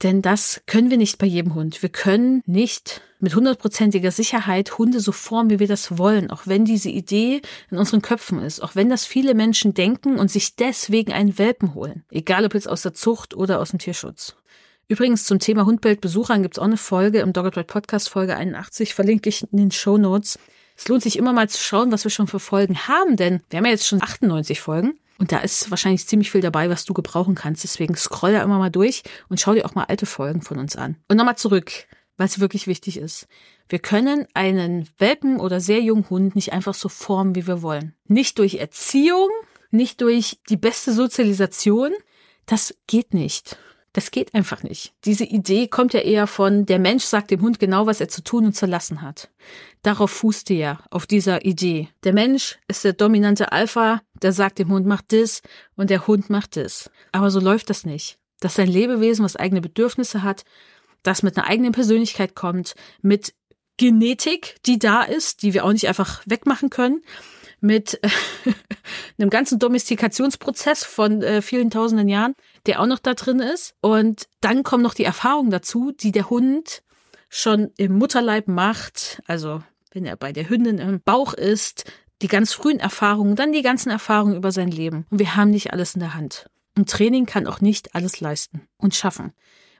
Denn 0.03 0.21
das 0.21 0.61
können 0.67 0.91
wir 0.91 0.97
nicht 0.97 1.17
bei 1.17 1.25
jedem 1.25 1.55
Hund. 1.55 1.81
Wir 1.81 1.89
können 1.89 2.43
nicht 2.45 3.01
mit 3.19 3.33
hundertprozentiger 3.33 4.11
Sicherheit 4.11 4.77
Hunde 4.77 4.99
so 4.99 5.11
formen, 5.11 5.49
wie 5.49 5.59
wir 5.59 5.67
das 5.67 5.97
wollen, 5.97 6.29
auch 6.29 6.43
wenn 6.45 6.65
diese 6.65 6.89
Idee 6.89 7.41
in 7.71 7.77
unseren 7.77 8.03
Köpfen 8.03 8.39
ist, 8.39 8.61
auch 8.61 8.75
wenn 8.75 8.89
das 8.89 9.05
viele 9.05 9.33
Menschen 9.33 9.73
denken 9.73 10.19
und 10.19 10.29
sich 10.29 10.55
deswegen 10.55 11.13
einen 11.13 11.39
Welpen 11.39 11.73
holen. 11.73 12.03
Egal 12.11 12.45
ob 12.45 12.53
jetzt 12.53 12.69
aus 12.69 12.83
der 12.83 12.93
Zucht 12.93 13.33
oder 13.33 13.59
aus 13.59 13.71
dem 13.71 13.79
Tierschutz. 13.79 14.35
Übrigens 14.87 15.25
zum 15.25 15.39
Thema 15.39 15.65
Hundbildbesuchern 15.65 16.43
gibt 16.43 16.55
es 16.55 16.59
auch 16.59 16.65
eine 16.65 16.77
Folge 16.77 17.19
im 17.19 17.33
Dogged 17.33 17.67
Podcast, 17.67 18.07
Folge 18.09 18.37
81, 18.37 18.93
verlinke 18.93 19.29
ich 19.29 19.51
in 19.51 19.57
den 19.57 19.71
Show 19.71 19.97
Notes. 19.97 20.37
Es 20.77 20.87
lohnt 20.87 21.01
sich 21.01 21.17
immer 21.17 21.33
mal 21.33 21.49
zu 21.49 21.61
schauen, 21.61 21.91
was 21.91 22.03
wir 22.03 22.11
schon 22.11 22.27
für 22.27 22.39
Folgen 22.39 22.87
haben, 22.87 23.17
denn 23.17 23.41
wir 23.49 23.57
haben 23.57 23.65
ja 23.65 23.71
jetzt 23.71 23.87
schon 23.87 24.01
98 24.01 24.61
Folgen. 24.61 24.97
Und 25.19 25.31
da 25.31 25.39
ist 25.39 25.71
wahrscheinlich 25.71 26.07
ziemlich 26.07 26.31
viel 26.31 26.41
dabei, 26.41 26.69
was 26.69 26.85
du 26.85 26.93
gebrauchen 26.93 27.35
kannst. 27.35 27.63
Deswegen 27.63 27.95
scroll 27.95 28.33
da 28.33 28.43
immer 28.43 28.59
mal 28.59 28.69
durch 28.69 29.03
und 29.29 29.39
schau 29.39 29.53
dir 29.53 29.65
auch 29.65 29.75
mal 29.75 29.85
alte 29.85 30.05
Folgen 30.05 30.41
von 30.41 30.59
uns 30.59 30.75
an. 30.75 30.97
Und 31.07 31.17
nochmal 31.17 31.37
zurück, 31.37 31.71
was 32.17 32.39
wirklich 32.39 32.67
wichtig 32.67 32.97
ist. 32.97 33.27
Wir 33.69 33.79
können 33.79 34.25
einen 34.33 34.87
Welpen 34.97 35.39
oder 35.39 35.59
sehr 35.59 35.81
jungen 35.81 36.09
Hund 36.09 36.35
nicht 36.35 36.53
einfach 36.53 36.73
so 36.73 36.89
formen, 36.89 37.35
wie 37.35 37.47
wir 37.47 37.61
wollen. 37.61 37.95
Nicht 38.05 38.39
durch 38.39 38.55
Erziehung, 38.55 39.29
nicht 39.71 40.01
durch 40.01 40.39
die 40.49 40.57
beste 40.57 40.93
Sozialisation. 40.93 41.91
Das 42.45 42.75
geht 42.87 43.13
nicht. 43.13 43.57
Das 43.93 44.11
geht 44.11 44.35
einfach 44.35 44.63
nicht. 44.63 44.93
Diese 45.05 45.23
Idee 45.23 45.67
kommt 45.67 45.93
ja 45.93 46.01
eher 46.01 46.27
von, 46.27 46.65
der 46.65 46.79
Mensch 46.79 47.03
sagt 47.03 47.31
dem 47.31 47.41
Hund 47.41 47.59
genau, 47.59 47.87
was 47.87 47.99
er 47.99 48.07
zu 48.07 48.23
tun 48.23 48.45
und 48.45 48.53
zu 48.53 48.67
lassen 48.67 49.01
hat. 49.01 49.31
Darauf 49.83 50.11
fußt 50.11 50.51
er 50.51 50.57
ja, 50.57 50.79
auf 50.89 51.05
dieser 51.05 51.45
Idee. 51.45 51.89
Der 52.03 52.13
Mensch 52.13 52.57
ist 52.67 52.83
der 52.83 52.93
dominante 52.93 53.51
Alpha, 53.51 54.01
der 54.21 54.33
sagt 54.33 54.59
dem 54.59 54.69
Hund, 54.69 54.85
mach 54.85 55.01
das 55.07 55.41
und 55.75 55.89
der 55.89 56.07
Hund 56.07 56.29
macht 56.29 56.57
das. 56.57 56.89
Aber 57.11 57.31
so 57.31 57.39
läuft 57.39 57.69
das 57.69 57.85
nicht. 57.85 58.17
Das 58.39 58.53
ist 58.53 58.59
ein 58.59 58.67
Lebewesen, 58.67 59.23
was 59.23 59.35
eigene 59.35 59.61
Bedürfnisse 59.61 60.23
hat, 60.23 60.43
das 61.03 61.23
mit 61.23 61.37
einer 61.37 61.47
eigenen 61.47 61.71
Persönlichkeit 61.71 62.35
kommt, 62.35 62.75
mit 63.01 63.33
Genetik, 63.77 64.57
die 64.65 64.79
da 64.79 65.03
ist, 65.03 65.43
die 65.43 65.53
wir 65.53 65.63
auch 65.63 65.71
nicht 65.71 65.87
einfach 65.87 66.21
wegmachen 66.25 66.69
können, 66.69 67.01
mit 67.59 67.99
einem 69.19 69.29
ganzen 69.29 69.59
Domestikationsprozess 69.59 70.83
von 70.83 71.21
äh, 71.21 71.41
vielen 71.41 71.69
tausenden 71.69 72.07
Jahren, 72.07 72.35
der 72.65 72.81
auch 72.81 72.87
noch 72.87 72.99
da 72.99 73.13
drin 73.13 73.39
ist. 73.39 73.75
Und 73.81 74.27
dann 74.41 74.63
kommen 74.63 74.83
noch 74.83 74.93
die 74.93 75.03
Erfahrungen 75.03 75.49
dazu, 75.49 75.91
die 75.91 76.11
der 76.11 76.29
Hund 76.29 76.83
schon 77.29 77.71
im 77.77 77.97
Mutterleib 77.97 78.47
macht. 78.47 79.21
Also 79.27 79.61
wenn 79.91 80.05
er 80.05 80.15
bei 80.15 80.31
der 80.31 80.49
Hündin 80.49 80.79
im 80.79 81.01
Bauch 81.01 81.33
ist, 81.33 81.85
die 82.21 82.27
ganz 82.27 82.53
frühen 82.53 82.79
Erfahrungen, 82.79 83.35
dann 83.35 83.51
die 83.51 83.61
ganzen 83.61 83.89
Erfahrungen 83.89 84.35
über 84.35 84.51
sein 84.51 84.71
Leben. 84.71 85.05
Und 85.09 85.19
wir 85.19 85.35
haben 85.35 85.51
nicht 85.51 85.73
alles 85.73 85.95
in 85.95 86.01
der 86.01 86.13
Hand. 86.13 86.49
Und 86.77 86.89
Training 86.89 87.25
kann 87.25 87.47
auch 87.47 87.61
nicht 87.61 87.95
alles 87.95 88.19
leisten 88.19 88.67
und 88.77 88.95
schaffen. 88.95 89.33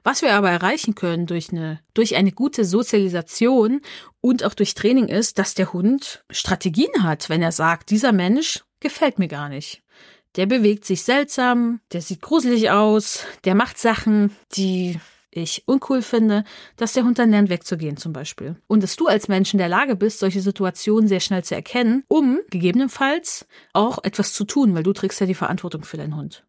Was 0.04 0.22
wir 0.22 0.34
aber 0.34 0.50
erreichen 0.50 0.94
können 0.94 1.26
durch 1.26 1.50
eine, 1.50 1.80
durch 1.94 2.16
eine 2.16 2.32
gute 2.32 2.64
Sozialisation 2.64 3.80
und 4.20 4.44
auch 4.44 4.54
durch 4.54 4.74
Training 4.74 5.08
ist, 5.08 5.38
dass 5.38 5.54
der 5.54 5.72
Hund 5.72 6.24
Strategien 6.30 7.02
hat, 7.02 7.28
wenn 7.28 7.42
er 7.42 7.52
sagt, 7.52 7.90
dieser 7.90 8.12
Mensch 8.12 8.64
gefällt 8.80 9.18
mir 9.18 9.28
gar 9.28 9.48
nicht. 9.48 9.82
Der 10.36 10.46
bewegt 10.46 10.84
sich 10.84 11.02
seltsam, 11.02 11.80
der 11.92 12.00
sieht 12.00 12.22
gruselig 12.22 12.70
aus, 12.70 13.24
der 13.44 13.54
macht 13.54 13.78
Sachen, 13.78 14.36
die 14.52 15.00
ich 15.30 15.64
uncool 15.66 16.02
finde, 16.02 16.44
dass 16.76 16.92
der 16.92 17.04
Hund 17.04 17.18
dann 17.18 17.30
lernt 17.30 17.50
wegzugehen 17.50 17.96
zum 17.96 18.12
Beispiel. 18.12 18.56
Und 18.66 18.82
dass 18.82 18.96
du 18.96 19.06
als 19.06 19.28
Mensch 19.28 19.52
in 19.52 19.58
der 19.58 19.68
Lage 19.68 19.96
bist, 19.96 20.18
solche 20.18 20.40
Situationen 20.40 21.08
sehr 21.08 21.20
schnell 21.20 21.44
zu 21.44 21.54
erkennen, 21.54 22.04
um 22.08 22.40
gegebenenfalls 22.50 23.46
auch 23.72 24.02
etwas 24.04 24.32
zu 24.32 24.44
tun, 24.44 24.74
weil 24.74 24.82
du 24.82 24.92
trägst 24.92 25.20
ja 25.20 25.26
die 25.26 25.34
Verantwortung 25.34 25.84
für 25.84 25.96
deinen 25.96 26.16
Hund. 26.16 26.44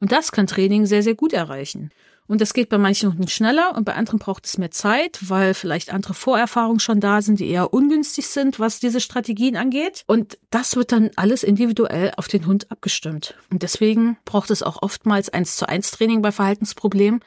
Und 0.00 0.12
das 0.12 0.32
kann 0.32 0.46
Training 0.46 0.86
sehr, 0.86 1.02
sehr 1.02 1.14
gut 1.14 1.32
erreichen. 1.32 1.90
Und 2.26 2.40
das 2.40 2.54
geht 2.54 2.70
bei 2.70 2.78
manchen 2.78 3.10
Hunden 3.10 3.28
schneller 3.28 3.74
und 3.76 3.84
bei 3.84 3.94
anderen 3.94 4.18
braucht 4.18 4.46
es 4.46 4.56
mehr 4.56 4.70
Zeit, 4.70 5.18
weil 5.20 5.52
vielleicht 5.52 5.92
andere 5.92 6.14
Vorerfahrungen 6.14 6.80
schon 6.80 7.00
da 7.00 7.20
sind, 7.20 7.38
die 7.38 7.48
eher 7.48 7.74
ungünstig 7.74 8.28
sind, 8.28 8.58
was 8.58 8.80
diese 8.80 9.00
Strategien 9.00 9.56
angeht. 9.56 10.04
Und 10.06 10.38
das 10.50 10.74
wird 10.74 10.92
dann 10.92 11.10
alles 11.16 11.42
individuell 11.42 12.12
auf 12.16 12.28
den 12.28 12.46
Hund 12.46 12.70
abgestimmt. 12.70 13.34
Und 13.50 13.62
deswegen 13.62 14.16
braucht 14.24 14.50
es 14.50 14.62
auch 14.62 14.80
oftmals 14.82 15.28
eins 15.28 15.56
zu 15.56 15.68
eins 15.68 15.90
Training 15.90 16.22
bei 16.22 16.32
Verhaltensproblemen, 16.32 17.20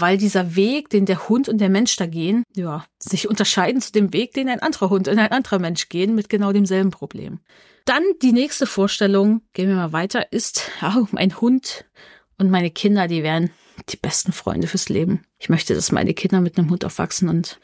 weil 0.00 0.18
dieser 0.18 0.56
Weg, 0.56 0.88
den 0.90 1.06
der 1.06 1.28
Hund 1.28 1.48
und 1.48 1.58
der 1.58 1.68
Mensch 1.68 1.96
da 1.96 2.06
gehen, 2.06 2.44
ja, 2.54 2.84
sich 2.98 3.28
unterscheiden 3.28 3.80
zu 3.80 3.92
dem 3.92 4.12
Weg, 4.12 4.32
den 4.32 4.48
ein 4.48 4.60
anderer 4.60 4.90
Hund 4.90 5.08
und 5.08 5.18
ein 5.18 5.32
anderer 5.32 5.58
Mensch 5.58 5.88
gehen 5.88 6.14
mit 6.14 6.28
genau 6.28 6.52
demselben 6.52 6.90
Problem. 6.90 7.40
Dann 7.84 8.02
die 8.22 8.32
nächste 8.32 8.66
Vorstellung, 8.66 9.42
gehen 9.52 9.68
wir 9.68 9.76
mal 9.76 9.92
weiter, 9.92 10.32
ist, 10.32 10.70
ja, 10.80 11.06
mein 11.10 11.40
Hund 11.40 11.84
und 12.38 12.50
meine 12.50 12.70
Kinder, 12.70 13.08
die 13.08 13.22
wären 13.22 13.50
die 13.88 13.96
besten 13.96 14.32
Freunde 14.32 14.66
fürs 14.66 14.88
Leben. 14.88 15.24
Ich 15.38 15.48
möchte, 15.48 15.74
dass 15.74 15.92
meine 15.92 16.14
Kinder 16.14 16.40
mit 16.40 16.58
einem 16.58 16.70
Hund 16.70 16.84
aufwachsen 16.84 17.28
und 17.28 17.58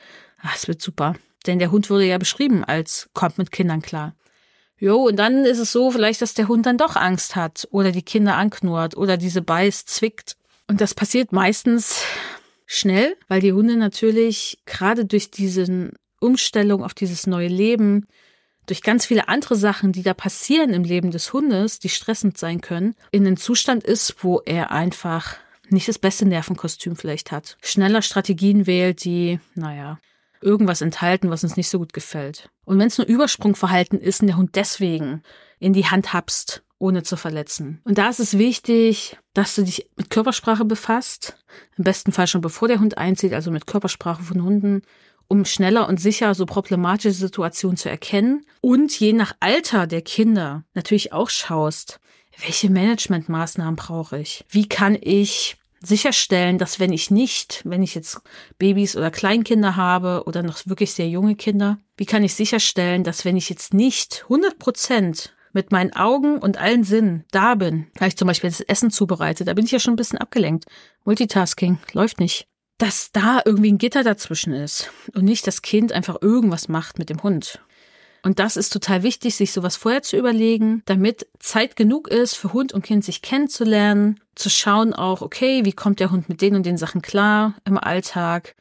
es 0.55 0.69
wird 0.69 0.83
super. 0.83 1.15
Denn 1.47 1.59
der 1.59 1.71
Hund 1.71 1.89
wurde 1.89 2.05
ja 2.05 2.19
beschrieben 2.19 2.65
als 2.65 3.09
kommt 3.15 3.39
mit 3.39 3.53
Kindern 3.53 3.83
klar. 3.83 4.15
Jo, 4.79 4.97
und 5.07 5.17
dann 5.17 5.45
ist 5.45 5.59
es 5.59 5.73
so 5.73 5.91
vielleicht, 5.91 6.23
dass 6.23 6.35
der 6.35 6.49
Hund 6.49 6.67
dann 6.67 6.79
doch 6.79 6.95
Angst 6.95 7.35
hat 7.35 7.67
oder 7.71 7.91
die 7.91 8.03
Kinder 8.03 8.37
anknurrt 8.37 8.97
oder 8.97 9.17
diese 9.17 9.43
beißt, 9.43 9.89
zwickt. 9.89 10.37
Und 10.69 10.81
das 10.81 10.95
passiert 10.95 11.33
meistens 11.33 12.05
schnell, 12.67 13.17
weil 13.27 13.41
die 13.41 13.53
Hunde 13.53 13.77
natürlich 13.77 14.59
gerade 14.67 15.07
durch 15.07 15.31
diese 15.31 15.91
Umstellung 16.21 16.85
auf 16.85 16.95
dieses 16.95 17.27
neue 17.27 17.49
Leben, 17.49 18.07
durch 18.67 18.83
ganz 18.83 19.07
viele 19.07 19.29
andere 19.29 19.57
Sachen, 19.57 19.93
die 19.93 20.03
da 20.03 20.13
passieren 20.13 20.75
im 20.75 20.85
Leben 20.85 21.11
des 21.11 21.33
Hundes, 21.33 21.79
die 21.79 21.89
stressend 21.89 22.37
sein 22.37 22.61
können, 22.61 22.95
in 23.11 23.27
einen 23.27 23.39
Zustand 23.39 23.83
ist, 23.83 24.23
wo 24.23 24.41
er 24.45 24.71
einfach 24.71 25.37
nicht 25.71 25.89
das 25.89 25.99
beste 25.99 26.27
Nervenkostüm 26.27 26.97
vielleicht 26.97 27.33
hat. 27.33 27.57
Schneller 27.63 28.03
Strategien 28.03 28.67
wählt, 28.67 29.05
die, 29.05 29.41
naja, 29.55 29.99
irgendwas 30.41 30.83
enthalten, 30.83 31.31
was 31.31 31.45
uns 31.45 31.57
nicht 31.57 31.69
so 31.69 31.79
gut 31.79 31.95
gefällt. 31.95 32.51
Und 32.65 32.79
wenn 32.79 32.89
es 32.89 32.99
nur 32.99 33.07
Übersprungverhalten 33.07 33.99
ist 33.99 34.21
und 34.21 34.29
der 34.29 34.37
Hund 34.37 34.55
deswegen 34.55 35.23
in 35.59 35.73
die 35.73 35.87
Hand 35.87 36.13
hapst, 36.13 36.63
ohne 36.79 37.03
zu 37.03 37.17
verletzen. 37.17 37.81
Und 37.85 37.99
da 37.99 38.09
ist 38.09 38.21
es 38.21 38.39
wichtig, 38.39 39.17
dass 39.35 39.55
du 39.55 39.63
dich 39.63 39.89
mit 39.97 40.11
Körpersprache 40.11 40.65
befasst. 40.65 41.37
Im 41.77 41.85
besten 41.85 42.13
Fall 42.13 42.27
schon 42.27 42.41
bevor 42.41 42.69
der 42.69 42.81
Hund 42.81 42.99
einzieht, 42.99 43.33
also 43.33 43.51
mit 43.51 43.67
Körpersprache 43.67 44.23
von 44.23 44.43
Hunden, 44.43 44.83
um 45.27 45.45
schneller 45.45 45.89
und 45.89 46.01
sicher 46.01 46.35
so 46.35 46.47
problematische 46.47 47.13
Situationen 47.13 47.77
zu 47.77 47.91
erkennen. 47.91 48.47
Und 48.61 48.99
je 48.99 49.13
nach 49.13 49.35
Alter 49.41 49.87
der 49.87 50.03
Kinder 50.03 50.65
natürlich 50.75 51.13
auch 51.13 51.31
schaust, 51.31 52.01
welche 52.41 52.71
Managementmaßnahmen 52.71 53.77
brauche 53.77 54.19
ich? 54.19 54.45
Wie 54.49 54.69
kann 54.69 54.97
ich 55.01 55.57
sicherstellen, 55.81 56.59
dass 56.59 56.81
wenn 56.81 56.93
ich 56.93 57.11
nicht, 57.11 57.63
wenn 57.65 57.83
ich 57.83 57.95
jetzt 57.95 58.21
Babys 58.59 58.97
oder 58.97 59.11
Kleinkinder 59.11 59.77
habe 59.77 60.25
oder 60.27 60.43
noch 60.43 60.59
wirklich 60.67 60.93
sehr 60.93 61.09
junge 61.09 61.37
Kinder, 61.37 61.79
wie 61.97 62.07
kann 62.07 62.25
ich 62.25 62.35
sicherstellen, 62.35 63.05
dass 63.05 63.25
wenn 63.25 63.37
ich 63.37 63.49
jetzt 63.49 63.75
nicht 63.75 64.23
100 64.25 64.59
Prozent 64.59 65.35
mit 65.53 65.73
meinen 65.73 65.93
Augen 65.95 66.39
und 66.39 66.59
allen 66.59 66.85
Sinnen 66.85 67.25
da 67.31 67.55
bin, 67.55 67.87
weil 67.99 68.09
ich 68.09 68.17
zum 68.17 68.29
Beispiel 68.29 68.51
das 68.51 68.61
Essen 68.61 68.91
zubereite, 68.91 69.45
da 69.45 69.55
bin 69.55 69.65
ich 69.65 69.73
ja 69.73 69.79
schon 69.79 69.95
ein 69.95 69.99
bisschen 69.99 70.19
abgelenkt. 70.19 70.67
Multitasking 71.05 71.79
läuft 71.93 72.21
nicht. 72.21 72.47
Dass 72.79 73.11
da 73.11 73.41
irgendwie 73.45 73.73
ein 73.73 73.79
Gitter 73.79 74.05
dazwischen 74.05 74.53
ist 74.53 74.93
und 75.15 75.25
nicht 75.25 75.47
das 75.47 75.63
Kind 75.63 75.93
einfach 75.93 76.19
irgendwas 76.23 76.69
macht 76.69 76.99
mit 76.99 77.11
dem 77.11 77.23
Hund. 77.23 77.61
Und 78.23 78.39
das 78.39 78.57
ist 78.57 78.73
total 78.73 79.03
wichtig, 79.03 79.37
sich 79.37 79.53
sowas 79.53 79.77
vorher 79.77 80.03
zu 80.03 80.17
überlegen, 80.17 80.83
damit 80.87 81.27
Zeit 81.39 81.77
genug 81.77 82.09
ist, 82.09 82.35
für 82.35 82.53
Hund 82.53 82.73
und 82.73 82.83
Kind 82.83 83.05
sich 83.05 83.23
kennenzulernen, 83.23 84.21
zu 84.35 84.51
schauen 84.51 84.93
auch, 84.93 85.23
okay, 85.23 85.65
wie 85.65 85.73
kommt 85.73 86.01
der 86.01 86.11
Hund 86.11 86.29
mit 86.29 86.41
den 86.41 86.55
und 86.55 86.67
den 86.67 86.77
Sachen 86.77 87.03
klar 87.03 87.55
im 87.65 87.79
Alltag? 87.79 88.55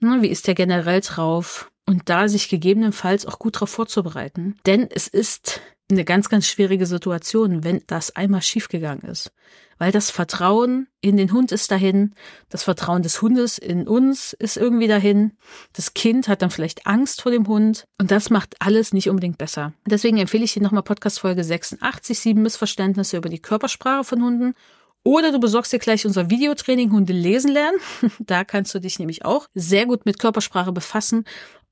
Wie 0.00 0.28
ist 0.28 0.46
der 0.46 0.54
generell 0.54 1.00
drauf? 1.00 1.70
Und 1.86 2.08
da 2.08 2.28
sich 2.28 2.48
gegebenenfalls 2.48 3.26
auch 3.26 3.38
gut 3.38 3.56
darauf 3.56 3.70
vorzubereiten. 3.70 4.56
Denn 4.66 4.88
es 4.90 5.08
ist 5.08 5.60
eine 5.90 6.04
ganz, 6.04 6.28
ganz 6.28 6.46
schwierige 6.46 6.86
Situation, 6.86 7.64
wenn 7.64 7.82
das 7.86 8.14
einmal 8.14 8.42
schiefgegangen 8.42 9.04
ist. 9.04 9.32
Weil 9.78 9.92
das 9.92 10.10
Vertrauen 10.10 10.88
in 11.00 11.16
den 11.16 11.32
Hund 11.32 11.52
ist 11.52 11.70
dahin, 11.70 12.14
das 12.48 12.64
Vertrauen 12.64 13.02
des 13.02 13.22
Hundes 13.22 13.58
in 13.58 13.86
uns 13.86 14.32
ist 14.32 14.56
irgendwie 14.56 14.88
dahin, 14.88 15.32
das 15.72 15.94
Kind 15.94 16.28
hat 16.28 16.42
dann 16.42 16.50
vielleicht 16.50 16.86
Angst 16.86 17.22
vor 17.22 17.32
dem 17.32 17.46
Hund 17.46 17.86
und 17.98 18.10
das 18.10 18.28
macht 18.28 18.56
alles 18.58 18.92
nicht 18.92 19.08
unbedingt 19.08 19.38
besser. 19.38 19.72
Deswegen 19.86 20.18
empfehle 20.18 20.44
ich 20.44 20.52
dir 20.52 20.62
nochmal 20.62 20.82
Podcast 20.82 21.20
Folge 21.20 21.44
86, 21.44 22.18
sieben 22.18 22.42
Missverständnisse 22.42 23.16
über 23.16 23.28
die 23.28 23.40
Körpersprache 23.40 24.04
von 24.04 24.22
Hunden 24.22 24.54
oder 25.04 25.32
du 25.32 25.38
besorgst 25.38 25.72
dir 25.72 25.78
gleich 25.78 26.04
unser 26.04 26.28
Videotraining 26.28 26.92
Hunde 26.92 27.12
lesen 27.12 27.52
lernen. 27.52 27.78
Da 28.18 28.44
kannst 28.44 28.74
du 28.74 28.78
dich 28.78 28.98
nämlich 28.98 29.24
auch 29.24 29.46
sehr 29.54 29.86
gut 29.86 30.04
mit 30.04 30.18
Körpersprache 30.18 30.72
befassen 30.72 31.24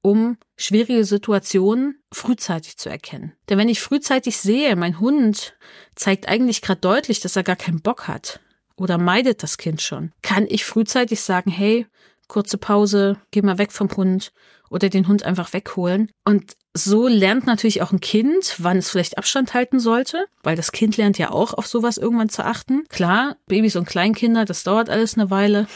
um 0.06 0.38
schwierige 0.56 1.04
Situationen 1.04 1.98
frühzeitig 2.12 2.76
zu 2.76 2.88
erkennen. 2.88 3.32
Denn 3.48 3.58
wenn 3.58 3.68
ich 3.68 3.80
frühzeitig 3.80 4.36
sehe, 4.36 4.76
mein 4.76 5.00
Hund 5.00 5.56
zeigt 5.96 6.28
eigentlich 6.28 6.62
gerade 6.62 6.80
deutlich, 6.80 7.18
dass 7.18 7.34
er 7.34 7.42
gar 7.42 7.56
keinen 7.56 7.82
Bock 7.82 8.06
hat 8.06 8.38
oder 8.76 8.98
meidet 8.98 9.42
das 9.42 9.58
Kind 9.58 9.82
schon, 9.82 10.12
kann 10.22 10.46
ich 10.48 10.64
frühzeitig 10.64 11.22
sagen, 11.22 11.50
hey, 11.50 11.88
kurze 12.28 12.56
Pause, 12.56 13.16
geh 13.32 13.42
mal 13.42 13.58
weg 13.58 13.72
vom 13.72 13.90
Hund 13.96 14.32
oder 14.70 14.88
den 14.90 15.08
Hund 15.08 15.24
einfach 15.24 15.52
wegholen. 15.52 16.08
Und 16.24 16.52
so 16.72 17.08
lernt 17.08 17.46
natürlich 17.46 17.82
auch 17.82 17.90
ein 17.90 17.98
Kind, 17.98 18.54
wann 18.58 18.76
es 18.76 18.90
vielleicht 18.90 19.18
Abstand 19.18 19.54
halten 19.54 19.80
sollte, 19.80 20.26
weil 20.44 20.54
das 20.54 20.70
Kind 20.70 20.96
lernt 20.96 21.18
ja 21.18 21.32
auch 21.32 21.52
auf 21.52 21.66
sowas 21.66 21.98
irgendwann 21.98 22.28
zu 22.28 22.44
achten. 22.44 22.84
Klar, 22.90 23.38
Babys 23.46 23.74
und 23.74 23.88
Kleinkinder, 23.88 24.44
das 24.44 24.62
dauert 24.62 24.88
alles 24.88 25.18
eine 25.18 25.30
Weile 25.30 25.66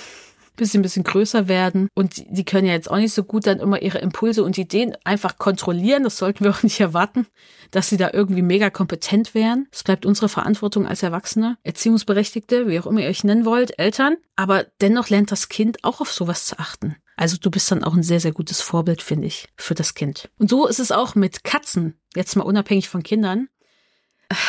bis 0.56 0.72
sie 0.72 0.78
ein 0.78 0.82
bisschen 0.82 1.04
größer 1.04 1.48
werden. 1.48 1.88
Und 1.94 2.24
die 2.28 2.44
können 2.44 2.66
ja 2.66 2.72
jetzt 2.72 2.90
auch 2.90 2.96
nicht 2.96 3.14
so 3.14 3.24
gut 3.24 3.46
dann 3.46 3.60
immer 3.60 3.82
ihre 3.82 3.98
Impulse 3.98 4.44
und 4.44 4.58
Ideen 4.58 4.96
einfach 5.04 5.38
kontrollieren. 5.38 6.04
Das 6.04 6.18
sollten 6.18 6.44
wir 6.44 6.50
auch 6.50 6.62
nicht 6.62 6.80
erwarten, 6.80 7.26
dass 7.70 7.88
sie 7.88 7.96
da 7.96 8.10
irgendwie 8.12 8.42
mega 8.42 8.70
kompetent 8.70 9.34
wären. 9.34 9.68
Es 9.72 9.84
bleibt 9.84 10.06
unsere 10.06 10.28
Verantwortung 10.28 10.86
als 10.86 11.02
Erwachsene, 11.02 11.56
Erziehungsberechtigte, 11.62 12.68
wie 12.68 12.78
auch 12.78 12.86
immer 12.86 13.00
ihr 13.00 13.08
euch 13.08 13.24
nennen 13.24 13.44
wollt, 13.44 13.78
Eltern. 13.78 14.16
Aber 14.36 14.66
dennoch 14.80 15.08
lernt 15.08 15.32
das 15.32 15.48
Kind 15.48 15.84
auch 15.84 16.00
auf 16.00 16.12
sowas 16.12 16.46
zu 16.46 16.58
achten. 16.58 16.96
Also 17.16 17.36
du 17.36 17.50
bist 17.50 17.70
dann 17.70 17.84
auch 17.84 17.94
ein 17.94 18.02
sehr, 18.02 18.20
sehr 18.20 18.32
gutes 18.32 18.62
Vorbild, 18.62 19.02
finde 19.02 19.26
ich, 19.26 19.48
für 19.56 19.74
das 19.74 19.94
Kind. 19.94 20.30
Und 20.38 20.48
so 20.48 20.66
ist 20.66 20.80
es 20.80 20.90
auch 20.90 21.14
mit 21.14 21.44
Katzen, 21.44 22.00
jetzt 22.16 22.34
mal 22.34 22.44
unabhängig 22.44 22.88
von 22.88 23.02
Kindern 23.02 23.48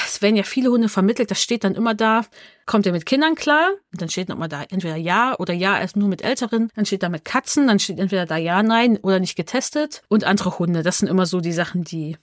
es 0.06 0.22
werden 0.22 0.36
ja 0.36 0.44
viele 0.44 0.70
Hunde 0.70 0.90
vermittelt, 0.90 1.32
das 1.32 1.42
steht 1.42 1.64
dann 1.64 1.74
immer 1.74 1.96
da, 1.96 2.24
kommt 2.66 2.86
er 2.86 2.92
mit 2.92 3.06
Kindern 3.06 3.36
klar? 3.36 3.72
Und 3.92 4.02
dann 4.02 4.10
steht 4.10 4.30
nochmal 4.30 4.48
da 4.48 4.64
entweder 4.64 4.96
ja 4.96 5.36
oder 5.40 5.54
ja 5.54 5.80
erst 5.80 5.96
nur 5.96 6.08
mit 6.08 6.22
Älteren. 6.22 6.70
Dann 6.76 6.86
steht 6.86 7.02
da 7.02 7.10
mit 7.10 7.26
Katzen, 7.26 7.68
dann 7.68 7.80
steht 7.80 8.00
entweder 8.00 8.26
da 8.26 8.38
ja, 8.38 8.62
nein 8.62 8.98
oder 8.98 9.20
nicht 9.20 9.36
getestet. 9.36 10.04
Und 10.08 10.24
andere 10.24 10.60
Hunde, 10.60 10.84
das 10.84 11.00
sind 11.00 11.08
immer 11.08 11.26
so 11.26 11.42
die 11.42 11.52
Sachen, 11.52 11.84
die, 11.84 12.18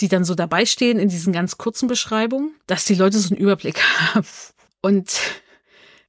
die 0.00 0.08
dann 0.08 0.24
so 0.24 0.34
dabei 0.34 0.66
stehen 0.66 0.98
in 0.98 1.08
diesen 1.08 1.32
ganz 1.32 1.56
kurzen 1.56 1.86
Beschreibungen, 1.86 2.56
dass 2.66 2.84
die 2.84 2.96
Leute 2.96 3.18
so 3.18 3.32
einen 3.32 3.42
Überblick 3.42 3.80
haben. 4.14 4.26
Und 4.80 5.20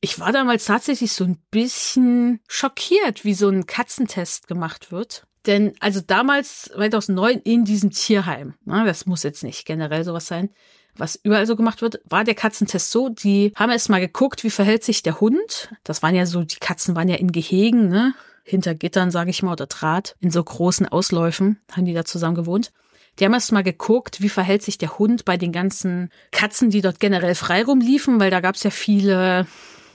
ich 0.01 0.19
war 0.19 0.31
damals 0.31 0.65
tatsächlich 0.65 1.13
so 1.13 1.23
ein 1.23 1.37
bisschen 1.51 2.39
schockiert, 2.47 3.23
wie 3.25 3.35
so 3.35 3.47
ein 3.49 3.67
Katzentest 3.67 4.47
gemacht 4.47 4.91
wird. 4.91 5.27
Denn 5.45 5.73
also 5.79 6.01
damals, 6.01 6.63
2009, 6.73 7.41
in 7.41 7.65
diesem 7.65 7.91
Tierheim, 7.91 8.55
na, 8.65 8.85
das 8.85 9.05
muss 9.05 9.21
jetzt 9.21 9.43
nicht 9.43 9.65
generell 9.65 10.03
sowas 10.03 10.25
sein, 10.25 10.49
was 10.97 11.19
überall 11.21 11.45
so 11.45 11.55
gemacht 11.55 11.81
wird, 11.81 11.99
war 12.05 12.23
der 12.23 12.36
Katzentest 12.36 12.91
so, 12.91 13.10
die 13.10 13.53
haben 13.55 13.71
erst 13.71 13.89
mal 13.89 13.99
geguckt, 13.99 14.43
wie 14.43 14.49
verhält 14.49 14.84
sich 14.84 15.03
der 15.03 15.19
Hund. 15.19 15.69
Das 15.84 16.03
waren 16.03 16.15
ja 16.15 16.25
so, 16.25 16.43
die 16.43 16.60
Katzen 16.60 16.95
waren 16.95 17.10
ja 17.10 17.15
in 17.15 17.31
Gehegen, 17.31 17.89
ne? 17.89 18.13
Hinter 18.43 18.75
Gittern, 18.75 19.10
sage 19.10 19.31
ich 19.31 19.41
mal, 19.41 19.53
oder 19.53 19.65
Draht. 19.65 20.15
In 20.19 20.29
so 20.29 20.43
großen 20.43 20.88
Ausläufen 20.88 21.60
haben 21.71 21.86
die 21.86 21.93
da 21.93 22.05
zusammen 22.05 22.36
gewohnt. 22.36 22.71
Die 23.17 23.25
haben 23.25 23.34
erst 23.34 23.51
mal 23.51 23.63
geguckt, 23.63 24.21
wie 24.21 24.29
verhält 24.29 24.62
sich 24.62 24.77
der 24.77 24.99
Hund 24.99 25.25
bei 25.25 25.38
den 25.38 25.51
ganzen 25.51 26.12
Katzen, 26.31 26.69
die 26.69 26.81
dort 26.81 26.99
generell 26.99 27.34
frei 27.34 27.63
rumliefen, 27.63 28.19
weil 28.19 28.29
da 28.29 28.41
gab's 28.41 28.63
ja 28.63 28.69
viele 28.69 29.47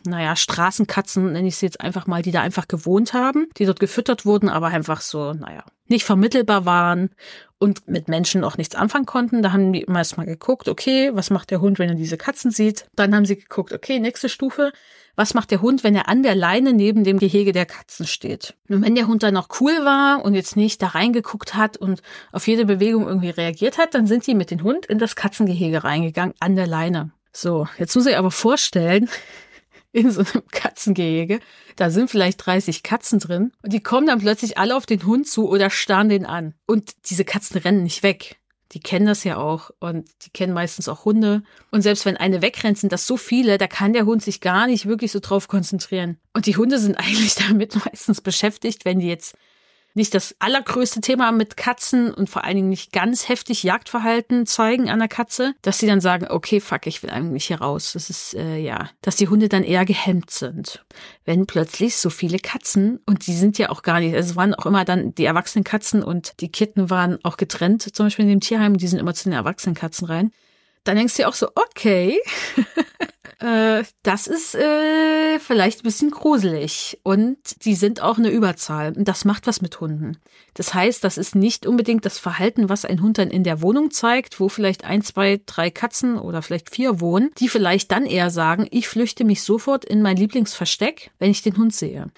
naja, 0.07 0.37
Straßenkatzen, 0.37 1.33
nenne 1.33 1.49
ich 1.49 1.57
sie 1.57 1.67
jetzt 1.67 1.81
einfach 1.81 2.07
mal, 2.07 2.23
die 2.23 2.31
da 2.31 2.41
einfach 2.41 2.69
gewohnt 2.69 3.13
haben, 3.13 3.49
die 3.57 3.67
dort 3.67 3.81
gefüttert 3.81 4.25
wurden, 4.25 4.49
aber 4.49 4.69
einfach 4.69 5.01
so, 5.01 5.33
naja, 5.35 5.65
nicht 5.89 6.05
vermittelbar 6.05 6.65
waren 6.65 7.11
und 7.61 7.87
mit 7.87 8.09
Menschen 8.09 8.43
auch 8.43 8.57
nichts 8.57 8.75
anfangen 8.75 9.07
konnten. 9.07 9.43
Da 9.43 9.53
haben 9.53 9.73
die 9.73 9.83
erst 9.83 10.17
mal 10.17 10.27
geguckt, 10.27 10.69
okay, 10.69 11.11
was 11.13 11.31
macht 11.31 11.51
der 11.51 11.61
Hund, 11.61 11.79
wenn 11.79 11.91
er 11.91 11.95
diese 11.95 12.17
Katzen 12.17 12.51
sieht? 12.51 12.87
Dann 12.97 13.15
haben 13.15 13.27
sie 13.27 13.37
geguckt, 13.37 13.73
okay, 13.73 14.01
nächste 14.01 14.29
Stufe, 14.29 14.73
was 15.15 15.35
macht 15.35 15.51
der 15.51 15.61
Hund, 15.61 15.85
wenn 15.85 15.95
er 15.95 16.09
an 16.09 16.23
der 16.23 16.35
Leine 16.35 16.73
neben 16.73 17.05
dem 17.05 17.19
Gehege 17.19 17.53
der 17.53 17.67
Katzen 17.67 18.07
steht? 18.07 18.55
Und 18.69 18.83
wenn 18.83 18.95
der 18.95 19.07
Hund 19.07 19.23
dann 19.23 19.35
noch 19.35 19.49
cool 19.61 19.85
war 19.85 20.25
und 20.25 20.35
jetzt 20.35 20.57
nicht 20.57 20.81
da 20.81 20.89
reingeguckt 20.89 21.55
hat 21.55 21.77
und 21.77 22.01
auf 22.33 22.49
jede 22.49 22.65
Bewegung 22.65 23.07
irgendwie 23.07 23.31
reagiert 23.31 23.77
hat, 23.77 23.95
dann 23.95 24.07
sind 24.07 24.27
die 24.27 24.35
mit 24.35 24.51
dem 24.51 24.63
Hund 24.63 24.87
in 24.87 24.99
das 24.99 25.15
Katzengehege 25.15 25.85
reingegangen, 25.85 26.35
an 26.41 26.57
der 26.57 26.67
Leine. 26.67 27.11
So, 27.33 27.69
jetzt 27.79 27.95
muss 27.95 28.07
ich 28.07 28.17
aber 28.17 28.31
vorstellen, 28.31 29.09
in 29.93 30.11
so 30.11 30.21
einem 30.21 30.47
Katzengehege. 30.53 31.41
Da 31.77 31.91
sind 31.91 32.11
vielleicht 32.11 32.45
30 32.45 32.83
Katzen 32.83 33.19
drin 33.19 33.53
und 33.63 33.73
die 33.73 33.83
kommen 33.83 34.07
dann 34.07 34.21
plötzlich 34.21 34.59
alle 34.59 34.77
auf 34.77 34.87
den 34.87 35.05
Hund 35.05 35.29
zu 35.29 35.49
oder 35.49 35.71
starren 35.71 36.09
den 36.09 36.27
an. 36.27 36.55
Und 36.67 36.93
diese 37.11 37.25
Katzen 37.25 37.59
rennen 37.59 37.83
nicht 37.83 38.03
weg. 38.03 38.37
Die 38.73 38.81
kennen 38.81 39.07
das 39.07 39.25
ja 39.25 39.37
auch 39.37 39.71
und 39.81 40.09
die 40.25 40.31
kennen 40.31 40.53
meistens 40.53 40.89
auch 40.89 41.05
Hunde. 41.05 41.43
Und 41.73 41.83
selbst 41.83 42.07
wenn 42.07 42.17
eine 42.17 42.41
wegrennt, 42.41 42.79
sind 42.79 42.93
das 42.93 43.05
so 43.05 43.17
viele, 43.17 43.59
da 43.59 43.67
kann 43.67 43.93
der 43.93 44.07
Hund 44.07 44.23
sich 44.23 44.41
gar 44.41 44.69
nicht 44.69 44.87
wirklich 44.87 45.11
so 45.11 45.19
drauf 45.19 45.49
konzentrieren. 45.49 46.19
Und 46.35 46.47
die 46.47 46.57
Hunde 46.57 46.79
sind 46.79 46.95
eigentlich 46.99 47.35
damit 47.35 47.75
meistens 47.85 48.21
beschäftigt, 48.21 48.85
wenn 48.85 49.01
die 49.01 49.09
jetzt 49.09 49.37
nicht 49.95 50.15
das 50.15 50.35
allergrößte 50.39 51.01
Thema 51.01 51.33
mit 51.33 51.57
Katzen 51.57 52.13
und 52.13 52.31
vor 52.31 52.45
allen 52.45 52.57
Dingen 52.57 52.69
nicht 52.69 52.93
ganz 52.93 53.29
heftig 53.29 53.63
Jagdverhalten 53.63 54.47
zeigen 54.47 54.89
an 54.91 54.99
der 54.99 55.09
Katze, 55.09 55.55
dass 55.63 55.79
sie 55.79 55.87
dann 55.87 56.01
sagen, 56.01 56.27
okay, 56.29 56.61
fuck, 56.61 56.87
ich 56.87 57.03
will 57.03 57.11
eigentlich 57.11 57.47
hier 57.47 57.61
raus. 57.61 57.93
Das 57.95 58.11
ist, 58.11 58.35
äh, 58.35 58.59
ja, 58.59 58.91
dass 59.03 59.17
die 59.17 59.29
Hunde 59.29 59.49
dann 59.49 59.65
eher 59.65 59.85
gehemmt 59.85 60.31
sind. 60.31 60.85
Wenn 61.25 61.47
plötzlich 61.47 61.97
so 61.97 62.11
viele 62.11 62.39
Katzen, 62.39 63.01
und 63.07 63.27
die 63.27 63.35
sind 63.35 63.59
ja 63.59 63.71
auch 63.71 63.83
gar 63.83 64.01
nicht, 64.01 64.15
also 64.15 64.31
es 64.31 64.37
waren 64.37 64.55
auch 64.55 64.67
immer 64.67 64.85
dann 64.85 65.15
die 65.15 65.25
erwachsenen 65.25 65.65
Katzen 65.65 66.03
und 66.03 66.41
die 66.41 66.51
Kitten 66.51 66.91
waren 66.91 67.19
auch 67.25 67.37
getrennt, 67.37 67.95
zum 67.95 68.07
Beispiel 68.07 68.25
in 68.25 68.31
dem 68.31 68.41
Tierheim, 68.41 68.77
die 68.77 68.87
sind 68.87 68.99
immer 68.99 69.15
zu 69.15 69.25
den 69.25 69.33
erwachsenen 69.33 69.75
Katzen 69.75 70.07
rein. 70.07 70.33
Dann 70.85 70.97
denkst 70.97 71.17
du 71.17 71.23
dir 71.23 71.29
auch 71.29 71.35
so, 71.35 71.49
okay, 71.55 72.19
Äh, 73.41 73.85
das 74.03 74.27
ist 74.27 74.55
äh, 74.55 75.39
vielleicht 75.39 75.81
ein 75.81 75.85
bisschen 75.85 76.11
gruselig. 76.11 77.01
Und 77.03 77.39
die 77.65 77.75
sind 77.75 78.03
auch 78.03 78.19
eine 78.19 78.31
Überzahl. 78.31 78.93
Und 78.97 79.09
das 79.09 79.25
macht 79.25 79.47
was 79.47 79.63
mit 79.63 79.81
Hunden. 79.81 80.19
Das 80.55 80.75
heißt, 80.75 81.03
das 81.03 81.17
ist 81.17 81.35
nicht 81.35 81.67
unbedingt 81.67 82.05
das 82.05 82.19
Verhalten, 82.19 82.69
was 82.69 82.85
ein 82.85 83.01
Hund 83.03 83.19
dann 83.19 83.31
in 83.31 83.45
der 83.45 83.63
Wohnung 83.63 83.91
zeigt, 83.91 84.41
wo 84.41 84.49
vielleicht 84.49 84.85
ein, 84.85 85.03
zwei, 85.03 85.41
drei 85.47 85.71
Katzen 85.71 86.19
oder 86.19 86.43
vielleicht 86.43 86.71
vier 86.71 87.01
wohnen, 87.01 87.31
die 87.39 87.49
vielleicht 87.49 87.91
dann 87.93 88.05
eher 88.05 88.31
sagen, 88.31 88.67
ich 88.71 88.89
flüchte 88.89 89.25
mich 89.25 89.43
sofort 89.43 89.85
in 89.87 90.03
mein 90.03 90.19
Lieblingsversteck, 90.19 91.11
wenn 91.19 91.31
ich 91.31 91.43
den 91.43 91.57
Hund 91.57 91.75
sehe. 91.75 92.11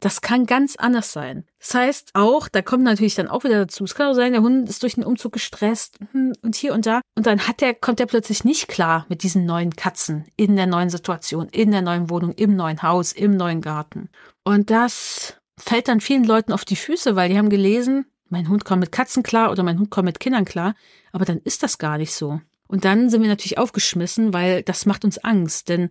Das 0.00 0.20
kann 0.20 0.46
ganz 0.46 0.76
anders 0.76 1.12
sein. 1.12 1.44
Das 1.58 1.74
heißt 1.74 2.10
auch, 2.14 2.48
da 2.48 2.62
kommt 2.62 2.84
natürlich 2.84 3.16
dann 3.16 3.28
auch 3.28 3.44
wieder 3.44 3.58
dazu, 3.58 3.84
es 3.84 3.94
kann 3.94 4.08
auch 4.08 4.14
sein, 4.14 4.32
der 4.32 4.42
Hund 4.42 4.68
ist 4.68 4.82
durch 4.82 4.94
den 4.94 5.04
Umzug 5.04 5.32
gestresst 5.32 5.98
hm, 6.12 6.32
und 6.42 6.54
hier 6.54 6.72
und 6.72 6.86
da. 6.86 7.00
Und 7.16 7.26
dann 7.26 7.48
hat 7.48 7.60
der, 7.60 7.74
kommt 7.74 7.98
er 7.98 8.06
plötzlich 8.06 8.44
nicht 8.44 8.68
klar 8.68 9.06
mit 9.08 9.22
diesen 9.22 9.44
neuen 9.44 9.74
Katzen 9.74 10.26
in 10.36 10.56
der 10.56 10.66
neuen 10.66 10.90
Situation, 10.90 11.48
in 11.48 11.72
der 11.72 11.82
neuen 11.82 12.10
Wohnung, 12.10 12.32
im 12.34 12.54
neuen 12.54 12.82
Haus, 12.82 13.12
im 13.12 13.36
neuen 13.36 13.60
Garten. 13.60 14.08
Und 14.44 14.70
das 14.70 15.34
fällt 15.58 15.88
dann 15.88 16.00
vielen 16.00 16.24
Leuten 16.24 16.52
auf 16.52 16.64
die 16.64 16.76
Füße, 16.76 17.16
weil 17.16 17.28
die 17.28 17.38
haben 17.38 17.50
gelesen, 17.50 18.06
mein 18.28 18.48
Hund 18.48 18.64
kommt 18.64 18.80
mit 18.80 18.92
Katzen 18.92 19.22
klar 19.22 19.50
oder 19.50 19.62
mein 19.62 19.78
Hund 19.78 19.90
kommt 19.90 20.06
mit 20.06 20.20
Kindern 20.20 20.44
klar. 20.44 20.74
Aber 21.12 21.24
dann 21.24 21.38
ist 21.38 21.62
das 21.62 21.78
gar 21.78 21.98
nicht 21.98 22.14
so. 22.14 22.40
Und 22.68 22.84
dann 22.84 23.08
sind 23.08 23.22
wir 23.22 23.28
natürlich 23.28 23.58
aufgeschmissen, 23.58 24.32
weil 24.32 24.62
das 24.62 24.86
macht 24.86 25.04
uns 25.04 25.18
Angst. 25.18 25.68
Denn 25.70 25.88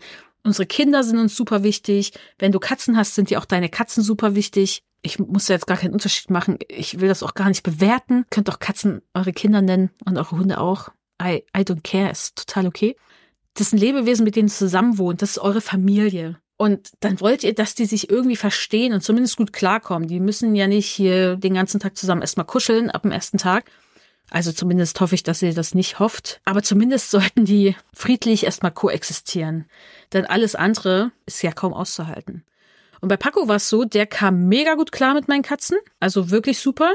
unsere 0.47 0.65
Kinder 0.65 1.03
sind 1.03 1.19
uns 1.19 1.35
super 1.35 1.63
wichtig. 1.63 2.13
Wenn 2.39 2.51
du 2.51 2.59
Katzen 2.59 2.97
hast, 2.97 3.15
sind 3.15 3.29
dir 3.29 3.39
auch 3.39 3.45
deine 3.45 3.69
Katzen 3.69 4.03
super 4.03 4.33
wichtig. 4.33 4.81
Ich 5.03 5.19
muss 5.19 5.45
da 5.45 5.53
jetzt 5.53 5.67
gar 5.67 5.77
keinen 5.77 5.93
Unterschied 5.93 6.31
machen. 6.31 6.57
Ich 6.67 6.99
will 6.99 7.07
das 7.07 7.21
auch 7.21 7.35
gar 7.35 7.49
nicht 7.49 7.63
bewerten. 7.63 8.25
Könnt 8.29 8.49
auch 8.49 8.59
Katzen 8.59 9.01
eure 9.13 9.33
Kinder 9.33 9.61
nennen 9.61 9.91
und 10.05 10.17
eure 10.17 10.37
Hunde 10.37 10.59
auch. 10.59 10.89
I, 11.21 11.43
I 11.55 11.61
don't 11.61 11.83
care, 11.83 12.11
ist 12.11 12.35
total 12.35 12.67
okay. 12.67 12.95
Das 13.53 13.71
sind 13.71 13.79
Lebewesen, 13.79 14.23
mit 14.23 14.35
denen 14.35 14.47
ihr 14.47 14.53
zusammen 14.53 14.97
wohnt. 14.97 15.21
Das 15.21 15.31
ist 15.31 15.39
eure 15.39 15.61
Familie. 15.61 16.39
Und 16.57 16.91
dann 17.01 17.21
wollt 17.21 17.43
ihr, 17.43 17.53
dass 17.53 17.75
die 17.75 17.85
sich 17.85 18.09
irgendwie 18.09 18.35
verstehen 18.35 18.93
und 18.93 19.01
zumindest 19.01 19.37
gut 19.37 19.53
klarkommen. 19.53 20.07
Die 20.07 20.19
müssen 20.19 20.55
ja 20.55 20.67
nicht 20.67 20.87
hier 20.87 21.35
den 21.35 21.53
ganzen 21.53 21.79
Tag 21.79 21.95
zusammen 21.95 22.21
erstmal 22.21 22.47
kuscheln 22.47 22.89
ab 22.89 23.03
dem 23.03 23.11
ersten 23.11 23.37
Tag. 23.37 23.69
Also 24.30 24.51
zumindest 24.51 24.99
hoffe 24.99 25.15
ich, 25.15 25.23
dass 25.23 25.41
ihr 25.41 25.53
das 25.53 25.73
nicht 25.73 25.99
hofft. 25.99 26.41
Aber 26.45 26.61
zumindest 26.61 27.11
sollten 27.11 27.45
die 27.45 27.75
friedlich 27.93 28.43
erstmal 28.43 28.71
koexistieren. 28.71 29.65
Denn 30.13 30.25
alles 30.25 30.55
andere 30.55 31.11
ist 31.25 31.41
ja 31.41 31.51
kaum 31.51 31.73
auszuhalten. 31.73 32.43
Und 32.99 33.09
bei 33.09 33.17
Paco 33.17 33.47
war 33.47 33.57
es 33.57 33.69
so, 33.69 33.86
der 33.86 34.05
kam 34.05 34.47
mega 34.47 34.73
gut 34.73 34.91
klar 34.91 35.13
mit 35.13 35.28
meinen 35.28 35.43
Katzen. 35.43 35.78
Also 35.99 36.32
wirklich 36.32 36.59
super. 36.59 36.91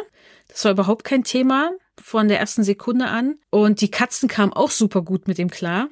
Das 0.48 0.64
war 0.64 0.72
überhaupt 0.72 1.04
kein 1.04 1.24
Thema 1.24 1.70
von 2.00 2.28
der 2.28 2.40
ersten 2.40 2.64
Sekunde 2.64 3.06
an. 3.06 3.38
Und 3.50 3.80
die 3.80 3.90
Katzen 3.90 4.28
kamen 4.28 4.52
auch 4.52 4.70
super 4.70 5.02
gut 5.02 5.28
mit 5.28 5.38
ihm 5.38 5.50
klar. 5.50 5.88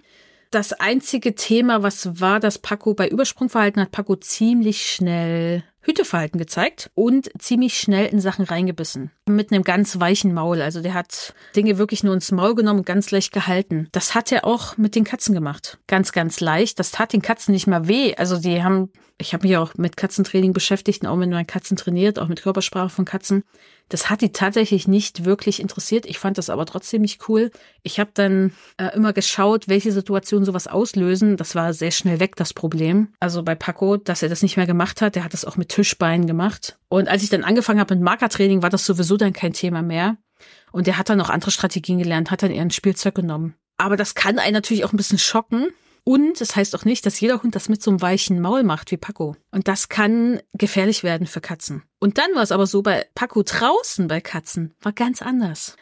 Das 0.51 0.73
einzige 0.73 1.37
Thema, 1.37 1.85
was 1.85 2.21
war, 2.21 2.41
dass 2.41 2.59
Paco 2.59 2.93
bei 2.95 3.09
Übersprungverhalten 3.09 3.81
hat 3.81 3.93
Paco 3.93 4.17
ziemlich 4.17 4.91
schnell 4.91 5.63
Hüteverhalten 5.83 6.39
gezeigt 6.39 6.91
und 6.95 7.31
ziemlich 7.39 7.79
schnell 7.79 8.07
in 8.07 8.21
Sachen 8.21 8.45
reingebissen. 8.45 9.13
Mit 9.27 9.53
einem 9.53 9.63
ganz 9.63 10.01
weichen 10.01 10.35
Maul. 10.35 10.61
Also 10.61 10.83
der 10.83 10.95
hat 10.95 11.35
Dinge 11.55 11.79
wirklich 11.79 12.03
nur 12.03 12.15
ins 12.15 12.33
Maul 12.33 12.57
genommen 12.57 12.81
und 12.81 12.85
ganz 12.87 13.13
leicht 13.13 13.33
gehalten. 13.33 13.89
Das 13.93 14.17
hat 14.17 14.33
er 14.33 14.45
auch 14.45 14.77
mit 14.77 14.97
den 14.97 15.05
Katzen 15.05 15.35
gemacht. 15.35 15.79
Ganz, 15.87 16.11
ganz 16.11 16.41
leicht. 16.41 16.81
Das 16.81 16.91
tat 16.91 17.13
den 17.13 17.23
Katzen 17.23 17.53
nicht 17.53 17.69
mal 17.69 17.87
weh. 17.87 18.17
Also 18.17 18.37
die 18.37 18.63
haben, 18.63 18.91
ich 19.21 19.35
habe 19.35 19.47
mich 19.47 19.57
auch 19.57 19.75
mit 19.77 19.97
Katzentraining 19.97 20.53
beschäftigt 20.53 21.07
auch 21.07 21.17
mit 21.17 21.31
meinen 21.31 21.47
Katzen 21.47 21.77
trainiert, 21.77 22.19
auch 22.19 22.29
mit 22.29 22.43
Körpersprache 22.43 22.89
von 22.89 23.05
Katzen. 23.05 23.45
Das 23.89 24.09
hat 24.09 24.23
die 24.23 24.33
tatsächlich 24.33 24.89
nicht 24.89 25.25
wirklich 25.25 25.61
interessiert. 25.61 26.07
Ich 26.07 26.19
fand 26.19 26.39
das 26.39 26.49
aber 26.49 26.65
trotzdem 26.65 27.03
nicht 27.03 27.29
cool. 27.29 27.51
Ich 27.83 28.01
habe 28.01 28.11
dann 28.15 28.53
äh, 28.79 28.95
immer 28.95 29.13
geschaut, 29.13 29.69
welche 29.69 29.93
Situationen 29.93 30.45
sowas 30.45 30.67
auslösen. 30.67 31.37
Das 31.37 31.55
war 31.55 31.75
sehr 31.75 31.91
schnell 31.91 32.21
weg, 32.21 32.37
das 32.37 32.55
Problem. 32.55 33.09
Also 33.21 33.43
bei 33.43 33.55
Paco, 33.55 33.97
dass 33.97 34.23
er 34.23 34.29
das 34.29 34.43
nicht 34.43 34.57
mehr 34.57 34.67
gemacht 34.67 35.03
hat. 35.03 35.17
Der 35.17 35.25
hat 35.25 35.35
das 35.35 35.45
auch 35.45 35.57
mit 35.57 35.69
Tischbeinen 35.69 36.27
gemacht. 36.27 36.79
Und 36.89 37.09
als 37.09 37.23
ich 37.23 37.29
dann 37.31 37.45
angefangen 37.45 37.81
habe 37.81 37.95
mit 37.95 38.05
Markertraining, 38.05 38.63
war 38.63 38.71
das 38.71 38.87
sowieso 38.87 39.17
dann 39.17 39.33
kein 39.33 39.53
Thema 39.53 39.83
mehr. 39.83 40.17
Und 40.73 40.87
der 40.87 40.97
hat 40.97 41.09
dann 41.09 41.21
auch 41.21 41.31
andere 41.31 41.51
Strategien 41.51 41.99
gelernt, 41.99 42.31
hat 42.31 42.43
dann 42.43 42.53
eher 42.53 42.63
ein 42.63 42.71
Spielzeug 42.71 43.15
genommen. 43.15 43.55
Aber 43.77 43.97
das 43.97 44.15
kann 44.15 44.39
einen 44.39 44.55
natürlich 44.55 44.85
auch 44.85 44.93
ein 44.93 44.97
bisschen 44.97 45.19
schocken. 45.19 45.69
Und 46.05 46.33
es 46.33 46.49
das 46.51 46.57
heißt 46.57 46.75
auch 46.77 46.85
nicht, 46.85 47.05
dass 47.07 47.21
jeder 47.21 47.43
Hund 47.43 47.55
das 47.55 47.69
mit 47.69 47.83
so 47.83 47.91
einem 47.91 48.03
weichen 48.03 48.41
Maul 48.41 48.63
macht 48.63 48.91
wie 48.91 48.97
Paco. 48.97 49.37
Und 49.51 49.69
das 49.69 49.89
kann 49.89 50.41
gefährlich 50.55 51.03
werden 51.03 51.27
für 51.27 51.41
Katzen. 51.41 51.83
Und 51.99 52.19
dann 52.19 52.35
war 52.35 52.43
es 52.43 52.53
aber 52.53 52.67
so 52.67 52.83
bei 52.83 53.07
Paco 53.15 53.43
draußen 53.43 54.09
bei 54.09 54.21
Katzen, 54.21 54.75
war 54.81 54.93
ganz 54.93 55.23
anders. 55.23 55.77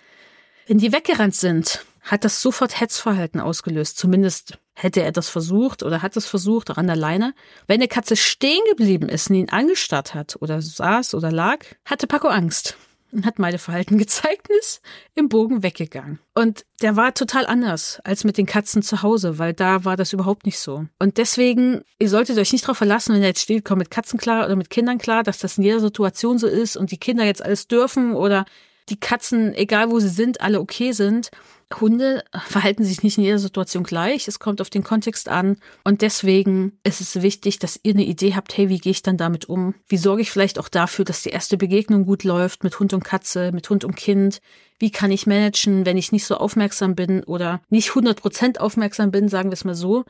Wenn 0.66 0.78
die 0.78 0.92
weggerannt 0.92 1.34
sind, 1.34 1.84
hat 2.02 2.24
das 2.24 2.42
sofort 2.42 2.80
Hetzverhalten 2.80 3.40
ausgelöst. 3.40 3.98
Zumindest 3.98 4.58
hätte 4.74 5.02
er 5.02 5.12
das 5.12 5.28
versucht 5.28 5.82
oder 5.82 6.02
hat 6.02 6.16
es 6.16 6.26
versucht, 6.26 6.70
auch 6.70 6.76
an 6.76 6.86
der 6.86 6.96
Leine. 6.96 7.34
Wenn 7.66 7.80
eine 7.80 7.88
Katze 7.88 8.16
stehen 8.16 8.62
geblieben 8.70 9.08
ist 9.08 9.30
und 9.30 9.36
ihn 9.36 9.50
angestarrt 9.50 10.14
hat 10.14 10.36
oder 10.40 10.62
saß 10.62 11.14
oder 11.14 11.30
lag, 11.32 11.64
hatte 11.84 12.06
Paco 12.06 12.28
Angst 12.28 12.76
und 13.12 13.26
hat 13.26 13.38
meine 13.38 13.58
Verhalten 13.58 13.98
gezeigt 13.98 14.48
und 14.50 14.58
ist 14.58 14.80
im 15.14 15.28
Bogen 15.28 15.62
weggegangen. 15.62 16.18
Und 16.34 16.64
der 16.82 16.96
war 16.96 17.14
total 17.14 17.46
anders 17.46 18.00
als 18.04 18.24
mit 18.24 18.38
den 18.38 18.46
Katzen 18.46 18.82
zu 18.82 19.02
Hause, 19.02 19.38
weil 19.38 19.54
da 19.54 19.84
war 19.84 19.96
das 19.96 20.12
überhaupt 20.12 20.46
nicht 20.46 20.58
so. 20.58 20.86
Und 20.98 21.16
deswegen, 21.16 21.82
ihr 21.98 22.08
solltet 22.08 22.38
euch 22.38 22.52
nicht 22.52 22.64
darauf 22.64 22.78
verlassen, 22.78 23.14
wenn 23.14 23.22
er 23.22 23.28
jetzt 23.28 23.42
steht, 23.42 23.64
kommt 23.64 23.80
mit 23.80 23.90
Katzen 23.90 24.18
klar 24.18 24.44
oder 24.44 24.56
mit 24.56 24.70
Kindern 24.70 24.98
klar, 24.98 25.22
dass 25.22 25.38
das 25.38 25.58
in 25.58 25.64
jeder 25.64 25.80
Situation 25.80 26.38
so 26.38 26.46
ist 26.46 26.76
und 26.76 26.90
die 26.90 26.98
Kinder 26.98 27.24
jetzt 27.24 27.44
alles 27.44 27.66
dürfen 27.68 28.14
oder 28.14 28.44
die 28.88 29.00
Katzen, 29.00 29.54
egal 29.54 29.90
wo 29.90 30.00
sie 30.00 30.08
sind, 30.08 30.40
alle 30.40 30.60
okay 30.60 30.92
sind. 30.92 31.30
Hunde 31.74 32.24
verhalten 32.46 32.84
sich 32.84 33.02
nicht 33.02 33.18
in 33.18 33.24
jeder 33.24 33.38
Situation 33.38 33.84
gleich. 33.84 34.26
Es 34.26 34.38
kommt 34.38 34.60
auf 34.60 34.70
den 34.70 34.82
Kontext 34.82 35.28
an. 35.28 35.58
Und 35.84 36.02
deswegen 36.02 36.78
ist 36.82 37.00
es 37.00 37.20
wichtig, 37.22 37.58
dass 37.58 37.78
ihr 37.82 37.92
eine 37.92 38.04
Idee 38.04 38.34
habt, 38.34 38.56
hey, 38.56 38.68
wie 38.68 38.78
gehe 38.78 38.92
ich 38.92 39.02
dann 39.02 39.18
damit 39.18 39.48
um? 39.48 39.74
Wie 39.86 39.98
sorge 39.98 40.22
ich 40.22 40.30
vielleicht 40.30 40.58
auch 40.58 40.68
dafür, 40.68 41.04
dass 41.04 41.22
die 41.22 41.30
erste 41.30 41.58
Begegnung 41.58 42.06
gut 42.06 42.24
läuft 42.24 42.64
mit 42.64 42.78
Hund 42.80 42.94
und 42.94 43.04
Katze, 43.04 43.52
mit 43.52 43.68
Hund 43.68 43.84
und 43.84 43.96
Kind? 43.96 44.40
Wie 44.78 44.90
kann 44.90 45.10
ich 45.10 45.26
managen, 45.26 45.84
wenn 45.84 45.96
ich 45.96 46.12
nicht 46.12 46.24
so 46.24 46.36
aufmerksam 46.36 46.94
bin 46.94 47.22
oder 47.24 47.60
nicht 47.68 47.90
100 47.90 48.20
Prozent 48.20 48.60
aufmerksam 48.60 49.10
bin, 49.10 49.28
sagen 49.28 49.50
wir 49.50 49.54
es 49.54 49.64
mal 49.64 49.74
so, 49.74 50.04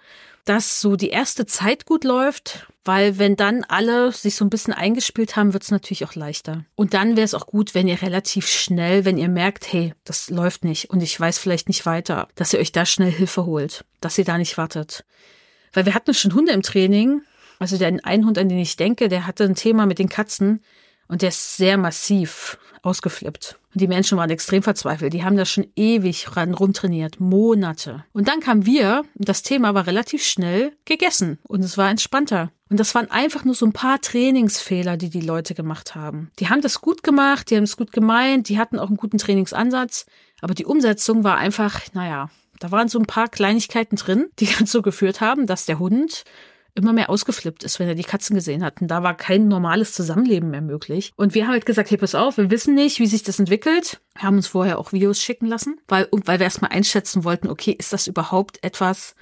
dass 0.44 0.80
so 0.80 0.96
die 0.96 1.10
erste 1.10 1.46
Zeit 1.46 1.86
gut 1.86 2.04
läuft, 2.04 2.68
weil 2.88 3.18
wenn 3.18 3.36
dann 3.36 3.64
alle 3.68 4.12
sich 4.12 4.34
so 4.34 4.46
ein 4.46 4.48
bisschen 4.48 4.72
eingespielt 4.72 5.36
haben, 5.36 5.52
wird 5.52 5.62
es 5.62 5.70
natürlich 5.70 6.06
auch 6.06 6.14
leichter. 6.14 6.64
Und 6.74 6.94
dann 6.94 7.16
wäre 7.16 7.24
es 7.26 7.34
auch 7.34 7.46
gut, 7.46 7.74
wenn 7.74 7.86
ihr 7.86 8.00
relativ 8.00 8.48
schnell, 8.48 9.04
wenn 9.04 9.18
ihr 9.18 9.28
merkt, 9.28 9.70
hey, 9.70 9.92
das 10.04 10.30
läuft 10.30 10.64
nicht 10.64 10.88
und 10.88 11.02
ich 11.02 11.20
weiß 11.20 11.36
vielleicht 11.36 11.68
nicht 11.68 11.84
weiter, 11.84 12.28
dass 12.34 12.54
ihr 12.54 12.60
euch 12.60 12.72
da 12.72 12.86
schnell 12.86 13.12
Hilfe 13.12 13.44
holt, 13.44 13.84
dass 14.00 14.16
ihr 14.16 14.24
da 14.24 14.38
nicht 14.38 14.56
wartet. 14.56 15.04
Weil 15.74 15.84
wir 15.84 15.92
hatten 15.92 16.14
schon 16.14 16.32
Hunde 16.32 16.52
im 16.52 16.62
Training, 16.62 17.20
also 17.58 17.76
der 17.76 17.94
ein 18.04 18.24
Hund, 18.24 18.38
an 18.38 18.48
den 18.48 18.58
ich 18.58 18.76
denke, 18.76 19.10
der 19.10 19.26
hatte 19.26 19.44
ein 19.44 19.54
Thema 19.54 19.84
mit 19.84 19.98
den 19.98 20.08
Katzen 20.08 20.62
und 21.08 21.20
der 21.20 21.28
ist 21.28 21.58
sehr 21.58 21.76
massiv 21.76 22.56
ausgeflippt. 22.80 23.58
Und 23.74 23.82
die 23.82 23.86
Menschen 23.86 24.16
waren 24.16 24.30
extrem 24.30 24.62
verzweifelt. 24.62 25.12
Die 25.12 25.24
haben 25.24 25.36
da 25.36 25.44
schon 25.44 25.66
ewig 25.76 26.36
ran 26.36 26.54
rumtrainiert, 26.54 27.20
Monate. 27.20 28.04
Und 28.12 28.28
dann 28.28 28.40
kamen 28.40 28.64
wir, 28.64 29.02
und 29.18 29.28
das 29.28 29.42
Thema 29.42 29.74
war 29.74 29.86
relativ 29.86 30.24
schnell 30.24 30.72
gegessen 30.86 31.38
und 31.42 31.62
es 31.62 31.76
war 31.76 31.90
entspannter. 31.90 32.50
Und 32.70 32.78
das 32.78 32.94
waren 32.94 33.10
einfach 33.10 33.44
nur 33.44 33.54
so 33.54 33.66
ein 33.66 33.72
paar 33.72 34.00
Trainingsfehler, 34.00 34.96
die 34.96 35.10
die 35.10 35.20
Leute 35.20 35.54
gemacht 35.54 35.94
haben. 35.94 36.30
Die 36.38 36.48
haben 36.48 36.60
das 36.60 36.80
gut 36.80 37.02
gemacht, 37.02 37.50
die 37.50 37.56
haben 37.56 37.64
es 37.64 37.76
gut 37.76 37.92
gemeint, 37.92 38.48
die 38.48 38.58
hatten 38.58 38.78
auch 38.78 38.88
einen 38.88 38.96
guten 38.96 39.18
Trainingsansatz, 39.18 40.06
aber 40.40 40.54
die 40.54 40.66
Umsetzung 40.66 41.24
war 41.24 41.36
einfach, 41.36 41.80
naja, 41.94 42.30
da 42.60 42.70
waren 42.70 42.88
so 42.88 42.98
ein 42.98 43.06
paar 43.06 43.28
Kleinigkeiten 43.28 43.96
drin, 43.96 44.26
die 44.38 44.48
dazu 44.58 44.82
geführt 44.82 45.20
haben, 45.20 45.46
dass 45.46 45.66
der 45.66 45.78
Hund 45.78 46.24
immer 46.74 46.92
mehr 46.92 47.10
ausgeflippt 47.10 47.64
ist, 47.64 47.78
wenn 47.78 47.88
er 47.88 47.94
die 47.94 48.04
Katzen 48.04 48.36
gesehen 48.36 48.62
hat. 48.62 48.80
Und 48.80 48.88
da 48.88 49.02
war 49.02 49.16
kein 49.16 49.48
normales 49.48 49.92
Zusammenleben 49.92 50.50
mehr 50.50 50.62
möglich. 50.62 51.12
Und 51.16 51.34
wir 51.34 51.44
haben 51.44 51.52
halt 51.52 51.66
gesagt, 51.66 51.90
hey, 51.90 51.98
pass 51.98 52.14
auf, 52.14 52.36
wir 52.36 52.50
wissen 52.50 52.74
nicht, 52.74 53.00
wie 53.00 53.06
sich 53.06 53.24
das 53.24 53.40
entwickelt. 53.40 54.00
Wir 54.14 54.22
haben 54.22 54.36
uns 54.36 54.46
vorher 54.46 54.78
auch 54.78 54.92
Videos 54.92 55.20
schicken 55.20 55.46
lassen, 55.46 55.80
weil, 55.88 56.08
weil 56.12 56.38
wir 56.38 56.44
erstmal 56.44 56.70
einschätzen 56.70 57.24
wollten, 57.24 57.48
okay, 57.48 57.74
ist 57.76 57.92
das 57.92 58.06
überhaupt 58.06 58.62
etwas, 58.62 59.16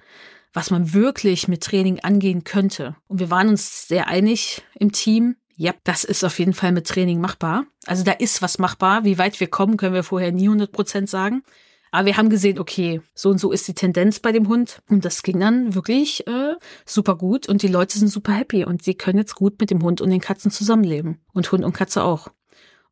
was 0.57 0.71
man 0.71 0.95
wirklich 0.95 1.49
mit 1.49 1.63
Training 1.63 2.01
angehen 2.01 2.43
könnte? 2.43 2.97
Und 3.09 3.21
wir 3.21 3.31
waren 3.31 3.49
uns 3.49 3.89
sehr 3.89 4.09
einig 4.09 4.63
im 4.75 4.91
Team. 4.91 5.37
Ja, 5.55 5.75
das 5.85 6.03
ist 6.03 6.25
auf 6.25 6.39
jeden 6.39 6.55
Fall 6.55 6.73
mit 6.73 6.87
Training 6.87 7.21
machbar. 7.21 7.67
Also 7.85 8.05
da 8.05 8.13
ist 8.13 8.41
was 8.41 8.59
machbar. 8.59 9.05
Wie 9.05 9.19
weit 9.19 9.39
wir 9.39 9.49
kommen, 9.49 9.77
können 9.77 9.95
wir 9.95 10.03
vorher 10.03 10.33
nie 10.33 10.47
100 10.47 10.73
Prozent 10.73 11.11
sagen. 11.11 11.43
Aber 11.91 12.07
wir 12.07 12.17
haben 12.17 12.31
gesehen, 12.31 12.59
okay, 12.59 13.03
so 13.15 13.29
und 13.29 13.39
so 13.39 13.53
ist 13.53 13.69
die 13.69 13.75
Tendenz 13.75 14.19
bei 14.19 14.33
dem 14.33 14.49
Hund. 14.49 14.81
Und 14.89 15.05
das 15.05 15.23
ging 15.23 15.39
dann 15.41 15.75
wirklich 15.75 16.27
äh, 16.27 16.55
super 16.87 17.17
gut. 17.17 17.51
Und 17.51 17.61
die 17.61 17.69
Leute 17.69 17.99
sind 17.99 18.09
super 18.09 18.33
happy. 18.33 18.65
Und 18.65 18.83
sie 18.83 18.95
können 18.95 19.19
jetzt 19.19 19.35
gut 19.35 19.61
mit 19.61 19.71
dem 19.71 19.83
Hund 19.83 20.01
und 20.01 20.09
den 20.09 20.23
Katzen 20.23 20.51
zusammenleben. 20.51 21.21
Und 21.35 21.53
Hund 21.53 21.65
und 21.65 21.75
Katze 21.75 22.03
auch. 22.03 22.29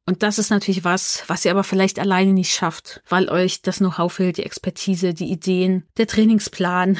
Und 0.04 0.22
das 0.22 0.38
ist 0.38 0.50
natürlich 0.50 0.84
was, 0.84 1.24
was 1.28 1.46
ihr 1.46 1.50
aber 1.50 1.64
vielleicht 1.64 1.98
alleine 1.98 2.34
nicht 2.34 2.54
schafft, 2.54 3.02
weil 3.08 3.30
euch 3.30 3.62
das 3.62 3.78
Know-how 3.78 4.12
fehlt, 4.12 4.36
die 4.36 4.44
Expertise, 4.44 5.14
die 5.14 5.32
Ideen, 5.32 5.84
der 5.96 6.06
Trainingsplan, 6.06 6.98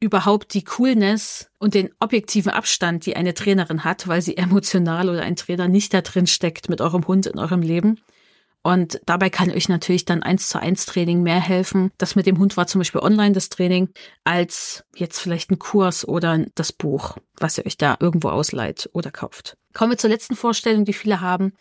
überhaupt 0.00 0.54
die 0.54 0.64
Coolness 0.64 1.50
und 1.58 1.74
den 1.74 1.90
objektiven 2.00 2.52
Abstand, 2.52 3.06
die 3.06 3.16
eine 3.16 3.34
Trainerin 3.34 3.84
hat, 3.84 4.08
weil 4.08 4.22
sie 4.22 4.36
emotional 4.36 5.08
oder 5.08 5.22
ein 5.22 5.36
Trainer 5.36 5.68
nicht 5.68 5.94
da 5.94 6.00
drin 6.00 6.26
steckt 6.26 6.68
mit 6.68 6.80
eurem 6.80 7.06
Hund 7.06 7.26
in 7.26 7.38
eurem 7.38 7.62
Leben. 7.62 8.00
Und 8.62 9.00
dabei 9.06 9.30
kann 9.30 9.50
euch 9.50 9.68
natürlich 9.68 10.04
dann 10.04 10.22
eins 10.22 10.48
zu 10.48 10.60
eins 10.60 10.84
Training 10.84 11.22
mehr 11.22 11.40
helfen. 11.40 11.90
Das 11.96 12.16
mit 12.16 12.26
dem 12.26 12.38
Hund 12.38 12.56
war 12.56 12.66
zum 12.66 12.80
Beispiel 12.80 13.00
online 13.00 13.32
das 13.32 13.48
Training, 13.48 13.88
als 14.24 14.84
jetzt 14.96 15.20
vielleicht 15.20 15.50
ein 15.50 15.58
Kurs 15.58 16.06
oder 16.06 16.44
das 16.54 16.72
Buch, 16.72 17.16
was 17.38 17.56
ihr 17.56 17.66
euch 17.66 17.76
da 17.76 17.96
irgendwo 18.00 18.28
ausleiht 18.28 18.90
oder 18.92 19.10
kauft. 19.10 19.56
Kommen 19.74 19.92
wir 19.92 19.98
zur 19.98 20.10
letzten 20.10 20.36
Vorstellung, 20.36 20.84
die 20.84 20.92
viele 20.92 21.20
haben. 21.20 21.52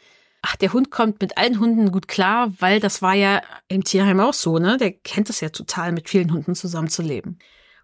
Ach, 0.42 0.56
der 0.56 0.74
Hund 0.74 0.92
kommt 0.92 1.22
mit 1.22 1.38
allen 1.38 1.60
Hunden 1.60 1.92
gut 1.92 2.08
klar, 2.08 2.52
weil 2.60 2.80
das 2.80 3.02
war 3.02 3.14
ja 3.14 3.42
im 3.68 3.84
Tierheim 3.84 4.20
auch 4.20 4.34
so, 4.34 4.60
ne? 4.60 4.78
Der 4.78 4.92
kennt 4.92 5.30
es 5.30 5.40
ja 5.40 5.50
total, 5.50 5.92
mit 5.92 6.10
vielen 6.10 6.34
Hunden 6.34 6.56
zusammenzuleben. 6.56 7.40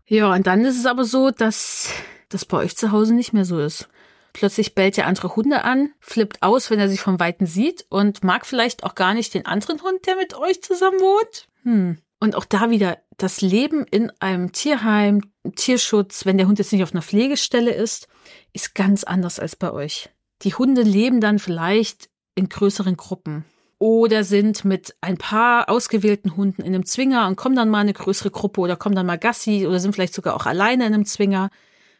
Ja, 0.06 0.34
und 0.34 0.48
dann 0.48 0.66
ist 0.66 0.78
es 0.78 0.86
aber 0.86 1.06
so, 1.06 1.32
dass 1.32 1.90
das 2.30 2.46
bei 2.46 2.58
euch 2.58 2.76
zu 2.76 2.92
Hause 2.92 3.14
nicht 3.14 3.34
mehr 3.34 3.46
so 3.46 3.60
ist. 3.60 3.88
Plötzlich 4.34 4.74
bellt 4.74 4.98
er 4.98 5.06
andere 5.08 5.36
Hunde 5.36 5.64
an, 5.64 5.94
flippt 6.00 6.42
aus, 6.42 6.72
wenn 6.72 6.80
er 6.80 6.90
sich 6.90 7.00
vom 7.00 7.20
Weiten 7.20 7.46
sieht 7.46 7.86
und 7.90 8.24
mag 8.24 8.46
vielleicht 8.46 8.84
auch 8.84 8.96
gar 8.96 9.14
nicht 9.14 9.34
den 9.34 9.46
anderen 9.46 9.82
Hund, 9.82 10.06
der 10.08 10.16
mit 10.16 10.34
euch 10.34 10.62
zusammen 10.64 11.00
wohnt. 11.00 11.48
Hm. 11.62 11.98
Und 12.20 12.36
auch 12.36 12.46
da 12.46 12.70
wieder 12.70 12.98
das 13.18 13.42
Leben 13.42 13.86
in 13.86 14.12
einem 14.20 14.52
Tierheim, 14.52 15.22
Tierschutz, 15.56 16.26
wenn 16.26 16.38
der 16.38 16.48
Hund 16.48 16.58
jetzt 16.58 16.72
nicht 16.72 16.84
auf 16.84 16.94
einer 16.94 17.02
Pflegestelle 17.02 17.74
ist, 17.74 18.08
ist 18.54 18.74
ganz 18.74 19.04
anders 19.04 19.40
als 19.40 19.56
bei 19.56 19.72
euch. 19.72 20.10
Die 20.42 20.56
Hunde 20.56 20.82
leben 20.82 21.22
dann 21.22 21.38
vielleicht 21.38 22.10
in 22.34 22.50
größeren 22.50 22.98
Gruppen 22.98 23.46
oder 23.84 24.24
sind 24.24 24.64
mit 24.64 24.96
ein 25.02 25.18
paar 25.18 25.68
ausgewählten 25.68 26.38
Hunden 26.38 26.62
in 26.62 26.74
einem 26.74 26.86
Zwinger 26.86 27.28
und 27.28 27.36
kommen 27.36 27.58
dann 27.58 27.70
mal 27.70 27.80
eine 27.80 27.92
größere 27.92 28.32
Gruppe 28.32 28.62
oder 28.62 28.78
kommen 28.78 28.96
dann 28.96 29.06
mal 29.06 29.18
Gassi 29.18 29.68
oder 29.68 29.82
sind 29.82 29.92
vielleicht 29.92 30.14
sogar 30.14 30.38
auch 30.38 30.46
alleine 30.46 30.88
in 30.88 30.94
einem 30.94 31.04
Zwinger. 31.04 31.50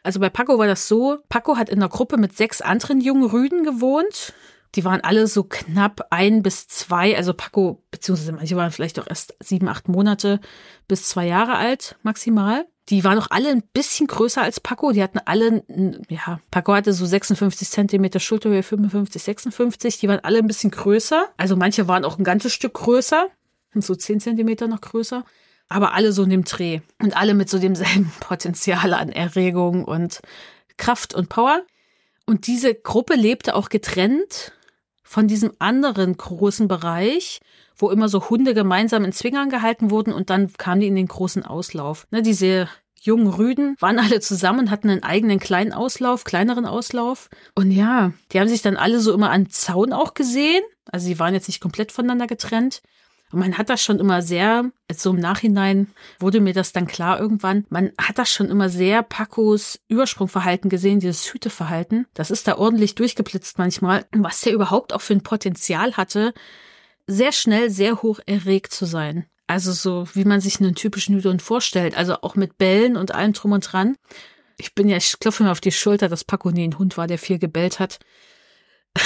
Also 0.02 0.18
bei 0.18 0.30
Paco 0.30 0.56
war 0.56 0.66
das 0.66 0.88
so, 0.88 1.18
Paco 1.28 1.58
hat 1.58 1.68
in 1.68 1.80
einer 1.80 1.90
Gruppe 1.90 2.16
mit 2.16 2.34
sechs 2.34 2.62
anderen 2.62 3.02
jungen 3.02 3.28
Rüden 3.28 3.64
gewohnt. 3.64 4.32
Die 4.76 4.84
waren 4.86 5.02
alle 5.02 5.26
so 5.26 5.44
knapp 5.44 6.06
ein 6.08 6.42
bis 6.42 6.68
zwei, 6.68 7.18
also 7.18 7.34
Paco, 7.34 7.82
beziehungsweise 7.90 8.32
manche 8.32 8.56
waren 8.56 8.70
vielleicht 8.70 8.98
auch 8.98 9.06
erst 9.06 9.34
sieben, 9.40 9.68
acht 9.68 9.86
Monate 9.86 10.40
bis 10.88 11.06
zwei 11.06 11.26
Jahre 11.26 11.56
alt 11.56 11.96
maximal. 12.02 12.64
Die 12.90 13.02
waren 13.02 13.18
auch 13.18 13.28
alle 13.30 13.48
ein 13.48 13.62
bisschen 13.72 14.06
größer 14.06 14.42
als 14.42 14.60
Paco. 14.60 14.92
Die 14.92 15.02
hatten 15.02 15.18
alle, 15.24 15.64
ja, 16.08 16.40
Paco 16.50 16.74
hatte 16.74 16.92
so 16.92 17.06
56 17.06 17.68
Zentimeter 17.70 18.20
Schulterhöhe, 18.20 18.62
55, 18.62 19.22
56. 19.22 19.98
Die 19.98 20.08
waren 20.08 20.20
alle 20.20 20.38
ein 20.38 20.46
bisschen 20.46 20.70
größer. 20.70 21.28
Also 21.38 21.56
manche 21.56 21.88
waren 21.88 22.04
auch 22.04 22.18
ein 22.18 22.24
ganzes 22.24 22.52
Stück 22.52 22.74
größer, 22.74 23.28
so 23.74 23.94
10 23.94 24.20
Zentimeter 24.20 24.68
noch 24.68 24.82
größer. 24.82 25.24
Aber 25.68 25.94
alle 25.94 26.12
so 26.12 26.24
in 26.24 26.30
dem 26.30 26.44
Dreh. 26.44 26.80
Und 27.00 27.16
alle 27.16 27.32
mit 27.32 27.48
so 27.48 27.58
demselben 27.58 28.12
Potenzial 28.20 28.92
an 28.92 29.10
Erregung 29.10 29.84
und 29.84 30.20
Kraft 30.76 31.14
und 31.14 31.30
Power. 31.30 31.62
Und 32.26 32.46
diese 32.46 32.74
Gruppe 32.74 33.14
lebte 33.14 33.54
auch 33.54 33.70
getrennt 33.70 34.52
von 35.02 35.28
diesem 35.28 35.52
anderen 35.58 36.16
großen 36.16 36.68
Bereich, 36.68 37.40
wo 37.76 37.90
immer 37.90 38.08
so 38.08 38.28
Hunde 38.30 38.54
gemeinsam 38.54 39.04
in 39.04 39.12
Zwingern 39.12 39.50
gehalten 39.50 39.90
wurden 39.90 40.12
und 40.12 40.30
dann 40.30 40.52
kamen 40.52 40.80
die 40.80 40.86
in 40.86 40.96
den 40.96 41.08
großen 41.08 41.44
Auslauf. 41.44 42.06
Ne, 42.10 42.22
diese 42.22 42.68
jungen 43.00 43.28
Rüden 43.28 43.76
waren 43.80 43.98
alle 43.98 44.20
zusammen, 44.20 44.70
hatten 44.70 44.88
einen 44.88 45.02
eigenen 45.02 45.38
kleinen 45.38 45.72
Auslauf, 45.72 46.24
kleineren 46.24 46.66
Auslauf. 46.66 47.28
Und 47.54 47.70
ja, 47.70 48.12
die 48.32 48.40
haben 48.40 48.48
sich 48.48 48.62
dann 48.62 48.76
alle 48.76 49.00
so 49.00 49.12
immer 49.12 49.30
an 49.30 49.50
Zaun 49.50 49.92
auch 49.92 50.14
gesehen. 50.14 50.62
Also 50.90 51.06
sie 51.06 51.18
waren 51.18 51.34
jetzt 51.34 51.48
nicht 51.48 51.60
komplett 51.60 51.92
voneinander 51.92 52.26
getrennt. 52.26 52.82
Und 53.34 53.40
man 53.40 53.58
hat 53.58 53.68
das 53.68 53.82
schon 53.82 53.98
immer 53.98 54.22
sehr, 54.22 54.70
so 54.92 55.10
im 55.10 55.18
Nachhinein 55.18 55.88
wurde 56.20 56.40
mir 56.40 56.54
das 56.54 56.72
dann 56.72 56.86
klar 56.86 57.18
irgendwann, 57.18 57.66
man 57.68 57.90
hat 58.00 58.18
das 58.18 58.30
schon 58.30 58.48
immer 58.48 58.68
sehr 58.68 59.02
Pacos 59.02 59.80
Übersprungverhalten 59.88 60.70
gesehen, 60.70 61.00
dieses 61.00 61.32
Hüteverhalten. 61.32 62.06
Das 62.14 62.30
ist 62.30 62.46
da 62.46 62.56
ordentlich 62.58 62.94
durchgeblitzt 62.94 63.58
manchmal, 63.58 64.06
was 64.12 64.42
der 64.42 64.52
überhaupt 64.52 64.92
auch 64.92 65.00
für 65.00 65.14
ein 65.14 65.22
Potenzial 65.22 65.96
hatte, 65.96 66.32
sehr 67.06 67.32
schnell 67.32 67.70
sehr 67.70 68.02
hoch 68.02 68.20
erregt 68.26 68.72
zu 68.72 68.86
sein. 68.86 69.26
Also 69.46 69.72
so, 69.72 70.08
wie 70.14 70.24
man 70.24 70.40
sich 70.40 70.60
einen 70.60 70.74
typischen 70.74 71.16
Hütehund 71.16 71.42
vorstellt. 71.42 71.96
Also 71.96 72.16
auch 72.22 72.34
mit 72.34 72.56
Bällen 72.56 72.96
und 72.96 73.14
allem 73.14 73.32
drum 73.32 73.52
und 73.52 73.60
dran. 73.60 73.96
Ich 74.56 74.74
bin 74.74 74.88
ja, 74.88 74.96
ich 74.96 75.18
klopfe 75.18 75.44
mir 75.44 75.50
auf 75.50 75.60
die 75.60 75.72
Schulter, 75.72 76.08
dass 76.08 76.24
Paco 76.24 76.50
nie 76.50 76.64
ein 76.64 76.78
Hund 76.78 76.96
war, 76.96 77.06
der 77.06 77.18
viel 77.18 77.38
gebellt 77.38 77.78
hat. 77.80 77.98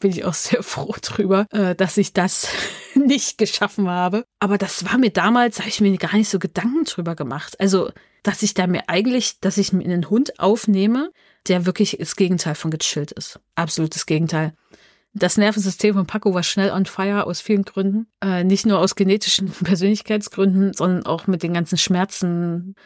bin 0.00 0.10
ich 0.10 0.24
auch 0.24 0.34
sehr 0.34 0.62
froh 0.62 0.94
drüber, 1.00 1.46
äh, 1.50 1.74
dass 1.74 1.98
ich 1.98 2.12
das 2.12 2.48
nicht 2.94 3.38
geschaffen 3.38 3.88
habe. 3.88 4.24
Aber 4.40 4.58
das 4.58 4.84
war 4.86 4.98
mir 4.98 5.10
damals, 5.10 5.60
habe 5.60 5.68
ich 5.68 5.80
mir 5.80 5.96
gar 5.98 6.14
nicht 6.16 6.30
so 6.30 6.38
Gedanken 6.38 6.84
drüber 6.84 7.14
gemacht. 7.14 7.60
Also, 7.60 7.90
dass 8.22 8.42
ich 8.42 8.54
da 8.54 8.66
mir 8.66 8.88
eigentlich, 8.88 9.40
dass 9.40 9.58
ich 9.58 9.72
mir 9.72 9.84
einen 9.84 10.10
Hund 10.10 10.38
aufnehme, 10.40 11.10
der 11.48 11.66
wirklich 11.66 11.96
das 11.98 12.16
Gegenteil 12.16 12.54
von 12.54 12.70
gechillt 12.70 13.12
ist. 13.12 13.40
Absolutes 13.54 14.06
Gegenteil. 14.06 14.54
Das 15.12 15.36
Nervensystem 15.36 15.94
von 15.94 16.06
Paco 16.06 16.34
war 16.34 16.44
schnell 16.44 16.70
on 16.70 16.86
fire 16.86 17.26
aus 17.26 17.40
vielen 17.40 17.64
Gründen. 17.64 18.06
Äh, 18.22 18.44
nicht 18.44 18.64
nur 18.66 18.78
aus 18.78 18.94
genetischen 18.94 19.50
Persönlichkeitsgründen, 19.64 20.72
sondern 20.72 21.06
auch 21.06 21.26
mit 21.26 21.42
den 21.42 21.52
ganzen 21.52 21.78
Schmerzen 21.78 22.76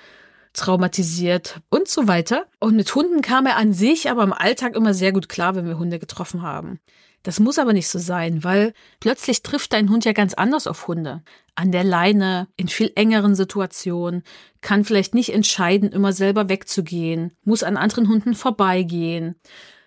traumatisiert 0.55 1.61
und 1.69 1.89
so 1.89 2.09
weiter. 2.09 2.47
Und 2.61 2.77
mit 2.77 2.95
Hunden 2.95 3.21
kam 3.23 3.45
er 3.47 3.57
an 3.57 3.75
sich 3.75 4.09
aber 4.09 4.23
im 4.23 4.33
Alltag 4.33 4.77
immer 4.77 4.95
sehr 4.95 5.13
gut 5.13 5.29
klar, 5.29 5.55
wenn 5.55 5.67
wir 5.67 5.79
Hunde 5.79 5.99
getroffen 5.99 6.43
haben. 6.43 6.79
Das 7.25 7.41
muss 7.41 7.59
aber 7.59 7.73
nicht 7.73 7.89
so 7.89 7.99
sein, 7.99 8.45
weil 8.45 8.75
plötzlich 9.01 9.43
trifft 9.43 9.73
dein 9.73 9.89
Hund 9.89 10.05
ja 10.05 10.13
ganz 10.13 10.35
anders 10.35 10.67
auf 10.67 10.87
Hunde. 10.87 11.23
An 11.55 11.73
der 11.73 11.83
Leine, 11.83 12.49
in 12.57 12.69
viel 12.69 12.93
engeren 12.97 13.35
Situationen, 13.35 14.23
kann 14.61 14.85
vielleicht 14.85 15.15
nicht 15.15 15.33
entscheiden, 15.33 15.91
immer 15.91 16.13
selber 16.13 16.51
wegzugehen, 16.51 17.33
muss 17.43 17.63
an 17.63 17.79
anderen 17.79 18.09
Hunden 18.09 18.35
vorbeigehen, 18.35 19.37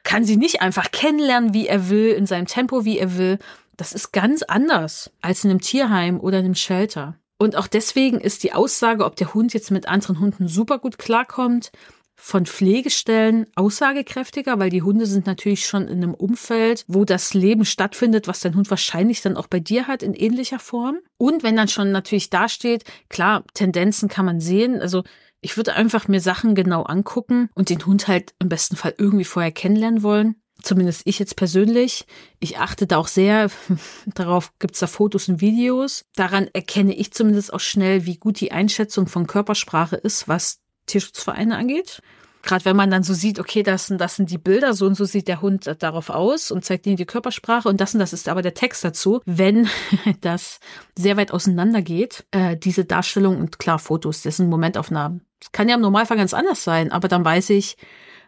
kann 0.08 0.24
sie 0.24 0.38
nicht 0.38 0.62
einfach 0.62 0.91
kennenlernen, 0.91 1.53
wie 1.53 1.68
er 1.68 1.89
will, 1.89 2.12
in 2.12 2.26
seinem 2.26 2.47
Tempo, 2.47 2.86
wie 2.86 2.97
er 2.97 3.18
will. 3.18 3.39
Das 3.76 3.91
ist 3.91 4.14
ganz 4.14 4.41
anders 4.41 5.12
als 5.22 5.43
in 5.43 5.49
einem 5.49 5.60
Tierheim 5.60 6.22
oder 6.22 6.39
in 6.39 6.45
einem 6.45 6.55
Shelter. 6.55 7.18
Und 7.38 7.58
auch 7.58 7.68
deswegen 7.68 8.22
ist 8.22 8.43
die 8.43 8.53
Aussage, 8.53 9.03
ob 9.03 9.18
der 9.18 9.34
Hund 9.34 9.53
jetzt 9.53 9.70
mit 9.70 9.89
anderen 9.89 10.22
Hunden 10.22 10.47
super 10.47 10.80
gut 10.80 10.97
klarkommt, 10.97 11.74
von 12.20 12.45
Pflegestellen 12.45 13.47
aussagekräftiger, 13.55 14.58
weil 14.58 14.70
die 14.72 14.82
Hunde 14.82 15.05
sind 15.05 15.28
natürlich 15.28 15.68
schon 15.68 15.88
in 15.89 16.01
einem 16.01 16.14
Umfeld, 16.14 16.86
wo 16.88 17.03
das 17.03 17.34
Leben 17.34 17.64
stattfindet, 17.64 18.28
was 18.28 18.39
dein 18.39 18.55
Hund 18.55 18.70
wahrscheinlich 18.70 19.22
dann 19.22 19.38
auch 19.38 19.47
bei 19.47 19.60
dir 19.60 19.88
hat 19.88 20.03
in 20.03 20.14
ähnlicher 20.14 20.58
Form. 20.58 20.97
Und 21.18 21.43
wenn 21.43 21.58
dann 21.58 21.68
schon 21.68 21.91
natürlich 21.91 22.30
dasteht, 22.30 22.86
klar, 23.10 23.43
Tendenzen 23.53 24.10
kann 24.10 24.26
man 24.26 24.39
sehen. 24.39 24.82
Also 24.82 25.03
ich 25.42 25.58
würde 25.58 25.74
einfach 25.74 26.08
mir 26.08 26.22
Sachen 26.22 26.56
genau 26.56 26.84
angucken 26.84 27.50
und 27.54 27.70
den 27.70 27.86
Hund 27.86 28.08
halt 28.08 28.34
im 28.40 28.50
besten 28.50 28.76
Fall 28.76 28.96
irgendwie 28.98 29.26
vorher 29.26 29.52
kennenlernen 29.52 30.04
wollen 30.04 30.36
zumindest 30.62 31.04
ich 31.06 31.20
jetzt 31.20 31.36
persönlich, 31.36 32.06
ich 32.40 32.58
achte 32.58 32.88
da 32.88 32.98
auch 32.98 33.08
sehr 33.08 33.50
darauf, 34.06 34.52
gibt's 34.60 34.80
da 34.80 34.88
Fotos 34.88 35.30
und 35.30 35.42
Videos. 35.42 36.06
Daran 36.16 36.50
erkenne 36.54 36.96
ich 36.96 37.14
zumindest 37.14 37.54
auch 37.54 37.60
schnell, 37.60 38.06
wie 38.06 38.18
gut 38.18 38.40
die 38.40 38.52
Einschätzung 38.52 39.08
von 39.08 39.28
Körpersprache 39.28 39.96
ist, 39.96 40.28
was 40.28 40.60
Tierschutzvereine 40.88 41.58
angeht. 41.58 42.02
Gerade 42.48 42.64
wenn 42.64 42.78
man 42.78 42.89
dann 42.89 43.04
so 43.04 43.14
sieht, 43.14 43.39
okay, 43.39 43.62
das 43.62 43.88
sind, 43.88 44.00
das 44.00 44.16
sind 44.16 44.32
die 44.32 44.38
Bilder, 44.38 44.74
so 44.74 44.86
und 44.86 44.95
so 44.95 45.04
sieht 45.04 45.28
der 45.28 45.41
Hund 45.41 45.70
darauf 45.80 46.10
aus 46.10 46.50
und 46.50 46.64
zeigt 46.64 46.88
ihnen 46.88 46.95
die 46.95 47.06
Körpersprache 47.06 47.68
und 47.68 47.82
das 47.82 47.93
und 47.93 48.00
das 48.00 48.14
ist 48.14 48.30
aber 48.30 48.41
der 48.41 48.54
Text 48.54 48.86
dazu. 48.86 49.20
Wenn 49.26 49.68
das 50.22 50.62
sehr 50.98 51.18
weit 51.18 51.34
auseinander 51.34 51.82
geht, 51.82 52.26
äh, 52.32 52.56
diese 52.56 52.86
Darstellung 52.86 53.38
und 53.38 53.60
klar 53.60 53.80
Fotos, 53.80 54.22
das 54.22 54.38
sind 54.38 54.50
Momentaufnahmen. 54.50 55.26
Das 55.41 55.52
kann 55.52 55.68
ja 55.68 55.76
im 55.76 55.82
Normalfall 55.82 56.16
ganz 56.16 56.34
anders 56.34 56.64
sein, 56.64 56.89
aber 56.93 57.10
dann 57.10 57.26
weiß 57.26 57.50
ich, 57.50 57.76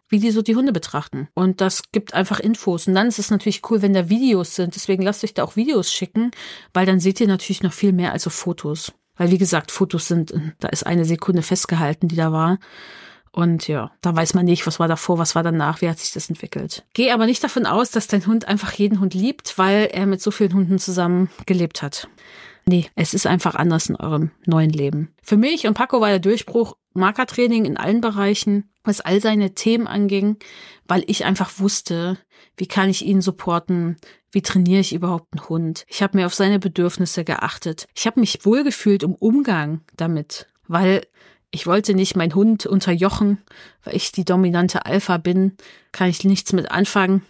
wie 0.09 0.19
die 0.19 0.31
so 0.31 0.41
die 0.41 0.55
Hunde 0.55 0.73
betrachten. 0.73 1.29
Und 1.33 1.61
das 1.61 1.83
gibt 1.93 2.13
einfach 2.13 2.41
Infos. 2.41 2.89
Und 2.89 2.95
dann 2.95 3.07
ist 3.07 3.19
es 3.19 3.31
natürlich 3.31 3.61
cool, 3.69 3.81
wenn 3.81 3.93
da 3.93 4.09
Videos 4.09 4.53
sind. 4.53 4.75
Deswegen 4.75 5.01
lasst 5.01 5.23
euch 5.23 5.33
da 5.33 5.45
auch 5.45 5.55
Videos 5.55 5.93
schicken, 5.93 6.31
weil 6.73 6.85
dann 6.85 6.99
seht 6.99 7.21
ihr 7.21 7.27
natürlich 7.27 7.63
noch 7.63 7.73
viel 7.73 7.93
mehr 7.93 8.11
als 8.11 8.23
so 8.23 8.29
Fotos. 8.29 8.91
Weil 9.15 9.31
wie 9.31 9.37
gesagt, 9.37 9.71
Fotos 9.71 10.09
sind, 10.09 10.33
da 10.59 10.67
ist 10.67 10.85
eine 10.85 11.05
Sekunde 11.05 11.41
festgehalten, 11.41 12.09
die 12.09 12.17
da 12.17 12.33
war. 12.33 12.57
Und 13.39 13.69
ja, 13.69 13.93
da 14.01 14.13
weiß 14.13 14.33
man 14.33 14.43
nicht, 14.43 14.67
was 14.67 14.81
war 14.81 14.89
davor, 14.89 15.17
was 15.17 15.33
war 15.33 15.43
danach, 15.43 15.79
wie 15.79 15.87
hat 15.87 15.97
sich 15.97 16.11
das 16.11 16.27
entwickelt. 16.27 16.83
Geh 16.93 17.11
aber 17.11 17.25
nicht 17.25 17.41
davon 17.41 17.65
aus, 17.65 17.89
dass 17.89 18.07
dein 18.07 18.25
Hund 18.25 18.49
einfach 18.49 18.73
jeden 18.73 18.99
Hund 18.99 19.13
liebt, 19.13 19.57
weil 19.57 19.85
er 19.93 20.07
mit 20.07 20.21
so 20.21 20.29
vielen 20.29 20.53
Hunden 20.53 20.77
zusammen 20.77 21.29
gelebt 21.45 21.81
hat. 21.81 22.09
Nee, 22.65 22.87
es 22.95 23.13
ist 23.13 23.25
einfach 23.25 23.55
anders 23.55 23.87
in 23.87 23.95
eurem 23.95 24.31
neuen 24.45 24.71
Leben. 24.71 25.13
Für 25.23 25.37
mich 25.37 25.67
und 25.67 25.73
Paco 25.73 26.01
war 26.01 26.09
der 26.09 26.19
Durchbruch 26.19 26.75
Markertraining 26.91 27.63
in 27.63 27.77
allen 27.77 28.01
Bereichen, 28.01 28.69
was 28.83 28.99
all 28.99 29.21
seine 29.21 29.55
Themen 29.55 29.87
anging, 29.87 30.35
weil 30.85 31.05
ich 31.07 31.23
einfach 31.23 31.59
wusste, 31.59 32.17
wie 32.57 32.67
kann 32.67 32.89
ich 32.89 33.05
ihn 33.05 33.21
supporten, 33.21 33.95
wie 34.33 34.41
trainiere 34.41 34.81
ich 34.81 34.93
überhaupt 34.93 35.29
einen 35.31 35.47
Hund. 35.47 35.85
Ich 35.87 36.03
habe 36.03 36.17
mir 36.17 36.25
auf 36.25 36.35
seine 36.35 36.59
Bedürfnisse 36.59 37.23
geachtet. 37.23 37.87
Ich 37.95 38.05
habe 38.05 38.19
mich 38.19 38.43
wohlgefühlt 38.43 39.03
im 39.03 39.15
Umgang 39.15 39.79
damit, 39.95 40.47
weil 40.67 41.03
ich 41.51 41.65
wollte 41.65 41.93
nicht 41.93 42.15
meinen 42.15 42.35
Hund 42.35 42.65
unterjochen, 42.65 43.39
weil 43.83 43.95
ich 43.95 44.11
die 44.11 44.25
dominante 44.25 44.85
Alpha 44.85 45.17
bin, 45.17 45.57
kann 45.91 46.09
ich 46.09 46.23
nichts 46.23 46.53
mit 46.53 46.71
anfangen 46.71 47.23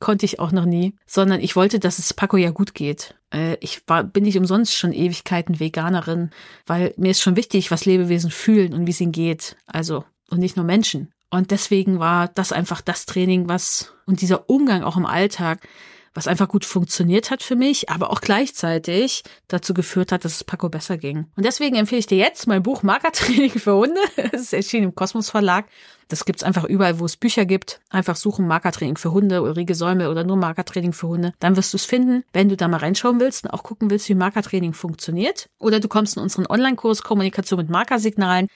konnte 0.00 0.24
ich 0.24 0.38
auch 0.38 0.52
noch 0.52 0.64
nie, 0.64 0.94
sondern 1.06 1.40
ich 1.40 1.56
wollte, 1.56 1.78
dass 1.78 1.98
es 1.98 2.14
Paco 2.14 2.36
ja 2.36 2.50
gut 2.50 2.74
geht. 2.74 3.14
Äh, 3.32 3.56
ich 3.60 3.82
war, 3.86 4.04
bin 4.04 4.24
nicht 4.24 4.38
umsonst 4.38 4.74
schon 4.74 4.92
Ewigkeiten 4.92 5.60
Veganerin, 5.60 6.30
weil 6.66 6.94
mir 6.96 7.10
ist 7.10 7.20
schon 7.20 7.36
wichtig, 7.36 7.70
was 7.70 7.84
Lebewesen 7.84 8.30
fühlen 8.30 8.74
und 8.74 8.86
wie 8.86 8.90
es 8.90 9.00
ihnen 9.00 9.12
geht. 9.12 9.56
Also, 9.66 10.04
und 10.30 10.38
nicht 10.38 10.56
nur 10.56 10.64
Menschen. 10.64 11.10
Und 11.30 11.50
deswegen 11.50 11.98
war 11.98 12.28
das 12.28 12.52
einfach 12.52 12.80
das 12.80 13.06
Training, 13.06 13.48
was, 13.48 13.92
und 14.06 14.20
dieser 14.22 14.48
Umgang 14.48 14.82
auch 14.82 14.96
im 14.96 15.06
Alltag, 15.06 15.66
was 16.14 16.28
einfach 16.28 16.48
gut 16.48 16.64
funktioniert 16.64 17.30
hat 17.30 17.42
für 17.42 17.56
mich, 17.56 17.90
aber 17.90 18.10
auch 18.10 18.20
gleichzeitig 18.20 19.22
dazu 19.48 19.74
geführt 19.74 20.12
hat, 20.12 20.24
dass 20.24 20.36
es 20.36 20.44
Paco 20.44 20.68
besser 20.68 20.98
ging. 20.98 21.26
Und 21.36 21.44
deswegen 21.44 21.76
empfehle 21.76 22.00
ich 22.00 22.06
dir 22.06 22.18
jetzt 22.18 22.46
mein 22.46 22.62
Buch 22.62 22.82
Markertraining 22.82 23.50
für 23.50 23.74
Hunde. 23.74 24.00
Es 24.32 24.42
ist 24.42 24.52
erschienen 24.52 24.84
im 24.84 24.94
Kosmos 24.94 25.30
Verlag. 25.30 25.66
Das 26.08 26.24
gibt's 26.24 26.42
einfach 26.42 26.64
überall, 26.64 26.98
wo 27.00 27.04
es 27.04 27.16
Bücher 27.16 27.44
gibt. 27.44 27.80
Einfach 27.90 28.16
suchen 28.16 28.46
Markertraining 28.46 28.96
für 28.96 29.12
Hunde, 29.12 29.42
Ulrike 29.42 29.74
Säume 29.74 30.10
oder 30.10 30.24
nur 30.24 30.36
Markertraining 30.36 30.92
für 30.92 31.08
Hunde. 31.08 31.34
Dann 31.38 31.56
wirst 31.56 31.72
du 31.72 31.76
es 31.76 31.84
finden. 31.84 32.24
Wenn 32.32 32.48
du 32.48 32.56
da 32.56 32.66
mal 32.66 32.78
reinschauen 32.78 33.20
willst 33.20 33.44
und 33.44 33.50
auch 33.50 33.62
gucken 33.62 33.90
willst, 33.90 34.08
wie 34.08 34.14
Markertraining 34.14 34.72
funktioniert. 34.72 35.48
Oder 35.58 35.80
du 35.80 35.88
kommst 35.88 36.16
in 36.16 36.22
unseren 36.22 36.46
Online-Kurs 36.46 37.02
Kommunikation 37.02 37.58
mit 37.58 37.68
Markersignalen. 37.68 38.48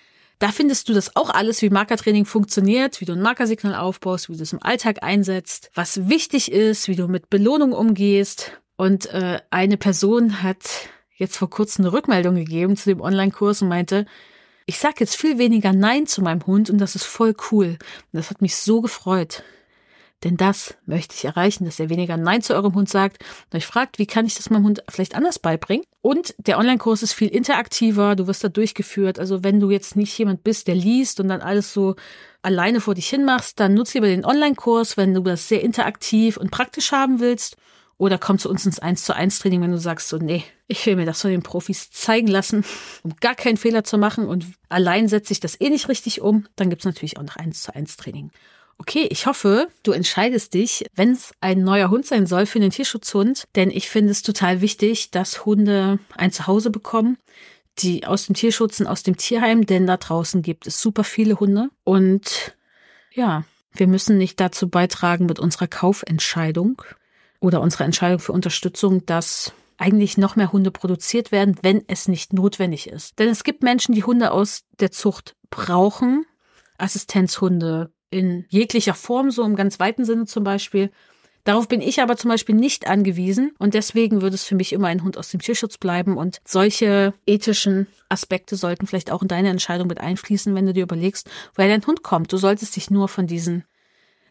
Da 0.43 0.51
findest 0.51 0.88
du 0.88 0.93
das 0.93 1.14
auch 1.14 1.30
alles, 1.30 1.62
wie 1.62 1.70
Markertraining 1.70 2.24
funktioniert, 2.24 3.01
wie 3.01 3.05
du 3.05 3.12
ein 3.12 3.22
Markersignal 3.22 3.76
aufbaust, 3.76 4.28
wie 4.28 4.36
du 4.36 4.43
es 4.43 4.53
im 4.53 4.61
Alltag 4.61 5.05
einsetzt, 5.05 5.70
was 5.72 6.09
wichtig 6.09 6.51
ist, 6.51 6.88
wie 6.88 6.97
du 6.97 7.07
mit 7.07 7.30
Belohnung 7.30 7.70
umgehst. 7.70 8.51
Und 8.74 9.07
äh, 9.14 9.38
eine 9.51 9.76
Person 9.76 10.43
hat 10.43 10.88
jetzt 11.14 11.36
vor 11.36 11.49
kurzem 11.49 11.84
eine 11.84 11.93
Rückmeldung 11.93 12.34
gegeben 12.34 12.76
zu 12.76 12.90
dem 12.90 13.01
Online-Kurs 13.01 13.62
und 13.62 13.68
meinte, 13.68 14.05
ich 14.66 14.80
sag 14.80 14.99
jetzt 14.99 15.14
viel 15.14 15.38
weniger 15.38 15.72
Nein 15.72 16.09
zu 16.09 16.22
meinem 16.22 16.45
Hund 16.45 16.70
und 16.70 16.78
das 16.78 16.97
ist 16.97 17.05
voll 17.05 17.36
cool. 17.53 17.78
Und 17.78 17.78
das 18.11 18.28
hat 18.28 18.43
mich 18.43 18.57
so 18.57 18.80
gefreut. 18.80 19.45
Denn 20.25 20.37
das 20.37 20.77
möchte 20.87 21.14
ich 21.16 21.25
erreichen, 21.25 21.64
dass 21.64 21.81
er 21.81 21.91
weniger 21.91 22.16
Nein 22.16 22.43
zu 22.43 22.55
eurem 22.55 22.75
Hund 22.75 22.89
sagt 22.89 23.25
und 23.51 23.57
euch 23.57 23.66
fragt, 23.66 23.99
wie 23.99 24.07
kann 24.07 24.25
ich 24.25 24.35
das 24.35 24.51
meinem 24.51 24.64
Hund 24.64 24.85
vielleicht 24.89 25.16
anders 25.16 25.39
beibringen. 25.39 25.85
Und 26.01 26.35
der 26.39 26.59
Online-Kurs 26.59 27.03
ist 27.03 27.12
viel 27.12 27.29
interaktiver, 27.29 28.14
du 28.14 28.27
wirst 28.27 28.45
da 28.45 28.49
durchgeführt. 28.49 29.18
Also 29.18 29.43
wenn 29.43 29.59
du 29.59 29.70
jetzt 29.70 29.97
nicht 29.97 30.16
jemand 30.16 30.45
bist, 30.45 30.68
der 30.68 30.77
liest 30.77 31.18
und 31.18 31.29
dann 31.29 31.41
alles 31.41 31.73
so 31.73 31.97
alleine 32.41 32.81
vor 32.81 32.95
dich 32.95 33.09
hin 33.09 33.25
machst, 33.25 33.59
dann 33.59 33.75
nutze 33.75 33.99
lieber 33.99 34.07
den 34.07 34.25
Online-Kurs, 34.25 34.97
wenn 34.97 35.14
du 35.14 35.23
das 35.23 35.49
sehr 35.49 35.62
interaktiv 35.62 36.37
und 36.37 36.51
praktisch 36.51 36.93
haben 36.93 37.18
willst. 37.18 37.57
Oder 37.99 38.18
komm 38.18 38.39
zu 38.39 38.49
uns 38.49 38.66
ins 38.66 38.81
1 38.81 39.05
zu 39.05 39.14
1 39.14 39.39
Training, 39.39 39.61
wenn 39.61 39.70
du 39.70 39.79
sagst 39.79 40.09
so, 40.09 40.18
nee, 40.18 40.43
ich 40.66 40.85
will 40.87 40.97
mir 40.97 41.07
das 41.07 41.20
von 41.20 41.31
den 41.31 41.43
Profis 41.43 41.91
zeigen 41.91 42.27
lassen, 42.27 42.64
um 43.03 43.14
gar 43.20 43.35
keinen 43.35 43.57
Fehler 43.57 43.85
zu 43.85 43.99
machen 43.99 44.27
und 44.27 44.47
allein 44.68 45.09
setze 45.09 45.33
ich 45.33 45.41
das 45.41 45.61
eh 45.61 45.68
nicht 45.68 45.89
richtig 45.89 46.20
um. 46.20 46.47
Dann 46.57 46.70
gibt's 46.70 46.85
natürlich 46.85 47.18
auch 47.18 47.23
noch 47.23 47.37
1 47.37 47.62
zu 47.62 47.75
1 47.75 47.97
Training. 47.97 48.31
Okay, 48.79 49.07
ich 49.11 49.27
hoffe, 49.27 49.68
du 49.83 49.93
entscheidest 49.93 50.55
dich, 50.55 50.85
wenn 50.95 51.12
es 51.12 51.33
ein 51.41 51.62
neuer 51.62 51.91
Hund 51.91 52.05
sein 52.07 52.27
soll 52.27 52.47
für 52.47 52.59
einen 52.59 52.70
Tierschutzhund, 52.70 53.45
denn 53.55 53.70
ich 53.70 53.89
finde 53.89 54.11
es 54.11 54.23
total 54.23 54.61
wichtig, 54.61 55.11
dass 55.11 55.45
Hunde 55.45 55.99
ein 56.16 56.33
Zuhause 56.33 56.70
bekommen, 56.70 57.16
die 57.79 58.07
aus 58.07 58.27
dem 58.27 58.35
Tierschutz 58.35 58.81
und 58.81 58.87
aus 58.87 59.03
dem 59.03 59.16
Tierheim, 59.16 59.66
denn 59.66 59.87
da 59.87 59.97
draußen 59.97 60.43
gibt 60.43 60.66
es 60.66 60.81
super 60.81 61.05
viele 61.05 61.39
Hunde. 61.39 61.70
Und 61.85 62.57
ja, 63.12 63.45
wir 63.73 63.87
müssen 63.87 64.18
nicht 64.18 64.41
dazu 64.41 64.68
beitragen 64.68 65.27
mit 65.27 65.39
unserer 65.39 65.68
Kaufentscheidung 65.68 66.83
oder 67.41 67.61
unserer 67.61 67.85
Entscheidung 67.85 68.18
für 68.18 68.33
Unterstützung, 68.33 69.07
dass 69.07 69.53
eigentlich 69.79 70.18
noch 70.18 70.37
mehr 70.37 70.53
Hunde 70.53 70.70
produziert 70.70 71.33
werden, 71.33 71.57
wenn 71.62 71.83
es 71.89 72.09
nicht 72.09 72.33
notwendig 72.33 72.89
ist. 72.89 73.18
Denn 73.18 73.29
es 73.29 73.43
gibt 73.43 73.62
Menschen, 73.62 73.95
die 73.95 74.05
Hunde 74.05 74.31
aus 74.31 74.64
der 74.79 74.93
Zucht 74.93 75.35
brauchen, 75.51 76.25
Assistenzhunde, 76.79 77.91
in 78.12 78.44
jeglicher 78.48 78.94
Form, 78.94 79.30
so 79.30 79.42
im 79.42 79.56
ganz 79.56 79.80
weiten 79.80 80.04
Sinne 80.04 80.26
zum 80.26 80.44
Beispiel. 80.44 80.90
Darauf 81.44 81.66
bin 81.66 81.80
ich 81.80 82.00
aber 82.00 82.16
zum 82.16 82.30
Beispiel 82.30 82.54
nicht 82.54 82.86
angewiesen 82.86 83.52
und 83.58 83.74
deswegen 83.74 84.22
würde 84.22 84.36
es 84.36 84.44
für 84.44 84.54
mich 84.54 84.72
immer 84.72 84.86
ein 84.86 85.02
Hund 85.02 85.18
aus 85.18 85.30
dem 85.30 85.40
Tierschutz 85.40 85.76
bleiben 85.76 86.16
und 86.16 86.40
solche 86.44 87.14
ethischen 87.26 87.88
Aspekte 88.08 88.54
sollten 88.54 88.86
vielleicht 88.86 89.10
auch 89.10 89.22
in 89.22 89.28
deine 89.28 89.48
Entscheidung 89.48 89.88
mit 89.88 90.00
einfließen, 90.00 90.54
wenn 90.54 90.66
du 90.66 90.72
dir 90.72 90.84
überlegst, 90.84 91.28
woher 91.56 91.68
dein 91.68 91.84
Hund 91.84 92.04
kommt. 92.04 92.32
Du 92.32 92.36
solltest 92.36 92.76
dich 92.76 92.90
nur 92.90 93.08
von 93.08 93.26
diesen 93.26 93.64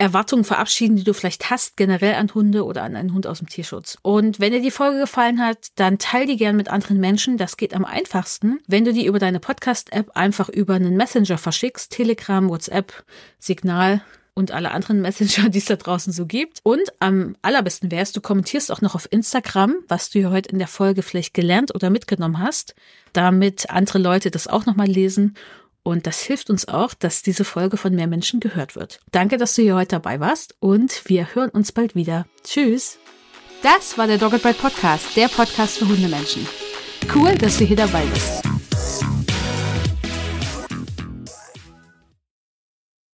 Erwartungen 0.02 0.44
verabschieden, 0.44 0.96
die 0.96 1.04
du 1.04 1.14
vielleicht 1.14 1.52
hast, 1.52 1.78
generell 1.78 2.16
an 2.16 2.34
Hunde 2.34 2.66
oder 2.66 2.82
an 2.82 2.96
einen 2.96 3.14
Hund 3.14 3.28
aus 3.28 3.38
dem 3.38 3.48
Tierschutz. 3.48 4.00
Und 4.02 4.40
wenn 4.40 4.52
dir 4.52 4.62
die 4.62 4.72
Folge 4.72 5.00
gefallen 5.00 5.40
hat, 5.40 5.68
dann 5.76 6.00
teil 6.00 6.26
die 6.26 6.38
gern 6.38 6.56
mit 6.56 6.70
anderen 6.70 7.00
Menschen. 7.00 7.38
Das 7.38 7.56
geht 7.56 7.76
am 7.76 7.86
einfachsten, 7.86 8.60
wenn 8.66 8.84
du 8.84 8.94
die 8.94 9.06
über 9.06 9.20
deine 9.20 9.40
Podcast-App 9.40 10.10
einfach 10.16 10.50
über 10.50 10.74
einen 10.74 10.98
Messenger 10.98 11.38
verschickst. 11.38 11.92
Telegram, 11.92 12.50
WhatsApp, 12.50 13.04
Signal 13.38 14.02
und 14.34 14.52
alle 14.52 14.72
anderen 14.72 15.02
Messenger, 15.04 15.50
die 15.50 15.60
es 15.60 15.66
da 15.66 15.76
draußen 15.76 16.12
so 16.12 16.26
gibt. 16.26 16.62
Und 16.64 16.92
am 17.00 17.36
allerbesten 17.44 17.92
wärst, 17.92 18.18
du 18.18 18.22
kommentierst 18.22 18.72
auch 18.72 18.82
noch 18.82 18.96
auf 18.96 19.08
Instagram, 19.12 19.76
was 19.88 20.10
du 20.10 20.18
hier 20.18 20.32
heute 20.32 20.50
in 20.50 20.58
der 20.58 20.68
Folge 20.68 21.04
vielleicht 21.04 21.36
gelernt 21.36 21.76
oder 21.76 21.92
mitgenommen 21.92 22.40
hast, 22.40 22.74
damit 23.14 23.70
andere 23.70 24.00
Leute 24.00 24.32
das 24.32 24.48
auch 24.48 24.66
nochmal 24.66 24.88
lesen 24.88 25.36
und 25.84 26.08
das 26.08 26.22
hilft 26.22 26.50
uns 26.50 26.68
auch, 26.68 26.94
dass 26.94 27.22
diese 27.22 27.44
Folge 27.44 27.78
von 27.78 27.94
mehr 27.94 28.08
Menschen 28.08 28.40
gehört 28.40 28.76
wird. 28.76 29.00
Danke, 29.12 29.38
dass 29.38 29.56
du 29.56 29.62
hier 29.62 29.76
heute 29.76 29.96
dabei 29.96 30.20
warst 30.20 30.56
und 30.60 31.02
wir 31.06 31.34
hören 31.34 31.50
uns 31.50 31.72
bald 31.72 31.96
wieder. 31.96 32.26
Tschüss. 32.44 32.98
Das 33.64 33.98
war 33.98 34.08
der 34.08 34.18
Dogged 34.18 34.42
Bite 34.42 34.60
Podcast, 34.60 35.16
der 35.16 35.28
Podcast 35.28 35.78
für 35.78 35.88
Hundemenschen. 35.88 36.48
Cool, 37.14 37.36
dass 37.36 37.58
du 37.58 37.66
hier 37.66 37.78
dabei 37.78 38.04
bist. 38.14 38.41